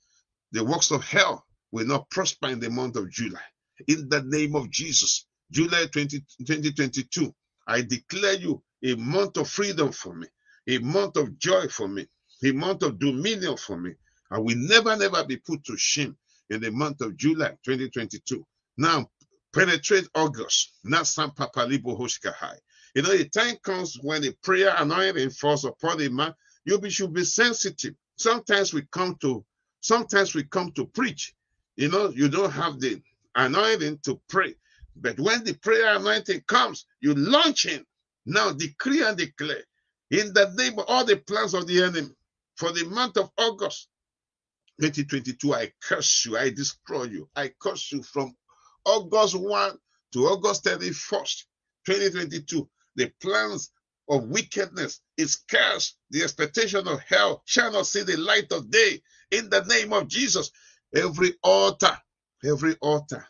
the 0.51 0.63
works 0.63 0.91
of 0.91 1.03
hell 1.03 1.45
will 1.71 1.87
not 1.87 2.09
prosper 2.09 2.49
in 2.49 2.59
the 2.59 2.69
month 2.69 2.95
of 2.95 3.09
July. 3.09 3.41
In 3.87 4.09
the 4.09 4.21
name 4.23 4.55
of 4.55 4.69
Jesus, 4.69 5.25
July 5.51 5.85
20, 5.91 6.19
2022, 6.45 7.33
I 7.67 7.81
declare 7.81 8.33
you 8.35 8.61
a 8.83 8.95
month 8.95 9.37
of 9.37 9.49
freedom 9.49 9.91
for 9.91 10.13
me, 10.13 10.27
a 10.67 10.77
month 10.79 11.17
of 11.17 11.37
joy 11.39 11.67
for 11.67 11.87
me, 11.87 12.07
a 12.43 12.51
month 12.51 12.83
of 12.83 12.99
dominion 12.99 13.57
for 13.57 13.77
me. 13.77 13.93
I 14.29 14.39
will 14.39 14.57
never, 14.57 14.95
never 14.95 15.23
be 15.25 15.37
put 15.37 15.63
to 15.65 15.77
shame 15.77 16.17
in 16.49 16.61
the 16.61 16.71
month 16.71 17.01
of 17.01 17.17
July 17.17 17.51
2022. 17.65 18.45
Now, 18.77 19.09
penetrate 19.53 20.07
August. 20.15 20.73
Not 20.83 21.07
some 21.07 21.31
papalibo 21.31 21.99
hoshkahai. 21.99 22.57
You 22.95 23.01
know, 23.03 23.15
the 23.15 23.27
time 23.29 23.55
comes 23.63 23.97
when 24.01 24.25
a 24.25 24.31
prayer 24.43 24.73
anointing 24.77 25.29
falls 25.31 25.65
upon 25.65 26.01
a 26.01 26.09
man, 26.09 26.33
you 26.65 26.79
be, 26.79 26.89
should 26.89 27.13
be 27.13 27.23
sensitive. 27.23 27.95
Sometimes 28.17 28.73
we 28.73 28.83
come 28.91 29.15
to 29.21 29.43
sometimes 29.79 30.35
we 30.35 30.43
come 30.43 30.71
to 30.73 30.85
preach. 30.85 31.33
You 31.75 31.89
know, 31.89 32.09
you 32.09 32.29
don't 32.29 32.51
have 32.51 32.79
the 32.79 33.01
anointing 33.35 33.99
to 34.03 34.21
pray. 34.29 34.55
But 34.95 35.19
when 35.19 35.43
the 35.43 35.53
prayer 35.53 35.95
anointing 35.95 36.43
comes, 36.47 36.85
you 36.99 37.13
launch 37.15 37.65
in. 37.65 37.85
Now 38.25 38.51
decree 38.51 39.03
and 39.03 39.17
declare 39.17 39.63
in 40.11 40.33
the 40.33 40.53
name 40.57 40.77
of 40.77 40.85
all 40.87 41.05
the 41.05 41.17
plans 41.17 41.53
of 41.53 41.65
the 41.65 41.81
enemy 41.83 42.11
for 42.55 42.71
the 42.71 42.85
month 42.85 43.17
of 43.17 43.31
August 43.37 43.87
2022. 44.79 45.53
I 45.53 45.71
curse 45.81 46.25
you, 46.25 46.37
I 46.37 46.49
destroy 46.49 47.05
you, 47.05 47.29
I 47.35 47.51
curse 47.59 47.91
you 47.91 48.03
from 48.03 48.35
August 48.85 49.35
1 49.35 49.77
to 50.13 50.27
August 50.27 50.65
31st, 50.65 51.43
2022, 51.85 52.69
the 52.95 53.11
plans 53.21 53.71
of 54.09 54.25
wickedness 54.25 55.01
is 55.17 55.37
cursed. 55.49 55.97
The 56.09 56.23
expectation 56.23 56.87
of 56.87 56.99
hell 57.01 57.43
shall 57.45 57.71
not 57.71 57.87
see 57.87 58.03
the 58.03 58.17
light 58.17 58.51
of 58.51 58.69
day. 58.71 59.01
In 59.31 59.49
the 59.49 59.63
name 59.65 59.93
of 59.93 60.07
Jesus, 60.07 60.51
every 60.95 61.33
altar, 61.43 61.97
every 62.43 62.75
altar 62.81 63.25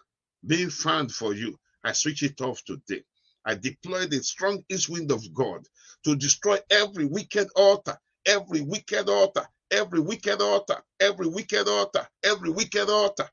being 0.45 0.69
found 0.69 1.11
for 1.11 1.33
you, 1.33 1.59
I 1.83 1.91
switch 1.93 2.23
it 2.23 2.41
off 2.41 2.63
today. 2.65 3.03
I 3.45 3.55
deploy 3.55 4.07
the 4.07 4.23
strong 4.23 4.63
east 4.69 4.89
wind 4.89 5.11
of 5.11 5.33
God 5.33 5.67
to 6.05 6.15
destroy 6.15 6.59
every 6.69 7.05
wicked 7.05 7.49
altar, 7.55 7.97
every 8.25 8.61
wicked 8.61 9.09
altar, 9.09 9.45
every 9.69 9.99
wicked 9.99 10.41
altar, 10.41 10.81
every 10.99 11.27
wicked 11.27 11.67
altar, 11.67 12.07
every 12.23 12.49
wicked 12.49 12.89
altar. 12.89 13.29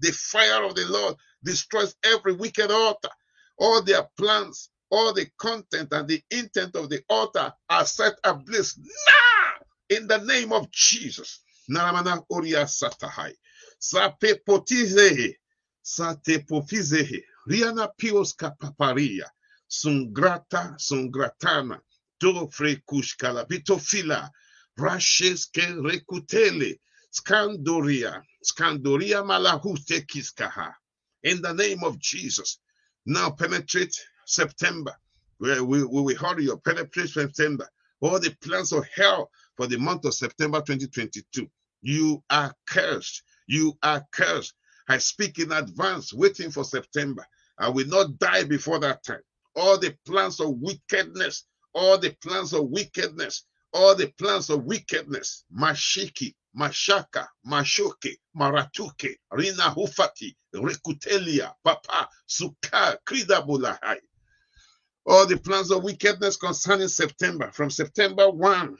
The 0.00 0.12
fire 0.12 0.64
of 0.64 0.74
the 0.76 0.86
Lord 0.86 1.16
destroys 1.44 1.96
every 2.04 2.34
wicked 2.34 2.70
altar. 2.70 3.10
All 3.58 3.82
their 3.82 4.08
plans, 4.18 4.70
all 4.90 5.12
the 5.14 5.26
content 5.38 5.90
and 5.92 6.08
the 6.08 6.22
intent 6.30 6.76
of 6.76 6.90
the 6.90 7.02
altar 7.10 7.52
are 7.70 7.86
set 7.86 8.14
ablaze 8.24 8.78
now 8.78 8.86
in 9.90 10.06
the 10.08 10.18
name 10.18 10.52
of 10.52 10.70
Jesus. 10.70 11.40
Naramana 11.70 12.24
Oria 12.30 12.64
Satahai. 12.66 13.34
Sape 13.80 14.40
potizehe. 14.48 15.34
Sate 15.82 16.40
pofizehe. 16.46 17.22
Riana 17.48 17.88
pios 18.00 18.34
kapaparia. 18.36 19.26
Sungrata, 19.70 20.76
sungratana. 20.78 21.80
Do 22.20 22.48
frekushkala. 22.48 23.46
Bitofila. 23.48 24.30
Rasheske 24.78 25.76
rekutele. 25.82 26.78
Scandoria. 27.20 28.22
Scandoria. 28.44 29.24
In 31.24 31.42
the 31.42 31.54
name 31.54 31.84
of 31.84 31.98
Jesus. 31.98 32.58
Now 33.06 33.30
penetrate 33.30 33.94
September. 34.26 34.94
We, 35.40 35.60
we, 35.60 35.84
we 35.84 36.02
will 36.02 36.16
hurry 36.16 36.50
up, 36.50 36.64
penetrate 36.64 37.08
September. 37.10 37.68
All 38.00 38.20
the 38.20 38.36
plans 38.42 38.72
of 38.72 38.84
hell 38.94 39.30
for 39.56 39.66
the 39.66 39.78
month 39.78 40.04
of 40.04 40.14
September 40.14 40.60
2022. 40.60 41.48
You 41.82 42.22
are 42.30 42.54
cursed. 42.66 43.22
You 43.46 43.74
are 43.82 44.04
cursed. 44.12 44.54
I 44.88 44.98
speak 44.98 45.38
in 45.38 45.52
advance, 45.52 46.12
waiting 46.12 46.50
for 46.50 46.64
September. 46.64 47.26
I 47.58 47.68
will 47.68 47.86
not 47.86 48.18
die 48.18 48.44
before 48.44 48.78
that 48.80 49.04
time. 49.04 49.22
All 49.56 49.78
the 49.78 49.96
plans 50.06 50.40
of 50.40 50.50
wickedness, 50.60 51.44
all 51.74 51.98
the 51.98 52.16
plans 52.22 52.52
of 52.52 52.68
wickedness, 52.68 53.44
all 53.72 53.94
the 53.94 54.08
plans 54.18 54.50
of 54.50 54.64
wickedness, 54.64 55.44
Mashiki, 55.56 56.34
Mashaka, 56.58 57.26
Mashoke, 57.46 58.16
Maratuke, 58.36 59.16
Rina 59.32 59.74
Hufati, 59.74 60.34
Rekutelia, 60.54 61.52
Papa, 61.64 62.08
Suka, 62.26 62.98
Kridabulahai 63.06 63.98
all 65.08 65.26
the 65.26 65.38
plans 65.38 65.70
of 65.70 65.82
wickedness 65.82 66.36
concerning 66.36 66.88
September, 66.88 67.50
from 67.52 67.70
September 67.70 68.28
1 68.30 68.76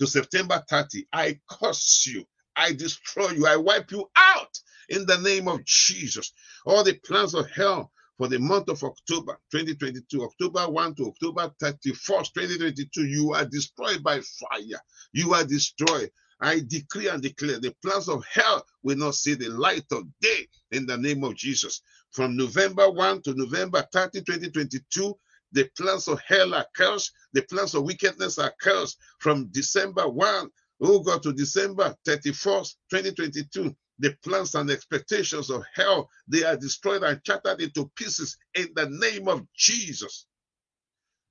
to 0.00 0.06
September 0.06 0.62
30, 0.68 1.06
I 1.12 1.38
curse 1.48 2.06
you, 2.06 2.24
I 2.56 2.72
destroy 2.72 3.30
you, 3.30 3.46
I 3.46 3.56
wipe 3.56 3.92
you 3.92 4.10
out 4.16 4.58
in 4.88 5.06
the 5.06 5.18
name 5.18 5.46
of 5.46 5.64
Jesus. 5.64 6.32
All 6.66 6.82
the 6.82 6.94
plans 6.94 7.34
of 7.34 7.48
hell 7.50 7.92
for 8.18 8.26
the 8.26 8.40
month 8.40 8.68
of 8.68 8.82
October 8.82 9.38
2022, 9.52 10.22
October 10.24 10.68
1 10.68 10.94
to 10.96 11.06
October 11.06 11.52
31st, 11.62 12.32
2022, 12.34 13.06
you 13.06 13.32
are 13.34 13.44
destroyed 13.44 14.02
by 14.02 14.20
fire. 14.20 14.80
You 15.12 15.32
are 15.34 15.44
destroyed. 15.44 16.10
I 16.44 16.60
decree 16.68 17.08
and 17.08 17.22
declare 17.22 17.58
the 17.58 17.74
plans 17.82 18.06
of 18.06 18.22
hell 18.26 18.66
will 18.82 18.98
not 18.98 19.14
see 19.14 19.32
the 19.32 19.48
light 19.48 19.86
of 19.92 20.04
day 20.20 20.46
in 20.72 20.84
the 20.84 20.98
name 20.98 21.24
of 21.24 21.36
Jesus. 21.36 21.80
From 22.10 22.36
November 22.36 22.90
1 22.90 23.22
to 23.22 23.34
November 23.34 23.82
30, 23.90 24.20
2022, 24.20 25.18
the 25.52 25.70
plans 25.74 26.06
of 26.06 26.20
hell 26.20 26.52
are 26.54 26.66
cursed. 26.76 27.12
The 27.32 27.42
plans 27.44 27.74
of 27.74 27.84
wickedness 27.84 28.38
are 28.38 28.52
cursed. 28.60 28.98
From 29.20 29.46
December 29.52 30.06
1, 30.06 30.50
oh 30.82 30.98
God, 31.00 31.22
to 31.22 31.32
December 31.32 31.96
31st, 32.06 32.74
2022, 32.90 33.74
the 34.00 34.14
plans 34.22 34.54
and 34.54 34.70
expectations 34.70 35.48
of 35.48 35.64
hell, 35.74 36.10
they 36.28 36.44
are 36.44 36.58
destroyed 36.58 37.04
and 37.04 37.22
shattered 37.26 37.62
into 37.62 37.90
pieces 37.96 38.36
in 38.54 38.68
the 38.74 38.90
name 38.90 39.28
of 39.28 39.46
Jesus. 39.56 40.26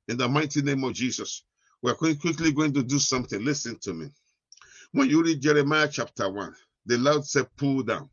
In 0.08 0.18
the 0.18 0.28
mighty 0.28 0.64
name 0.64 0.84
of 0.84 0.94
Jesus. 0.94 1.44
We're 1.84 1.94
quickly 1.94 2.52
going 2.52 2.74
to 2.74 2.82
do 2.82 2.98
something. 2.98 3.46
Listen 3.46 3.78
to 3.82 3.94
me. 3.94 4.10
When 4.94 5.10
you 5.10 5.24
read 5.24 5.42
Jeremiah 5.42 5.90
chapter 5.92 6.30
1, 6.32 6.56
the 6.86 7.00
Lord 7.00 7.26
said, 7.26 7.48
pull 7.58 7.84
down. 7.84 8.10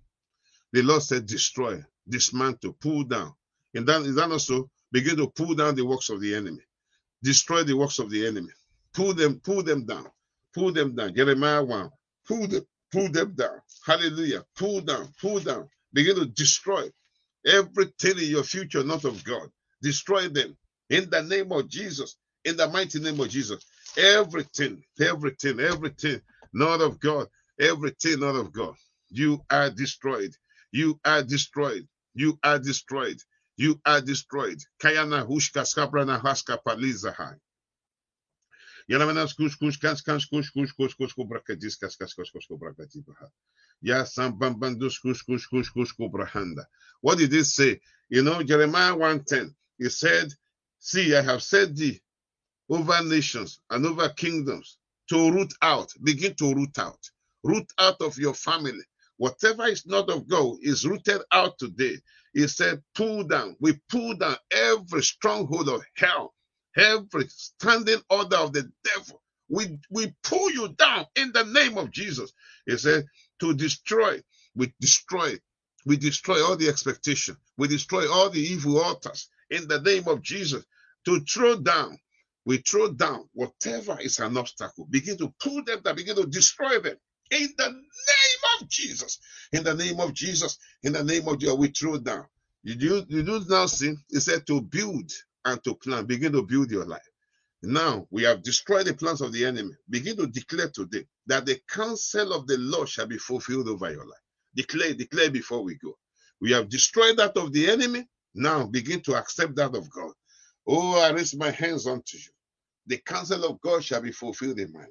The 0.73 0.83
Lord 0.83 1.03
said, 1.03 1.27
destroy 1.27 1.85
dismantle, 2.09 2.75
pull 2.81 3.05
down. 3.05 3.35
And 3.75 3.87
that 3.87 4.03
is 4.03 4.17
that 4.17 4.31
also 4.31 4.71
begin 4.93 5.17
to 5.19 5.29
pull 5.29 5.55
down 5.55 5.77
the 5.77 5.87
works 5.87 6.11
of 6.11 6.21
the 6.21 6.35
enemy, 6.35 6.63
destroy 7.23 7.65
the 7.65 7.77
works 7.77 7.99
of 7.99 8.11
the 8.11 8.27
enemy, 8.27 8.51
pull 8.95 9.15
them, 9.15 9.41
pull 9.45 9.63
them 9.63 9.87
down, 9.87 10.07
pull 10.55 10.73
them 10.73 10.95
down. 10.97 11.15
Jeremiah 11.15 11.65
1, 11.65 11.91
pull 12.27 12.49
them, 12.49 12.67
pull 12.93 13.11
them 13.11 13.35
down. 13.35 13.61
Hallelujah. 13.87 14.45
Pull 14.57 14.83
down, 14.83 15.09
pull 15.21 15.41
down. 15.41 15.69
Begin 15.93 16.17
to 16.17 16.27
destroy 16.27 16.89
everything 17.47 18.19
in 18.19 18.31
your 18.31 18.45
future, 18.45 18.85
not 18.85 19.05
of 19.05 19.23
God. 19.25 19.51
Destroy 19.83 20.29
them 20.29 20.57
in 20.91 21.11
the 21.11 21.23
name 21.23 21.53
of 21.53 21.69
Jesus, 21.69 22.17
in 22.45 22.57
the 22.57 22.69
mighty 22.69 23.01
name 23.01 23.21
of 23.21 23.29
Jesus. 23.29 23.65
Everything, 23.97 24.83
everything, 25.01 25.61
everything, 25.61 26.21
not 26.55 26.83
of 26.83 27.01
God, 27.01 27.29
everything 27.61 28.21
not 28.21 28.37
of 28.37 28.53
God. 28.53 28.77
You 29.11 29.43
are 29.51 29.71
destroyed. 29.71 30.35
You 30.73 31.01
are 31.05 31.23
destroyed. 31.23 31.87
You 32.15 32.39
are 32.45 32.59
destroyed. 32.59 33.19
You 33.57 33.81
are 33.87 34.03
destroyed. 34.03 34.59
Kayana 34.83 35.27
hushka 35.29 35.65
skabrana 35.65 36.21
haska 36.23 36.59
palizahai. 36.67 37.37
Yanamanas 38.91 39.37
kush 39.37 39.57
kush 39.57 39.79
kans 39.79 40.03
kans 40.03 40.27
kush 40.27 40.51
kush 40.51 40.73
kush 40.73 40.95
kush 40.95 41.15
kubrakadis 41.15 41.81
kas 41.81 41.97
kas 41.97 42.15
kush 42.15 42.31
kush 42.33 42.49
kubrakadibaha. 42.51 43.29
Ya 43.83 44.05
sambambandus 44.07 45.01
kush 45.03 45.23
kush 45.23 45.47
kush 45.49 45.71
kush 45.71 45.93
kubrahanda. 45.99 46.67
What 47.01 47.19
did 47.19 47.35
it 47.35 47.45
say? 47.47 47.81
You 48.11 48.23
know, 48.23 48.43
Jeremiah 48.43 48.95
110, 48.97 49.55
he 49.79 49.89
said, 49.91 50.29
See, 50.81 51.17
I 51.17 51.23
have 51.23 51.43
set 51.43 51.77
thee 51.77 52.01
over 52.71 53.03
nations 53.05 53.61
and 53.71 53.87
over 53.87 54.09
kingdoms 54.11 54.79
to 55.11 55.33
root 55.33 55.55
out, 55.63 55.93
begin 56.05 56.35
to 56.37 56.55
root 56.55 56.79
out, 56.79 57.01
root 57.45 57.71
out 57.79 58.01
of 58.03 58.19
your 58.19 58.35
family, 58.35 58.81
Whatever 59.17 59.67
is 59.67 59.87
not 59.87 60.11
of 60.11 60.29
God 60.29 60.57
is 60.63 60.87
rooted 60.87 61.23
out 61.33 61.59
today. 61.59 61.99
He 62.35 62.49
said, 62.49 62.83
pull 62.95 63.25
down. 63.25 63.57
We 63.61 63.79
pull 63.89 64.17
down 64.17 64.37
every 64.51 65.03
stronghold 65.03 65.69
of 65.69 65.83
hell, 65.97 66.35
every 66.77 67.27
standing 67.29 68.01
order 68.11 68.37
of 68.37 68.53
the 68.53 68.71
devil. 68.85 69.23
We, 69.49 69.79
we 69.91 70.13
pull 70.25 70.51
you 70.51 70.71
down 70.71 71.07
in 71.17 71.33
the 71.33 71.45
name 71.45 71.79
of 71.79 71.93
Jesus. 71.93 72.33
He 72.67 72.77
said, 72.77 73.07
to 73.41 73.55
destroy, 73.55 74.21
we 74.57 74.73
destroy, 74.81 75.39
we 75.87 75.97
destroy 75.97 76.43
all 76.45 76.57
the 76.57 76.69
expectation. 76.69 77.37
We 77.57 77.69
destroy 77.69 78.11
all 78.11 78.31
the 78.31 78.41
evil 78.41 78.81
altars 78.83 79.29
in 79.51 79.69
the 79.69 79.81
name 79.81 80.09
of 80.09 80.23
Jesus. 80.23 80.65
To 81.05 81.21
throw 81.21 81.57
down, 81.61 81.99
we 82.45 82.59
throw 82.59 82.93
down 82.93 83.29
whatever 83.35 83.99
is 84.01 84.19
an 84.21 84.37
obstacle. 84.37 84.87
Begin 84.91 85.19
to 85.19 85.33
pull 85.43 85.65
them 85.65 85.81
down, 85.83 85.97
begin 85.97 86.17
to 86.17 86.27
destroy 86.27 86.81
them 86.81 86.97
in 87.31 87.49
the 87.57 87.69
name 87.69 88.61
of 88.61 88.69
Jesus. 88.69 89.19
In 89.53 89.65
the 89.65 89.75
name 89.75 90.01
of 90.01 90.15
Jesus. 90.15 90.59
In 90.83 90.93
the 90.95 91.05
name 91.05 91.29
of 91.29 91.39
Jesus, 91.39 91.57
we 91.57 91.69
throw 91.69 91.99
down. 91.99 92.27
You 92.63 92.75
do, 92.77 93.05
you 93.09 93.23
do 93.23 93.43
now 93.49 93.67
see, 93.67 93.95
it 94.11 94.21
said 94.21 94.47
to 94.49 94.61
build 94.63 95.11
and 95.45 95.63
to 95.65 95.75
plan. 95.77 96.07
Begin 96.07 96.33
to 96.33 96.43
build 96.43 96.71
your 96.71 96.87
life. 96.87 97.03
Now 97.63 98.07
we 98.11 98.25
have 98.25 98.43
destroyed 98.43 98.87
the 98.87 98.95
plans 98.95 99.21
of 99.21 99.33
the 99.33 99.45
enemy. 99.45 99.73
Begin 99.91 100.17
to 100.19 100.27
declare 100.29 100.71
today 100.71 101.07
that 101.27 101.47
the 101.47 101.61
counsel 101.69 102.33
of 102.33 102.47
the 102.47 102.57
Lord 102.59 102.89
shall 102.89 103.07
be 103.07 103.19
fulfilled 103.19 103.69
over 103.69 103.91
your 103.91 104.07
life. 104.07 104.21
Declare, 104.57 104.95
declare 104.95 105.31
before 105.31 105.63
we 105.63 105.77
go. 105.77 105.99
We 106.41 106.53
have 106.53 106.71
destroyed 106.71 107.19
that 107.19 107.37
of 107.37 107.53
the 107.53 107.71
enemy. 107.71 108.07
Now 108.35 108.67
begin 108.67 109.03
to 109.03 109.17
accept 109.17 109.57
that 109.57 109.75
of 109.77 109.91
God. 109.91 110.13
Oh, 110.69 111.01
I 111.01 111.11
raise 111.13 111.37
my 111.37 111.51
hands 111.51 111.87
unto 111.87 112.19
you. 112.19 112.31
The 112.87 112.99
counsel 112.99 113.45
of 113.47 113.61
God 113.63 113.85
shall 113.85 114.03
be 114.03 114.13
fulfilled 114.13 114.61
in 114.61 114.73
my 114.73 114.81
life. 114.81 114.89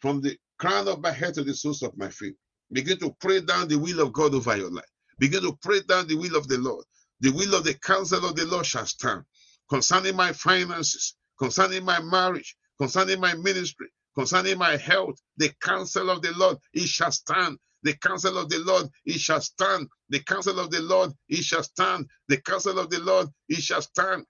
From 0.00 0.22
the 0.22 0.38
crown 0.58 0.88
of 0.88 1.02
my 1.02 1.12
head 1.12 1.34
to 1.34 1.44
the 1.44 1.54
soles 1.54 1.82
of 1.82 1.96
my 1.98 2.10
feet. 2.10 2.36
Begin 2.72 2.98
to 3.00 3.16
pray 3.20 3.40
down 3.42 3.68
the 3.68 3.78
will 3.78 4.00
of 4.00 4.12
God 4.14 4.34
over 4.34 4.56
your 4.56 4.70
life. 4.70 4.84
Begin 5.18 5.42
to 5.42 5.58
pray 5.62 5.80
down 5.88 6.08
the 6.08 6.16
will 6.16 6.36
of 6.36 6.48
the 6.48 6.58
Lord. 6.58 6.84
The 7.20 7.30
will 7.32 7.56
of 7.56 7.64
the 7.64 7.74
counsel 7.74 8.26
of 8.26 8.36
the 8.36 8.46
Lord 8.46 8.66
shall 8.66 8.86
stand 8.86 9.24
concerning 9.70 10.16
my 10.16 10.32
finances, 10.34 11.16
concerning 11.38 11.84
my 11.84 12.00
marriage, 12.00 12.56
concerning 12.78 13.20
my 13.20 13.34
ministry, 13.36 13.88
concerning 14.16 14.58
my 14.58 14.76
health. 14.78 15.16
The 15.38 15.50
counsel 15.62 16.10
of 16.10 16.22
the 16.22 16.32
Lord, 16.36 16.58
it 16.74 16.88
shall 16.88 17.12
stand. 17.12 17.58
The 17.84 17.94
counsel 17.94 18.38
of 18.38 18.50
the 18.50 18.60
Lord, 18.60 18.88
it 19.06 19.20
shall 19.20 19.40
stand. 19.42 19.88
The 20.10 20.20
counsel 20.20 20.60
of 20.60 20.70
the 20.70 20.80
Lord, 20.82 21.12
it 21.28 21.44
shall 21.44 21.64
stand. 21.64 22.06
The 22.28 22.38
counsel 22.38 22.78
of 22.78 22.90
the 22.90 23.00
Lord, 23.00 23.28
it 23.48 23.62
shall 23.62 23.82
stand. 23.82 24.26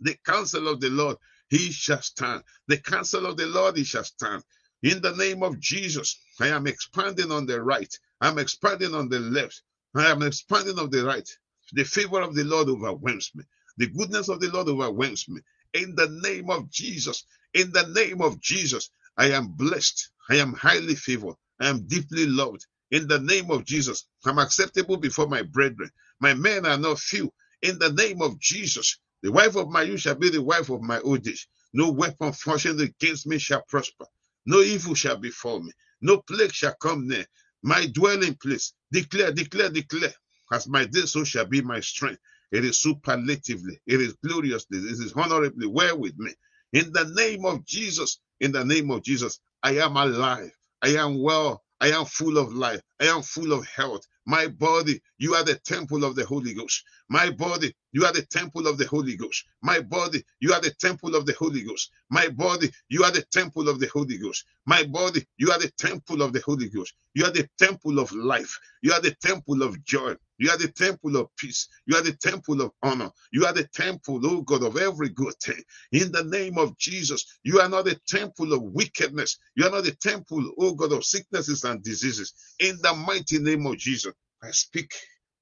The 0.00 0.16
counsel 0.26 0.68
of 0.68 0.80
the 0.80 0.90
Lord, 0.90 1.16
he 1.50 1.72
shall 1.72 2.02
stand. 2.02 2.42
The 2.68 2.78
counsel 2.78 3.26
of 3.26 3.36
the 3.36 3.46
Lord, 3.46 3.76
he 3.78 3.84
shall 3.84 4.04
stand. 4.04 4.44
In 4.82 5.02
the 5.02 5.14
name 5.16 5.42
of 5.42 5.60
Jesus, 5.60 6.20
I 6.40 6.48
am 6.48 6.66
expanding 6.66 7.32
on 7.32 7.46
the 7.46 7.62
right. 7.62 7.92
I'm 8.20 8.38
expanding 8.38 8.94
on 8.94 9.08
the 9.08 9.20
left. 9.20 9.62
I 9.94 10.10
am 10.10 10.22
expanding 10.22 10.78
on 10.78 10.90
the 10.90 11.04
right. 11.04 11.28
The 11.72 11.84
favor 11.84 12.20
of 12.22 12.34
the 12.34 12.44
Lord 12.44 12.68
overwhelms 12.68 13.30
me. 13.34 13.44
The 13.78 13.88
goodness 13.88 14.28
of 14.28 14.40
the 14.40 14.50
Lord 14.50 14.68
overwhelms 14.68 15.28
me. 15.28 15.42
In 15.74 15.94
the 15.96 16.08
name 16.22 16.50
of 16.50 16.70
Jesus, 16.70 17.24
in 17.54 17.72
the 17.72 17.86
name 17.88 18.22
of 18.22 18.40
Jesus, 18.40 18.90
I 19.18 19.32
am 19.32 19.48
blessed. 19.48 20.10
I 20.30 20.36
am 20.36 20.54
highly 20.54 20.94
favored. 20.94 21.36
I 21.60 21.68
am 21.68 21.86
deeply 21.86 22.26
loved. 22.26 22.66
In 22.90 23.08
the 23.08 23.20
name 23.20 23.50
of 23.50 23.64
Jesus, 23.64 24.06
I'm 24.26 24.38
acceptable 24.38 24.96
before 24.96 25.28
my 25.28 25.42
brethren. 25.42 25.90
My 26.20 26.34
men 26.34 26.66
are 26.66 26.78
not 26.78 26.98
few. 27.00 27.32
In 27.62 27.78
the 27.78 27.92
name 27.92 28.22
of 28.22 28.38
Jesus, 28.40 28.98
the 29.22 29.32
wife 29.32 29.56
of 29.56 29.70
my 29.70 29.82
youth 29.82 30.00
shall 30.00 30.16
be 30.16 30.30
the 30.30 30.42
wife 30.42 30.70
of 30.70 30.82
my 30.82 31.00
old 31.00 31.26
age. 31.28 31.48
No 31.74 31.90
weapon 31.92 32.32
fashioned 32.32 32.80
against 32.80 33.26
me 33.26 33.38
shall 33.38 33.62
prosper. 33.68 34.06
No 34.46 34.60
evil 34.60 34.94
shall 34.94 35.18
befall 35.18 35.60
me. 35.60 35.72
No 36.02 36.18
plague 36.22 36.52
shall 36.54 36.74
come 36.80 37.08
near 37.08 37.26
my 37.62 37.86
dwelling 37.88 38.36
place. 38.36 38.74
Declare, 38.92 39.32
declare, 39.32 39.70
declare. 39.70 40.14
As 40.52 40.68
my 40.68 40.86
day, 40.86 41.02
so 41.02 41.24
shall 41.24 41.46
be 41.46 41.62
my 41.62 41.80
strength. 41.80 42.20
It 42.52 42.64
is 42.64 42.80
superlatively, 42.80 43.80
it 43.86 44.00
is 44.02 44.14
gloriously, 44.26 44.78
it 44.80 44.86
is 45.00 45.14
honorably 45.14 45.68
well 45.68 45.98
with 45.98 46.18
me. 46.18 46.32
In 46.74 46.92
the 46.92 47.04
name 47.16 47.46
of 47.46 47.64
Jesus, 47.66 48.20
in 48.40 48.52
the 48.52 48.64
name 48.64 48.90
of 48.90 49.04
Jesus, 49.04 49.40
I 49.62 49.76
am 49.78 49.96
alive. 49.96 50.52
I 50.82 50.90
am 50.96 51.22
well. 51.22 51.62
I 51.80 51.92
am 51.92 52.06
full 52.06 52.38
of 52.38 52.52
life. 52.54 52.82
I 53.00 53.06
am 53.06 53.22
full 53.22 53.52
of 53.54 53.66
health. 53.68 54.06
My 54.26 54.48
body, 54.48 55.02
you 55.18 55.34
are 55.36 55.44
the 55.44 55.56
temple 55.56 56.04
of 56.04 56.16
the 56.16 56.26
Holy 56.26 56.54
Ghost. 56.54 56.84
My 57.10 57.30
body, 57.30 57.74
you 57.92 58.04
are 58.06 58.12
the 58.12 58.22
temple 58.22 58.66
of 58.68 58.78
the 58.78 58.86
Holy 58.86 59.16
Ghost. 59.16 59.44
My 59.62 59.80
body, 59.80 60.24
you 60.40 60.52
are 60.52 60.60
the 60.60 60.72
temple 60.80 61.16
of 61.16 61.26
the 61.26 61.34
Holy 61.34 61.62
Ghost. 61.62 61.90
My 62.10 62.28
body, 62.28 62.70
you 62.88 63.04
are 63.04 63.12
the 63.12 63.24
temple 63.32 63.68
of 63.68 63.80
the 63.80 63.88
Holy 63.88 64.18
Ghost. 64.18 64.44
My 64.66 64.84
body, 64.84 65.26
you 65.38 65.50
are 65.52 65.58
the 65.58 65.72
temple 65.78 66.22
of 66.22 66.32
the 66.32 66.40
Holy 66.40 66.68
Ghost. 66.68 66.94
You 67.14 67.24
are 67.26 67.32
the 67.32 67.48
temple 67.58 67.98
of 67.98 68.12
life. 68.12 68.58
You 68.82 68.92
are 68.92 69.00
the 69.00 69.14
temple 69.22 69.62
of 69.62 69.82
joy. 69.84 70.14
You 70.38 70.50
are 70.50 70.58
the 70.58 70.68
temple 70.72 71.16
of 71.16 71.28
peace. 71.36 71.68
You 71.86 71.96
are 71.96 72.02
the 72.02 72.14
temple 72.14 72.62
of 72.62 72.72
honor. 72.82 73.10
You 73.32 73.46
are 73.46 73.52
the 73.52 73.68
temple, 73.74 74.20
oh 74.24 74.42
God, 74.42 74.62
of 74.64 74.76
every 74.78 75.10
good 75.10 75.34
thing. 75.42 75.62
In 75.92 76.12
the 76.12 76.24
name 76.24 76.58
of 76.58 76.78
Jesus, 76.78 77.38
you 77.42 77.60
are 77.60 77.68
not 77.68 77.86
the 77.86 77.98
temple 78.08 78.52
of 78.52 78.62
wickedness. 78.62 79.38
You 79.56 79.66
are 79.66 79.70
not 79.70 79.84
the 79.84 79.96
temple, 79.96 80.52
oh 80.58 80.74
God, 80.74 80.92
of 80.92 81.04
sicknesses 81.04 81.64
and 81.64 81.82
diseases. 81.82 82.34
In 82.60 82.78
the 82.82 82.94
mighty 82.94 83.38
name 83.38 83.66
of 83.66 83.78
Jesus, 83.78 84.14
I 84.42 84.50
speak 84.52 84.94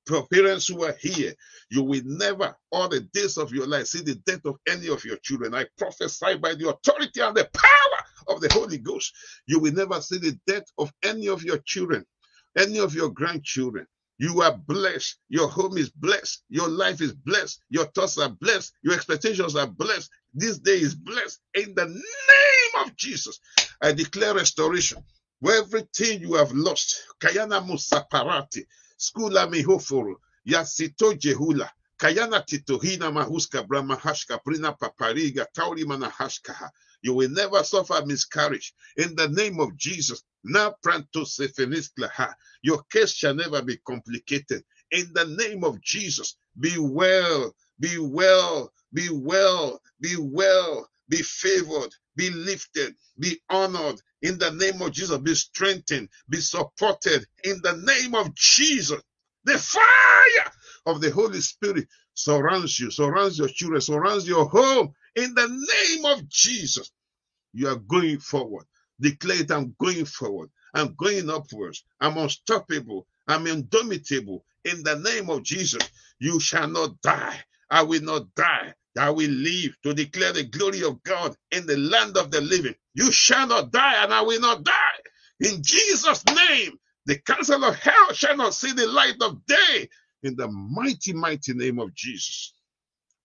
for 0.09 0.27
parents 0.29 0.69
who 0.69 0.85
are 0.85 0.97
here, 1.01 1.35
you 1.71 1.83
will 1.85 2.03
never, 2.05 2.57
all 2.73 2.89
the 2.89 3.01
days 3.13 3.37
of 3.39 3.53
your 3.53 3.67
life, 3.67 3.87
see 3.89 4.03
the 4.03 4.17
death 4.27 4.45
of 4.47 4.57
any 4.69 4.89
of 4.89 5.05
your 5.05 5.19
children. 5.19 5.55
I 5.55 5.67
prophesy 5.79 6.37
by 6.39 6.55
the 6.55 6.71
authority 6.71 7.21
and 7.21 7.37
the 7.37 7.49
power 7.55 8.35
of 8.35 8.41
the 8.41 8.51
Holy 8.53 8.79
Ghost, 8.79 9.15
you 9.47 9.61
will 9.61 9.73
never 9.73 10.01
see 10.01 10.19
the 10.19 10.39
death 10.47 10.65
of 10.79 10.93
any 11.05 11.29
of 11.29 11.45
your 11.45 11.59
children, 11.59 12.07
any 12.59 12.81
of 12.81 12.95
your 12.95 13.11
grandchildren. 13.11 13.87
You 14.19 14.43
are 14.43 14.57
blessed. 14.57 15.19
Your 15.29 15.49
home 15.49 15.79
is 15.79 15.91
blessed. 15.91 16.43
Your 16.49 16.69
life 16.69 17.01
is 17.01 17.13
blessed. 17.13 17.63
Your 17.71 17.87
thoughts 17.87 18.19
are 18.19 18.31
blessed. 18.31 18.73
Your 18.83 18.95
expectations 18.95 19.57
are 19.57 19.69
blessed. 19.69 20.11
This 20.35 20.59
day 20.59 20.73
is 20.79 20.95
blessed. 20.97 21.41
In 21.55 21.75
the 21.75 21.87
name 21.87 22.85
of 22.85 22.97
Jesus, 22.97 23.41
I 23.83 23.93
declare 23.93 24.35
restoration. 24.35 25.05
Where 25.41 25.63
everything 25.63 26.21
you 26.21 26.35
have 26.35 26.53
lost, 26.53 27.03
Kayana 27.21 27.65
Musaparati, 27.65 28.65
Skula 28.99 29.49
Mihofuru, 29.51 30.17
Yasito 30.49 31.15
Jehula, 31.19 31.71
Kayana 32.01 32.45
Titohina 32.47 33.11
Mahuska 33.13 33.67
Brahmahashka 33.67 34.41
Prina 34.47 34.77
Papariga 34.79 35.47
Tauri 35.57 35.85
Manahashkaha. 35.85 36.71
You 37.03 37.15
will 37.15 37.31
never 37.31 37.63
suffer 37.65 38.05
miscarriage. 38.07 38.75
In 38.97 39.17
the 39.17 39.29
name 39.29 39.61
of 39.61 39.77
Jesus, 39.77 40.23
Na 40.45 40.73
Sefenisklaha. 40.85 42.35
Your 42.63 42.83
case 42.93 43.13
shall 43.15 43.35
never 43.35 43.63
be 43.63 43.77
complicated. 43.79 44.65
In 44.91 45.13
the 45.15 45.27
name 45.27 45.65
of 45.65 45.81
Jesus, 45.81 46.37
be 46.59 46.75
well, 46.79 47.55
be 47.81 47.99
well, 47.99 48.73
be 48.93 49.09
well, 49.13 49.81
be 50.01 50.17
well, 50.19 50.89
be 51.09 51.19
favored, 51.19 51.95
be 52.19 52.31
lifted, 52.33 52.97
be 53.21 53.41
honored. 53.51 54.03
In 54.23 54.39
the 54.39 54.53
name 54.53 54.83
of 54.83 54.93
Jesus, 54.93 55.19
be 55.21 55.35
strengthened, 55.37 56.11
be 56.31 56.41
supported. 56.43 57.27
In 57.45 57.61
the 57.65 57.77
name 57.79 58.17
of 58.17 58.35
Jesus, 58.37 59.03
the 59.45 59.59
fire 59.59 60.53
of 60.87 61.01
the 61.03 61.13
Holy 61.13 61.41
Spirit 61.43 61.89
surrounds 62.15 62.81
you, 62.81 62.91
surrounds 62.93 63.39
your 63.39 63.49
children, 63.49 63.81
surrounds 63.83 64.29
your 64.29 64.47
home. 64.47 64.95
In 65.17 65.35
the 65.35 65.49
name 65.49 66.07
of 66.07 66.29
Jesus, 66.29 66.93
you 67.55 67.69
are 67.69 67.77
going 67.77 68.21
forward. 68.21 68.67
Declare 69.01 69.43
it, 69.43 69.53
I'm 69.53 69.75
going 69.81 70.07
forward. 70.07 70.51
I'm 70.75 70.95
going 70.97 71.31
upwards. 71.31 71.85
I'm 72.01 72.19
unstoppable. 72.19 73.07
I'm 73.29 73.47
indomitable. 73.49 74.45
In 74.65 74.85
the 74.85 74.97
name 74.99 75.31
of 75.31 75.45
Jesus, 75.45 75.83
you 76.21 76.41
shall 76.41 76.69
not 76.69 77.01
die. 77.03 77.41
I 77.71 77.83
will 77.83 78.03
not 78.03 78.35
die. 78.37 78.75
I 78.99 79.11
will 79.11 79.31
live 79.31 79.77
to 79.85 79.95
declare 79.95 80.33
the 80.33 80.45
glory 80.45 80.83
of 80.85 81.03
God 81.05 81.37
in 81.53 81.67
the 81.67 81.77
land 81.77 82.17
of 82.17 82.31
the 82.31 82.41
living. 82.41 82.75
You 82.95 83.13
shall 83.13 83.47
not 83.47 83.73
die, 83.73 84.05
and 84.05 84.15
I 84.15 84.23
will 84.23 84.41
not 84.41 84.65
die. 84.65 85.01
In 85.41 85.63
Jesus' 85.63 86.25
name, 86.27 86.79
the 87.07 87.19
counsel 87.19 87.65
of 87.65 87.77
hell 87.77 88.13
shall 88.15 88.37
not 88.37 88.55
see 88.55 88.73
the 88.73 88.87
light 88.89 89.17
of 89.23 89.45
day. 89.47 89.89
In 90.23 90.37
the 90.37 90.49
mighty, 90.49 91.13
mighty 91.13 91.55
name 91.55 91.79
of 91.79 91.95
Jesus. 91.95 92.55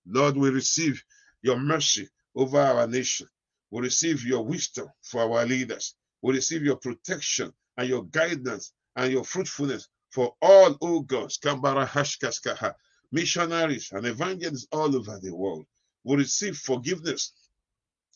Lord, 0.08 0.38
we 0.38 0.50
receive 0.50 1.04
your 1.42 1.58
mercy 1.60 2.10
over 2.36 2.60
our 2.60 2.88
nation. 2.88 3.28
We 3.72 3.82
receive 3.82 4.24
your 4.26 4.46
wisdom 4.46 4.90
for 5.04 5.22
our 5.22 5.46
leaders. 5.46 5.96
We 6.22 6.34
receive 6.34 6.64
your 6.64 6.78
protection 6.78 7.54
and 7.78 7.90
your 7.90 8.04
guidance 8.06 8.74
and 8.96 9.12
your 9.12 9.24
fruitfulness 9.24 9.90
for 10.12 10.36
all, 10.42 10.78
O 10.82 11.02
God, 11.02 11.32
missionaries 13.14 13.92
and 13.94 14.08
evangelists 14.08 14.68
all 14.74 14.96
over 14.96 15.20
the 15.22 15.36
world. 15.36 15.68
will 16.06 16.18
receive 16.18 16.58
forgiveness 16.58 17.34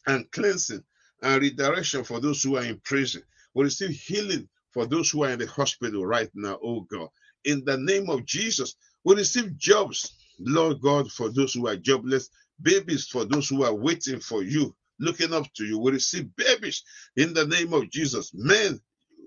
and 0.07 0.29
cleansing 0.31 0.83
and 1.23 1.41
redirection 1.43 2.03
for 2.05 2.21
those 2.21 2.43
who 2.43 2.57
are 2.57 2.65
in 2.65 2.79
prison. 2.85 3.23
We 3.55 3.65
receive 3.65 3.91
healing 3.91 4.49
for 4.73 4.87
those 4.87 5.11
who 5.11 5.23
are 5.25 5.31
in 5.31 5.39
the 5.39 5.47
hospital 5.47 6.05
right 6.05 6.31
now, 6.35 6.59
oh 6.63 6.81
God. 6.81 7.09
In 7.45 7.65
the 7.65 7.77
name 7.77 8.09
of 8.09 8.25
Jesus, 8.25 8.75
we 9.05 9.15
receive 9.15 9.57
jobs, 9.57 10.13
Lord 10.39 10.81
God, 10.81 11.11
for 11.11 11.29
those 11.29 11.53
who 11.55 11.67
are 11.69 11.77
jobless, 11.77 12.29
babies 12.61 13.07
for 13.07 13.25
those 13.25 13.49
who 13.49 13.65
are 13.65 13.75
waiting 13.75 14.21
for 14.21 14.43
you 14.43 14.75
looking 14.99 15.33
up 15.33 15.51
to 15.55 15.65
you. 15.65 15.79
We 15.79 15.93
receive 15.93 16.35
babies 16.37 16.83
in 17.17 17.33
the 17.35 17.47
name 17.47 17.73
of 17.73 17.89
Jesus, 17.91 18.31
men, 18.35 18.81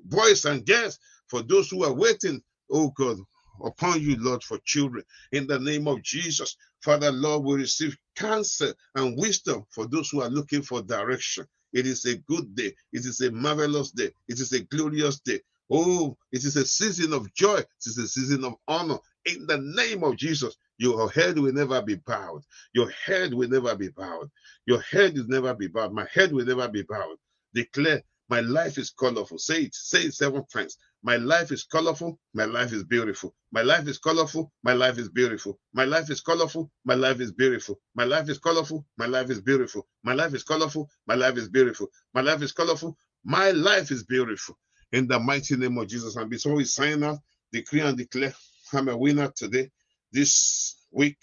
boys, 0.07 0.47
and 0.47 0.67
girls 0.67 0.99
for 1.29 1.43
those 1.43 1.71
who 1.71 1.85
are 1.85 1.95
waiting, 1.95 2.43
oh 2.73 2.91
God, 2.91 3.19
upon 3.65 4.01
you, 4.03 4.17
Lord, 4.19 4.43
for 4.43 4.59
children. 4.65 5.05
In 5.33 5.47
the 5.47 5.59
name 5.59 5.89
of 5.89 6.03
Jesus, 6.03 6.57
Father, 6.83 7.13
Lord, 7.13 7.45
we 7.45 7.57
receive 7.57 7.97
counsel 8.17 8.73
and 8.95 9.19
wisdom 9.19 9.65
for 9.71 9.87
those 9.87 10.11
who 10.11 10.23
are 10.23 10.31
looking 10.31 10.63
for 10.63 10.83
direction. 10.83 11.47
It 11.73 11.87
is 11.87 12.05
a 12.07 12.17
good 12.19 12.55
day. 12.55 12.75
It 12.93 13.07
is 13.07 13.21
a 13.21 13.31
marvelous 13.31 13.91
day. 13.93 14.11
It 14.29 14.41
is 14.41 14.53
a 14.53 14.61
glorious 14.65 15.21
day. 15.21 15.41
Oh, 15.71 16.17
it 16.33 16.45
is 16.45 16.57
a 16.57 16.67
season 16.67 17.13
of 17.13 17.33
joy. 17.35 17.59
It 17.59 17.67
is 17.87 17.99
a 17.99 18.09
season 18.09 18.45
of 18.45 18.55
honor. 18.69 18.99
In 19.27 19.47
the 19.47 19.59
name 19.59 20.05
of 20.05 20.17
Jesus, 20.17 20.57
your 20.79 21.11
head 21.11 21.39
will 21.39 21.53
never 21.53 21.83
be 21.83 21.97
bowed. 21.97 22.43
Your 22.75 22.91
head 22.91 23.35
will 23.35 23.49
never 23.49 23.77
be 23.77 23.89
bowed. 23.89 24.31
Your 24.67 24.81
head 24.81 25.15
will 25.17 25.29
never 25.29 25.55
be 25.55 25.69
bowed. 25.69 25.93
My 25.93 26.07
head 26.13 26.33
will 26.33 26.47
never 26.47 26.69
be 26.69 26.83
bowed. 26.83 27.17
Declare, 27.55 28.03
my 28.29 28.41
life 28.41 28.79
is 28.79 28.91
colorful. 28.91 29.39
Say 29.39 29.63
it. 29.65 29.75
Say 29.75 30.03
it 30.05 30.15
seven 30.15 30.45
times. 30.53 30.77
My 31.03 31.17
life 31.17 31.51
is 31.53 31.65
colorful. 31.65 32.19
My 32.35 32.45
life 32.45 32.73
is 32.73 32.85
beautiful. 32.85 33.35
My 33.53 33.63
life 33.63 33.89
is 33.89 33.99
colorful. 33.99 34.53
My 34.63 34.75
life 34.75 34.99
is 34.99 35.09
beautiful. 35.09 35.59
My 35.73 35.85
life 35.85 36.11
is 36.11 36.21
colorful. 36.21 36.71
My 36.85 36.95
life 36.95 37.21
is 37.21 37.33
beautiful. 37.33 37.81
My 37.95 38.05
life 38.05 38.29
is 38.29 38.39
colorful. 38.39 38.87
My 38.99 39.07
life 39.07 39.31
is 39.31 39.41
beautiful. 39.41 39.87
My 40.05 40.13
life 40.13 40.35
is 40.35 40.43
colorful. 40.45 40.89
My 41.07 41.15
life 41.15 41.39
is 41.39 41.49
beautiful. 41.49 41.89
My 42.15 42.21
life 42.21 42.43
is 42.43 42.53
colorful. 42.53 42.97
My 43.25 43.51
life 43.53 43.91
is 43.91 44.05
beautiful. 44.05 44.59
In 44.93 45.09
the 45.09 45.19
mighty 45.19 45.57
name 45.57 45.79
of 45.79 45.89
Jesus. 45.89 46.17
And 46.17 46.29
before 46.31 46.55
we 46.55 46.65
sign 46.65 47.03
out, 47.03 47.19
decree 47.53 47.81
and 47.81 47.97
declare, 47.97 48.35
I'm 48.73 48.89
a 48.89 48.97
winner 48.97 49.33
today 49.35 49.71
this 50.13 50.77
week, 50.93 51.19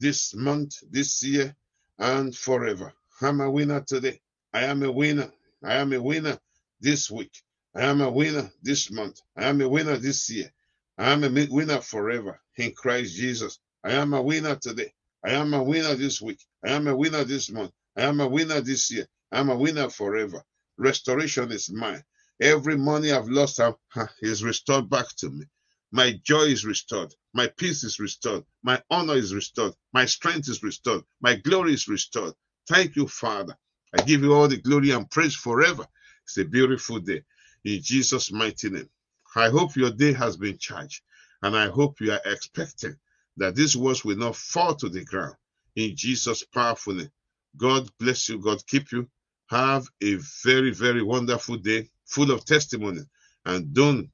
this 0.00 0.34
month, 0.34 0.74
this 0.90 1.22
year, 1.22 1.54
and 1.98 2.34
forever. 2.36 2.92
I'm 3.22 3.40
a 3.40 3.50
winner 3.50 3.82
today. 3.86 4.20
I 4.52 4.64
am 4.64 4.82
a 4.82 4.90
winner. 4.90 5.30
I 5.64 5.74
am 5.76 5.92
a 5.92 6.02
winner 6.02 6.38
this 6.80 7.10
week. 7.10 7.32
I 7.76 7.84
am 7.84 8.00
a 8.00 8.10
winner 8.10 8.50
this 8.62 8.90
month. 8.90 9.20
I 9.36 9.44
am 9.46 9.60
a 9.60 9.68
winner 9.68 9.98
this 9.98 10.30
year. 10.30 10.50
I 10.98 11.12
am 11.12 11.24
a 11.24 11.46
winner 11.50 11.80
forever 11.82 12.40
in 12.56 12.72
Christ 12.72 13.16
Jesus. 13.16 13.60
I 13.84 13.92
am 13.92 14.14
a 14.14 14.22
winner 14.22 14.56
today. 14.56 14.94
I 15.24 15.32
am 15.32 15.54
a 15.54 15.62
winner 15.62 15.94
this 15.94 16.22
week. 16.22 16.40
I 16.64 16.72
am 16.72 16.88
a 16.88 16.96
winner 16.96 17.24
this 17.24 17.50
month. 17.50 17.72
I 17.96 18.04
am 18.04 18.20
a 18.20 18.28
winner 18.28 18.62
this 18.62 18.90
year. 18.90 19.06
I 19.32 19.40
am 19.40 19.50
a 19.50 19.56
winner 19.56 19.90
forever. 19.90 20.42
Restoration 20.78 21.52
is 21.52 21.70
mine. 21.70 22.02
Every 22.42 22.78
money 22.78 23.12
I've 23.12 23.28
lost 23.28 23.60
is 24.22 24.44
restored 24.44 24.90
back 24.90 25.08
to 25.18 25.30
me. 25.30 25.46
My 25.92 26.20
joy 26.24 26.44
is 26.46 26.64
restored. 26.64 27.14
My 27.34 27.48
peace 27.58 27.84
is 27.84 28.00
restored. 28.00 28.44
My 28.64 28.82
honor 28.90 29.16
is 29.16 29.34
restored. 29.34 29.74
My 29.94 30.06
strength 30.06 30.48
is 30.48 30.62
restored. 30.62 31.04
My 31.22 31.36
glory 31.36 31.74
is 31.74 31.88
restored. 31.88 32.34
Thank 32.68 32.96
you, 32.96 33.08
Father. 33.08 33.56
I 33.94 34.02
give 34.02 34.22
you 34.22 34.34
all 34.34 34.48
the 34.48 34.58
glory 34.58 34.90
and 34.92 35.10
praise 35.10 35.36
forever. 35.36 35.86
It's 36.24 36.38
a 36.38 36.44
beautiful 36.44 37.00
day. 37.00 37.22
In 37.66 37.82
Jesus' 37.82 38.30
mighty 38.30 38.70
name. 38.70 38.88
I 39.34 39.48
hope 39.48 39.74
your 39.74 39.90
day 39.90 40.12
has 40.12 40.36
been 40.36 40.56
charged. 40.56 41.02
And 41.42 41.56
I 41.56 41.66
hope 41.66 42.00
you 42.00 42.12
are 42.12 42.20
expecting 42.24 42.96
that 43.38 43.56
these 43.56 43.76
words 43.76 44.04
will 44.04 44.16
not 44.16 44.36
fall 44.36 44.76
to 44.76 44.88
the 44.88 45.04
ground. 45.04 45.34
in 45.74 45.96
Jesus' 45.96 46.44
powerful 46.44 46.94
name. 46.94 47.10
God 47.56 47.90
bless 47.98 48.28
you. 48.28 48.38
God 48.38 48.64
keep 48.68 48.92
you. 48.92 49.08
Have 49.50 49.88
a 50.00 50.14
very, 50.44 50.70
very 50.70 51.02
wonderful 51.02 51.56
day 51.56 51.90
full 52.04 52.30
of 52.30 52.44
testimony. 52.44 53.02
And 53.44 53.74
don't, 53.74 54.10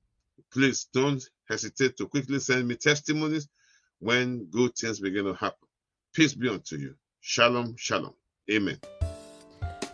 please 0.50 0.88
don't 0.92 1.22
hesitate 1.46 1.98
to 1.98 2.08
quickly 2.08 2.40
send 2.40 2.66
me 2.66 2.76
testimonies 2.76 3.48
when 4.00 4.46
good 4.46 4.74
things 4.76 4.98
begin 4.98 5.26
to 5.26 5.34
happen. 5.34 5.68
Peace 6.14 6.34
be 6.34 6.48
unto 6.48 6.76
you. 6.76 6.94
Shalom, 7.20 7.76
shalom. 7.76 8.14
Amen. 8.50 8.80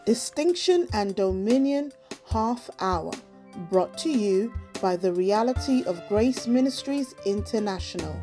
Distinction 0.07 0.89
and 0.93 1.15
Dominion 1.15 1.93
Half 2.31 2.71
Hour, 2.81 3.13
brought 3.59 3.99
to 3.99 4.11
you 4.11 4.53
by 4.81 4.97
the 4.97 5.13
Reality 5.13 5.83
of 5.85 6.07
Grace 6.09 6.47
Ministries 6.47 7.15
International. 7.27 8.21